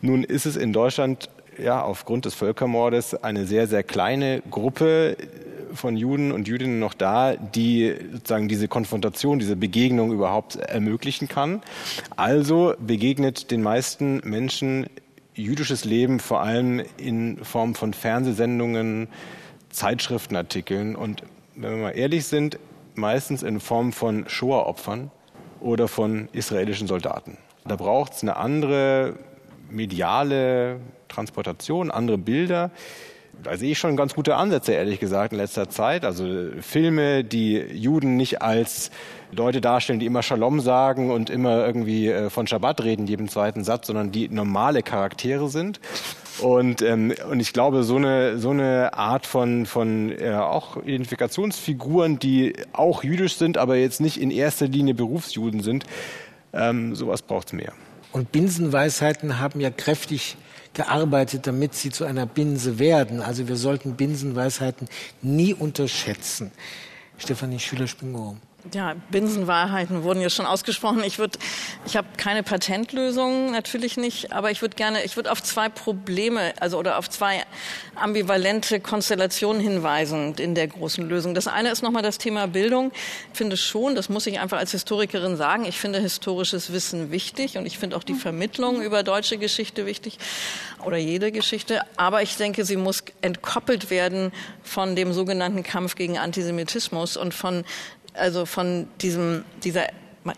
Nun 0.00 0.22
ist 0.22 0.46
es 0.46 0.56
in 0.56 0.72
Deutschland 0.72 1.28
ja 1.58 1.82
aufgrund 1.82 2.24
des 2.24 2.34
Völkermordes 2.34 3.14
eine 3.22 3.46
sehr, 3.46 3.66
sehr 3.66 3.82
kleine 3.82 4.42
Gruppe, 4.50 5.16
von 5.74 5.96
Juden 5.96 6.32
und 6.32 6.48
Jüdinnen 6.48 6.78
noch 6.78 6.94
da, 6.94 7.34
die 7.36 7.94
sozusagen 8.12 8.48
diese 8.48 8.68
Konfrontation, 8.68 9.38
diese 9.38 9.56
Begegnung 9.56 10.12
überhaupt 10.12 10.56
ermöglichen 10.56 11.28
kann. 11.28 11.62
Also 12.16 12.74
begegnet 12.78 13.50
den 13.50 13.62
meisten 13.62 14.20
Menschen 14.24 14.86
jüdisches 15.34 15.84
Leben 15.84 16.20
vor 16.20 16.40
allem 16.40 16.82
in 16.96 17.44
Form 17.44 17.74
von 17.74 17.92
Fernsehsendungen, 17.92 19.08
Zeitschriftenartikeln 19.70 20.94
und 20.94 21.22
wenn 21.56 21.70
wir 21.70 21.82
mal 21.82 21.90
ehrlich 21.90 22.26
sind, 22.26 22.58
meistens 22.94 23.42
in 23.42 23.60
Form 23.60 23.92
von 23.92 24.28
Shoah-Opfern 24.28 25.10
oder 25.60 25.88
von 25.88 26.28
israelischen 26.32 26.86
Soldaten. 26.86 27.38
Da 27.64 27.76
braucht 27.76 28.12
es 28.12 28.22
eine 28.22 28.36
andere 28.36 29.16
mediale 29.70 30.80
Transportation, 31.08 31.90
andere 31.90 32.18
Bilder, 32.18 32.70
da 33.42 33.56
sehe 33.56 33.72
ich 33.72 33.78
schon 33.78 33.96
ganz 33.96 34.14
gute 34.14 34.36
Ansätze, 34.36 34.72
ehrlich 34.72 35.00
gesagt, 35.00 35.32
in 35.32 35.38
letzter 35.38 35.68
Zeit. 35.68 36.04
Also 36.04 36.24
Filme, 36.60 37.24
die 37.24 37.56
Juden 37.56 38.16
nicht 38.16 38.42
als 38.42 38.90
Leute 39.32 39.60
darstellen, 39.60 39.98
die 39.98 40.06
immer 40.06 40.22
Shalom 40.22 40.60
sagen 40.60 41.10
und 41.10 41.30
immer 41.30 41.66
irgendwie 41.66 42.08
äh, 42.08 42.30
von 42.30 42.46
Schabbat 42.46 42.84
reden, 42.84 43.06
jedem 43.06 43.28
zweiten 43.28 43.64
Satz, 43.64 43.88
sondern 43.88 44.12
die 44.12 44.28
normale 44.28 44.82
Charaktere 44.82 45.48
sind. 45.48 45.80
Und, 46.40 46.82
ähm, 46.82 47.12
und 47.30 47.40
ich 47.40 47.52
glaube, 47.52 47.84
so 47.84 47.96
eine, 47.96 48.38
so 48.38 48.50
eine 48.50 48.94
Art 48.94 49.26
von, 49.26 49.66
von 49.66 50.12
äh, 50.12 50.34
auch 50.34 50.76
Identifikationsfiguren, 50.78 52.18
die 52.18 52.54
auch 52.72 53.04
jüdisch 53.04 53.36
sind, 53.36 53.58
aber 53.58 53.76
jetzt 53.76 54.00
nicht 54.00 54.20
in 54.20 54.30
erster 54.30 54.66
Linie 54.66 54.94
Berufsjuden 54.94 55.60
sind, 55.60 55.84
ähm, 56.52 56.94
sowas 56.94 57.22
braucht 57.22 57.48
es 57.48 57.52
mehr. 57.52 57.72
Und 58.12 58.32
Binsenweisheiten 58.32 59.40
haben 59.40 59.60
ja 59.60 59.70
kräftig 59.70 60.36
gearbeitet, 60.74 61.46
damit 61.46 61.74
sie 61.74 61.90
zu 61.90 62.04
einer 62.04 62.26
Binse 62.26 62.78
werden. 62.78 63.22
Also 63.22 63.48
wir 63.48 63.56
sollten 63.56 63.94
Binsenweisheiten 63.94 64.88
nie 65.22 65.54
unterschätzen. 65.54 66.50
Stefanie 67.18 67.60
Schüler-Spingorum. 67.60 68.38
Ja, 68.72 68.94
Binsenwahrheiten 69.10 70.04
wurden 70.04 70.22
ja 70.22 70.30
schon 70.30 70.46
ausgesprochen. 70.46 71.04
Ich 71.04 71.18
würde, 71.18 71.38
ich 71.84 71.98
habe 71.98 72.08
keine 72.16 72.42
Patentlösung, 72.42 73.50
natürlich 73.50 73.98
nicht, 73.98 74.32
aber 74.32 74.50
ich 74.50 74.62
würde 74.62 74.74
gerne, 74.74 75.04
ich 75.04 75.16
würde 75.16 75.30
auf 75.30 75.42
zwei 75.42 75.68
Probleme, 75.68 76.54
also 76.60 76.78
oder 76.78 76.96
auf 76.96 77.10
zwei 77.10 77.44
ambivalente 77.94 78.80
Konstellationen 78.80 79.60
hinweisen 79.60 80.34
in 80.36 80.54
der 80.54 80.66
großen 80.66 81.06
Lösung. 81.06 81.34
Das 81.34 81.46
eine 81.46 81.70
ist 81.70 81.82
nochmal 81.82 82.02
das 82.02 82.16
Thema 82.16 82.46
Bildung. 82.46 82.90
Ich 83.32 83.38
finde 83.38 83.58
schon, 83.58 83.94
das 83.94 84.08
muss 84.08 84.26
ich 84.26 84.40
einfach 84.40 84.58
als 84.58 84.70
Historikerin 84.70 85.36
sagen, 85.36 85.66
ich 85.66 85.78
finde 85.78 86.00
historisches 86.00 86.72
Wissen 86.72 87.10
wichtig 87.10 87.58
und 87.58 87.66
ich 87.66 87.78
finde 87.78 87.96
auch 87.96 88.04
die 88.04 88.14
Vermittlung 88.14 88.80
über 88.80 89.02
deutsche 89.02 89.36
Geschichte 89.36 89.84
wichtig 89.84 90.18
oder 90.82 90.96
jede 90.96 91.32
Geschichte. 91.32 91.82
Aber 91.96 92.22
ich 92.22 92.38
denke, 92.38 92.64
sie 92.64 92.78
muss 92.78 93.04
entkoppelt 93.20 93.90
werden 93.90 94.32
von 94.62 94.96
dem 94.96 95.12
sogenannten 95.12 95.62
Kampf 95.62 95.96
gegen 95.96 96.16
Antisemitismus 96.16 97.18
und 97.18 97.34
von 97.34 97.64
also 98.14 98.46
von 98.46 98.88
diesem, 99.00 99.44
dieser 99.62 99.88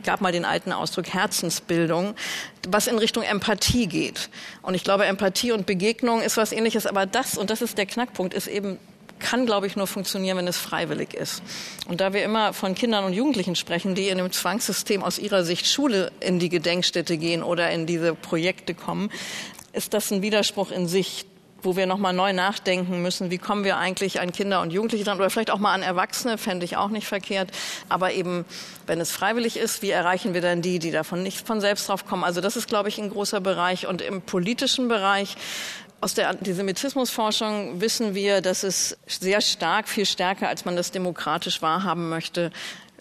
gab 0.03 0.21
mal 0.21 0.33
den 0.33 0.45
alten 0.45 0.73
Ausdruck 0.73 1.09
Herzensbildung, 1.09 2.15
was 2.69 2.89
in 2.89 2.99
Richtung 2.99 3.23
Empathie 3.23 3.87
geht. 3.87 4.31
Und 4.63 4.75
ich 4.75 4.83
glaube, 4.83 5.07
Empathie 5.07 5.53
und 5.53 5.65
Begegnung 5.65 6.23
ist 6.23 6.37
was 6.37 6.51
ähnliches, 6.51 6.87
aber 6.87 7.07
das, 7.07 7.39
und 7.39 7.51
das 7.51 7.63
ist 7.63 7.79
der 7.79 7.87
Knackpunkt, 7.87 8.35
ist 8.35 8.49
eben 8.49 8.79
kann, 9.19 9.47
glaube 9.47 9.67
ich, 9.67 9.77
nur 9.77 9.87
funktionieren, 9.87 10.37
wenn 10.37 10.47
es 10.47 10.59
freiwillig 10.59 11.15
ist. 11.15 11.43
Und 11.89 12.01
da 12.01 12.13
wir 12.13 12.23
immer 12.23 12.53
von 12.53 12.75
Kindern 12.75 13.05
und 13.05 13.13
Jugendlichen 13.13 13.57
sprechen, 13.57 13.95
die 13.95 14.09
in 14.09 14.19
dem 14.19 14.31
Zwangssystem 14.31 15.03
aus 15.03 15.19
ihrer 15.19 15.45
Sicht 15.45 15.67
Schule 15.67 16.13
in 16.21 16.39
die 16.39 16.49
Gedenkstätte 16.49 17.17
gehen 17.17 17.43
oder 17.43 17.71
in 17.71 17.87
diese 17.87 18.15
Projekte 18.15 18.75
kommen, 18.75 19.11
ist 19.73 19.95
das 19.95 20.11
ein 20.11 20.23
Widerspruch 20.23 20.71
in 20.71 20.87
sich, 20.87 21.27
wo 21.67 21.77
wir 21.77 21.87
nochmal 21.87 22.15
neu 22.15 22.33
nachdenken 22.33 23.03
müssen, 23.03 23.31
wie 23.31 23.37
kommen 23.37 23.65
wir 23.65 23.77
eigentlich 23.77 24.21
an 24.21 24.33
Kinder 24.33 24.63
und 24.63 24.73
Jugendliche 24.73 25.05
dran 25.05 25.19
oder 25.19 25.29
vielleicht 25.29 25.51
auch 25.51 25.59
mal 25.59 25.75
an 25.75 25.83
Erwachsene, 25.83 26.39
fände 26.39 26.65
ich 26.65 26.79
auch 26.79 26.89
nicht 26.89 27.07
verkehrt. 27.07 27.51
Aber 27.91 28.13
eben, 28.13 28.47
wenn 28.87 29.01
es 29.01 29.11
freiwillig 29.11 29.59
ist, 29.59 29.83
wie 29.83 29.91
erreichen 29.91 30.33
wir 30.33 30.41
dann 30.41 30.63
die, 30.63 30.79
die 30.79 30.93
davon 30.93 31.23
nicht 31.23 31.47
von 31.47 31.61
selbst 31.61 31.89
drauf 31.89 32.07
kommen? 32.07 32.25
Also 32.25 32.41
das 32.41 32.57
ist, 32.57 32.69
glaube 32.69 32.89
ich, 32.89 32.99
ein 32.99 33.11
großer 33.11 33.41
Bereich. 33.41 33.87
Und 33.87 34.01
im 34.01 34.23
politischen 34.23 34.89
Bereich 34.89 35.37
aus 36.01 36.15
der 36.15 36.29
Antisemitismusforschung 36.29 37.81
wissen 37.81 38.15
wir, 38.15 38.41
dass 38.41 38.63
es 38.63 38.97
sehr 39.07 39.41
stark, 39.41 39.89
viel 39.89 40.07
stärker, 40.07 40.49
als 40.49 40.65
man 40.65 40.77
das 40.77 40.93
demokratisch 40.93 41.63
wahrhaben 41.63 42.09
möchte, 42.09 42.53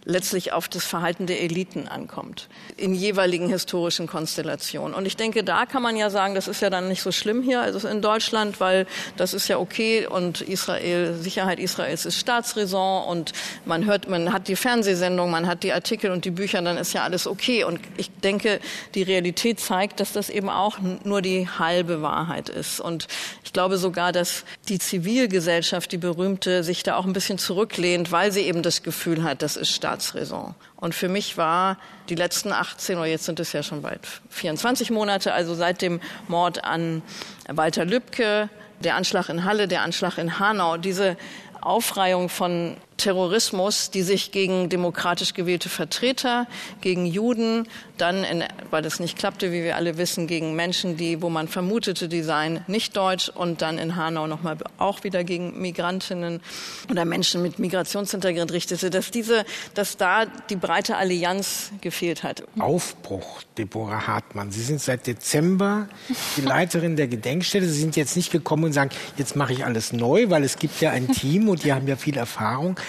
letztlich 0.06 0.54
auf 0.54 0.68
das 0.70 0.86
Verhalten 0.86 1.26
der 1.26 1.42
Eliten 1.42 1.88
ankommt, 1.88 2.48
in 2.78 2.94
jeweiligen 2.94 3.50
historischen 3.50 4.08
Konstellationen. 4.08 4.94
Und 4.96 5.06
ich 5.06 5.18
denke, 5.18 5.44
da 5.44 5.66
kann 5.66 5.82
man 5.82 5.98
ja 5.98 6.10
sagen, 6.10 6.36
das 6.36 6.48
ist 6.48 6.62
ja 6.62 6.70
dann 6.70 6.88
nicht 6.88 7.02
so 7.02 7.12
schlimm 7.12 7.42
hier, 7.42 7.62
also 7.62 7.88
in 7.88 8.02
Deutschland, 8.02 8.60
weil 8.60 8.86
das 9.18 9.34
ist 9.34 9.48
ja 9.48 9.58
okay 9.58 10.06
und 10.06 10.42
Israel, 10.42 11.16
Sicherheit 11.16 11.60
Israels 11.60 12.06
ist 12.06 12.20
Staatsräson 12.20 13.04
und 13.06 13.34
man 13.66 13.86
hört, 13.86 14.08
man 14.08 14.32
hat 14.32 14.48
die 14.48 14.56
Fernsehsendung, 14.56 15.32
man 15.32 15.48
hat 15.48 15.64
die 15.64 15.74
Artikel 15.74 16.12
und 16.12 16.24
die 16.26 16.32
Bücher, 16.32 16.62
dann 16.62 16.78
ist 16.78 16.94
ja 16.94 17.04
alles 17.04 17.26
okay. 17.26 17.64
Und 17.64 17.80
ich 17.98 18.12
denke, 18.12 18.60
die 18.94 19.04
Realität 19.04 19.60
zeigt, 19.60 20.00
dass 20.00 20.12
das 20.12 20.30
eben 20.30 20.50
auch 20.50 20.78
nur 21.04 21.22
die 21.22 21.48
halbe 21.48 22.02
Wahrheit 22.02 22.50
ist. 22.50 22.80
Und 22.80 23.08
ich 23.44 23.54
glaube 23.54 23.78
sogar, 23.78 24.12
dass 24.12 24.44
die 24.70 24.80
Zivilgesellschaft, 24.80 25.92
die 25.92 25.98
berühmte, 25.98 26.64
sich 26.64 26.84
da 26.84 26.96
auch 26.96 27.06
ein 27.06 27.14
bisschen 27.14 27.38
zurücklehnt, 27.38 28.12
weil 28.12 28.32
sie 28.32 28.42
eben 28.42 28.62
das 28.62 28.84
Gefühl 28.84 29.24
hat, 29.24 29.42
das 29.42 29.56
ist 29.56 29.74
Staatsräson. 29.96 30.56
Und 30.76 30.94
für 30.94 31.10
mich 31.10 31.38
war 31.38 31.78
die 32.10 32.16
letzten 32.16 32.52
18 32.52 32.98
oder 32.98 33.08
jetzt 33.08 33.26
sind 33.26 33.40
es 33.40 33.54
ja 33.54 33.64
schon 33.64 33.82
bald 33.82 34.02
24 34.30 34.92
Monate, 34.92 35.34
also 35.34 35.56
seit 35.56 35.82
dem 35.82 36.00
Mord 36.28 36.64
an 36.64 37.02
Walter 37.48 37.86
Lübcke, 37.86 38.50
der 38.82 38.96
Anschlag 38.96 39.30
in 39.30 39.46
Halle, 39.46 39.68
der 39.68 39.82
Anschlag 39.82 40.18
in 40.18 40.40
Hanau, 40.40 40.78
diese 40.78 41.18
Aufreihung 41.62 42.30
von 42.30 42.78
Terrorismus, 42.98 43.92
die 43.92 44.02
sich 44.02 44.32
gegen 44.32 44.70
demokratisch 44.70 45.34
gewählte 45.34 45.70
Vertreter, 45.70 46.48
gegen 46.82 47.06
Juden, 47.06 47.68
dann, 47.98 48.24
in, 48.24 48.44
weil 48.72 48.82
das 48.82 49.00
nicht 49.00 49.18
klappte, 49.18 49.52
wie 49.52 49.64
wir 49.64 49.76
alle 49.76 49.98
wissen, 49.98 50.28
gegen 50.28 50.56
Menschen, 50.56 50.98
die, 50.98 51.22
wo 51.22 51.30
man 51.30 51.48
vermutete, 51.48 52.08
die 52.08 52.24
seien 52.24 52.64
nicht 52.68 52.96
deutsch 52.96 53.30
und 53.30 53.62
dann 53.62 53.78
in 53.78 53.96
Hanau 53.96 54.28
nochmal 54.28 54.58
auch 54.78 55.04
wieder 55.04 55.24
gegen 55.24 55.62
Migrantinnen 55.62 56.42
oder 56.90 57.06
Menschen 57.06 57.42
mit 57.42 57.60
Migrationshintergrund 57.60 58.52
richtete, 58.52 58.90
dass 58.90 59.12
diese, 59.12 59.46
dass 59.74 59.98
da 59.98 60.26
die 60.26 60.56
breite 60.56 60.98
Allianz 60.98 61.72
gefehlt 61.82 62.24
hat. 62.24 62.44
Aufbruch, 62.60 63.42
Deborah 63.58 64.08
Hartmann. 64.08 64.52
Sie 64.52 64.64
sind 64.64 64.82
seit 64.82 65.08
Dezember 65.08 65.88
die 66.38 66.42
Leiterin 66.42 66.96
der 66.96 67.08
Gedenkstätte. 67.08 67.68
Sie 67.68 67.80
sind 67.80 67.96
jetzt 67.96 68.16
nicht 68.16 68.32
gekommen 68.32 68.66
und 68.66 68.74
sagen, 68.74 68.92
jetzt 69.18 69.36
mache 69.36 69.54
ich 69.54 69.66
alles 69.66 69.94
neu, 69.94 70.30
weil 70.30 70.44
es 70.44 70.58
gibt 70.58 70.82
ja 70.82 70.92
ein 70.92 71.08
Team 71.10 71.50
und 71.50 71.64
die 71.64 71.74
haben 71.74 71.88
ja 71.88 71.96
viel 71.96 72.18
Erfahrung. 72.18 72.80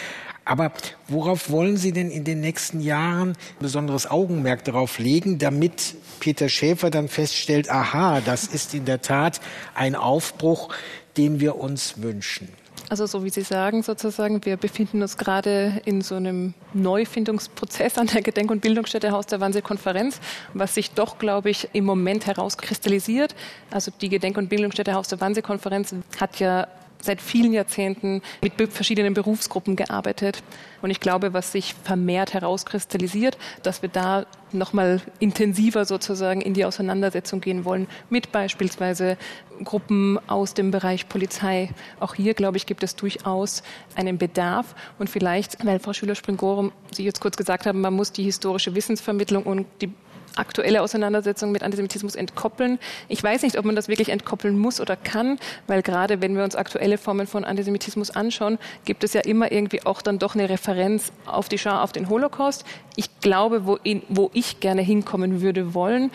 Aber 0.47 0.72
worauf 1.09 1.51
wollen 1.51 1.76
Sie 1.76 1.92
denn 1.92 2.09
in 2.09 2.22
den 2.24 2.40
nächsten 2.40 2.80
Jahren 2.80 3.36
besonderes 3.59 4.09
Augenmerk 4.09 4.64
darauf 4.64 4.99
legen, 4.99 5.38
damit 5.38 5.97
Peter 6.20 6.49
Schäfer 6.49 6.88
dann 6.88 7.09
feststellt, 7.09 7.68
aha, 7.68 8.20
das 8.20 8.47
ist 8.47 8.72
in 8.72 8.84
der 8.84 9.03
Tat 9.03 9.40
ein 9.74 9.97
Aufbruch, 9.97 10.72
den 11.16 11.40
wir 11.40 11.57
uns 11.57 12.01
wünschen? 12.01 12.49
Also 12.88 13.07
so 13.07 13.24
wie 13.24 13.30
Sie 13.30 13.42
sagen 13.42 13.82
sozusagen, 13.82 14.44
wir 14.44 14.57
befinden 14.57 15.03
uns 15.03 15.16
gerade 15.16 15.82
in 15.84 16.03
so 16.03 16.14
einem 16.14 16.55
Neufindungsprozess 16.72 17.99
an 17.99 18.07
der 18.07 18.22
Gedenk- 18.22 18.53
und 18.53 18.61
Bildungsstätte 18.61 19.11
Haus 19.11 19.26
der 19.26 19.40
Wannsee-Konferenz, 19.40 20.20
was 20.55 20.76
sich 20.76 20.92
doch, 20.92 21.18
glaube 21.18 21.51
ich, 21.51 21.68
im 21.72 21.84
Moment 21.84 22.28
herauskristallisiert. 22.28 23.34
Also 23.72 23.90
die 24.01 24.09
Gedenk- 24.09 24.38
und 24.38 24.49
Bildungsstätte 24.49 24.94
Haus 24.94 25.09
der 25.09 25.20
Wannsee-Konferenz 25.20 25.92
hat 26.20 26.38
ja 26.38 26.68
seit 27.07 27.22
vielen 27.22 27.52
Jahrzehnten 27.52 28.22
mit 28.42 28.54
verschiedenen 28.72 29.14
Berufsgruppen 29.14 29.76
gearbeitet. 29.76 30.42
Und 30.82 30.90
ich 30.90 31.00
glaube, 31.00 31.32
was 31.32 31.52
sich 31.52 31.74
vermehrt 31.84 32.34
herauskristallisiert, 32.34 33.38
dass 33.62 33.82
wir 33.82 33.88
da 33.88 34.26
nochmal 34.52 35.00
intensiver 35.18 35.84
sozusagen 35.84 36.40
in 36.40 36.54
die 36.54 36.64
Auseinandersetzung 36.64 37.40
gehen 37.40 37.64
wollen 37.64 37.88
mit 38.11 38.32
beispielsweise 38.32 39.16
Gruppen 39.64 40.18
aus 40.28 40.54
dem 40.54 40.70
Bereich 40.70 41.09
Polizei. 41.09 41.70
Auch 41.98 42.14
hier, 42.14 42.34
glaube 42.34 42.57
ich, 42.57 42.66
gibt 42.66 42.82
es 42.82 42.94
durchaus 42.94 43.62
einen 43.94 44.18
Bedarf. 44.18 44.74
Und 44.98 45.11
vielleicht, 45.11 45.64
weil 45.64 45.80
Frau 45.80 45.92
Schüler-Springorum 45.92 46.72
Sie 46.92 47.04
jetzt 47.04 47.20
kurz 47.20 47.36
gesagt 47.36 47.66
haben, 47.66 47.80
man 47.80 47.94
muss 47.94 48.12
die 48.12 48.22
historische 48.22 48.74
Wissensvermittlung 48.74 49.44
und 49.44 49.66
die 49.80 49.92
aktuelle 50.37 50.82
Auseinandersetzung 50.82 51.53
mit 51.53 51.62
Antisemitismus 51.62 52.14
entkoppeln. 52.14 52.78
Ich 53.09 53.22
weiß 53.22 53.43
nicht, 53.43 53.59
ob 53.59 53.64
man 53.64 53.76
das 53.76 53.89
wirklich 53.89 54.11
entkoppeln 54.11 54.59
muss 54.59 54.80
oder 54.80 54.97
kann, 54.97 55.39
weil 55.66 55.82
gerade 55.82 56.20
wenn 56.20 56.37
wir 56.37 56.45
uns 56.45 56.57
aktuelle 56.57 56.99
Formen 56.99 57.26
von 57.26 57.45
Antisemitismus 57.45 58.11
anschauen, 58.11 58.59
gibt 58.84 59.05
es 59.05 59.12
ja 59.12 59.22
immer 59.22 59.51
irgendwie 59.53 59.84
auch 59.84 60.03
dann 60.03 60.18
doch 60.18 60.34
eine 60.34 60.49
Referenz 60.49 61.12
auf 61.26 61.49
die 61.49 61.59
Schar, 61.59 61.82
auf 61.82 61.93
den 61.93 62.09
Holocaust. 62.09 62.64
Ich 62.97 63.20
glaube, 63.20 63.66
wo, 63.66 63.76
in, 63.82 64.03
wo 64.09 64.30
ich 64.32 64.61
gerne 64.61 64.82
hinkommen 64.82 65.41
würde 65.41 65.74
wollen, 65.74 66.11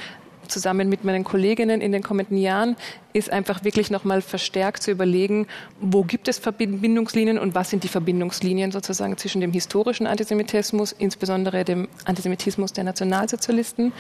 zusammen 0.51 0.89
mit 0.89 1.03
meinen 1.03 1.23
Kolleginnen 1.23 1.81
in 1.81 1.91
den 1.91 2.03
kommenden 2.03 2.37
Jahren, 2.37 2.75
ist 3.13 3.31
einfach 3.31 3.63
wirklich 3.63 3.89
nochmal 3.89 4.21
verstärkt 4.21 4.83
zu 4.83 4.91
überlegen, 4.91 5.47
wo 5.79 6.03
gibt 6.03 6.27
es 6.27 6.37
Verbindungslinien 6.39 7.39
und 7.39 7.55
was 7.55 7.69
sind 7.69 7.83
die 7.83 7.87
Verbindungslinien 7.87 8.71
sozusagen 8.71 9.17
zwischen 9.17 9.41
dem 9.41 9.51
historischen 9.51 10.07
Antisemitismus, 10.07 10.91
insbesondere 10.91 11.65
dem 11.65 11.87
Antisemitismus 12.05 12.73
der 12.73 12.83
Nationalsozialisten 12.83 13.91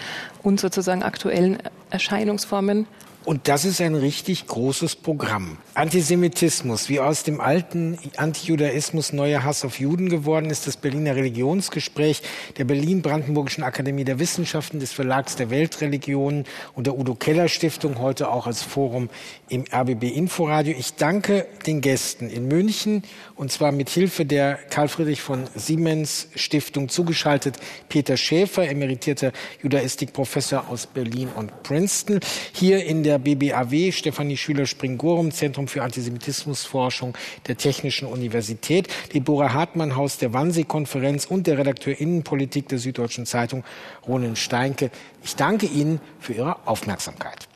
und 0.43 0.59
sozusagen 0.59 1.03
aktuellen 1.03 1.57
Erscheinungsformen 1.89 2.87
und 3.23 3.47
das 3.47 3.65
ist 3.65 3.81
ein 3.81 3.93
richtig 3.93 4.47
großes 4.47 4.95
Programm. 4.95 5.57
Antisemitismus, 5.75 6.89
wie 6.89 6.99
aus 6.99 7.23
dem 7.23 7.39
alten 7.39 7.99
Antijudaismus 8.17 9.13
neuer 9.13 9.43
Hass 9.43 9.63
auf 9.63 9.79
Juden 9.79 10.09
geworden 10.09 10.49
ist, 10.49 10.65
das 10.65 10.75
Berliner 10.75 11.15
Religionsgespräch 11.15 12.23
der 12.57 12.65
Berlin-Brandenburgischen 12.65 13.63
Akademie 13.63 14.03
der 14.03 14.19
Wissenschaften, 14.19 14.79
des 14.79 14.91
Verlags 14.91 15.35
der 15.35 15.51
Weltreligionen 15.51 16.45
und 16.73 16.87
der 16.87 16.97
Udo 16.97 17.13
Keller 17.13 17.47
Stiftung, 17.47 17.99
heute 17.99 18.31
auch 18.31 18.47
als 18.47 18.63
Forum 18.63 19.09
im 19.49 19.65
RBB 19.71 20.03
Inforadio. 20.15 20.75
Ich 20.77 20.95
danke 20.95 21.45
den 21.67 21.81
Gästen 21.81 22.29
in 22.29 22.47
München 22.47 23.03
und 23.35 23.51
zwar 23.51 23.71
mit 23.71 23.89
Hilfe 23.89 24.25
der 24.25 24.55
Karl 24.69 24.87
Friedrich 24.87 25.21
von 25.21 25.43
Siemens 25.55 26.27
Stiftung 26.35 26.89
zugeschaltet 26.89 27.57
Peter 27.87 28.17
Schäfer, 28.17 28.67
emeritierter 28.67 29.31
Judaistikprofessor 29.61 30.69
aus 30.69 30.87
Berlin 30.87 31.29
und 31.35 31.63
Princeton. 31.63 32.19
Hier 32.53 32.83
in 32.83 33.03
der 33.03 33.10
der 33.11 33.19
BBAW, 33.19 33.91
Stefanie 33.91 34.37
Schüler-Springorum, 34.37 35.31
Zentrum 35.31 35.67
für 35.67 35.83
Antisemitismusforschung 35.83 37.17
der 37.47 37.57
Technischen 37.57 38.07
Universität, 38.07 38.87
Deborah 39.13 39.53
Hartmann, 39.53 39.97
Haus 39.97 40.17
der 40.17 40.31
Wannsee-Konferenz 40.31 41.25
und 41.25 41.45
der 41.45 41.57
Redakteur 41.57 41.99
Innenpolitik 41.99 42.69
der 42.69 42.77
Süddeutschen 42.77 43.25
Zeitung, 43.25 43.65
Ronen 44.07 44.37
Steinke. 44.37 44.91
Ich 45.23 45.35
danke 45.35 45.65
Ihnen 45.65 45.99
für 46.19 46.33
Ihre 46.33 46.65
Aufmerksamkeit. 46.65 47.49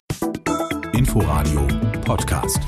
Inforadio 0.93 1.65
Podcast. 2.03 2.59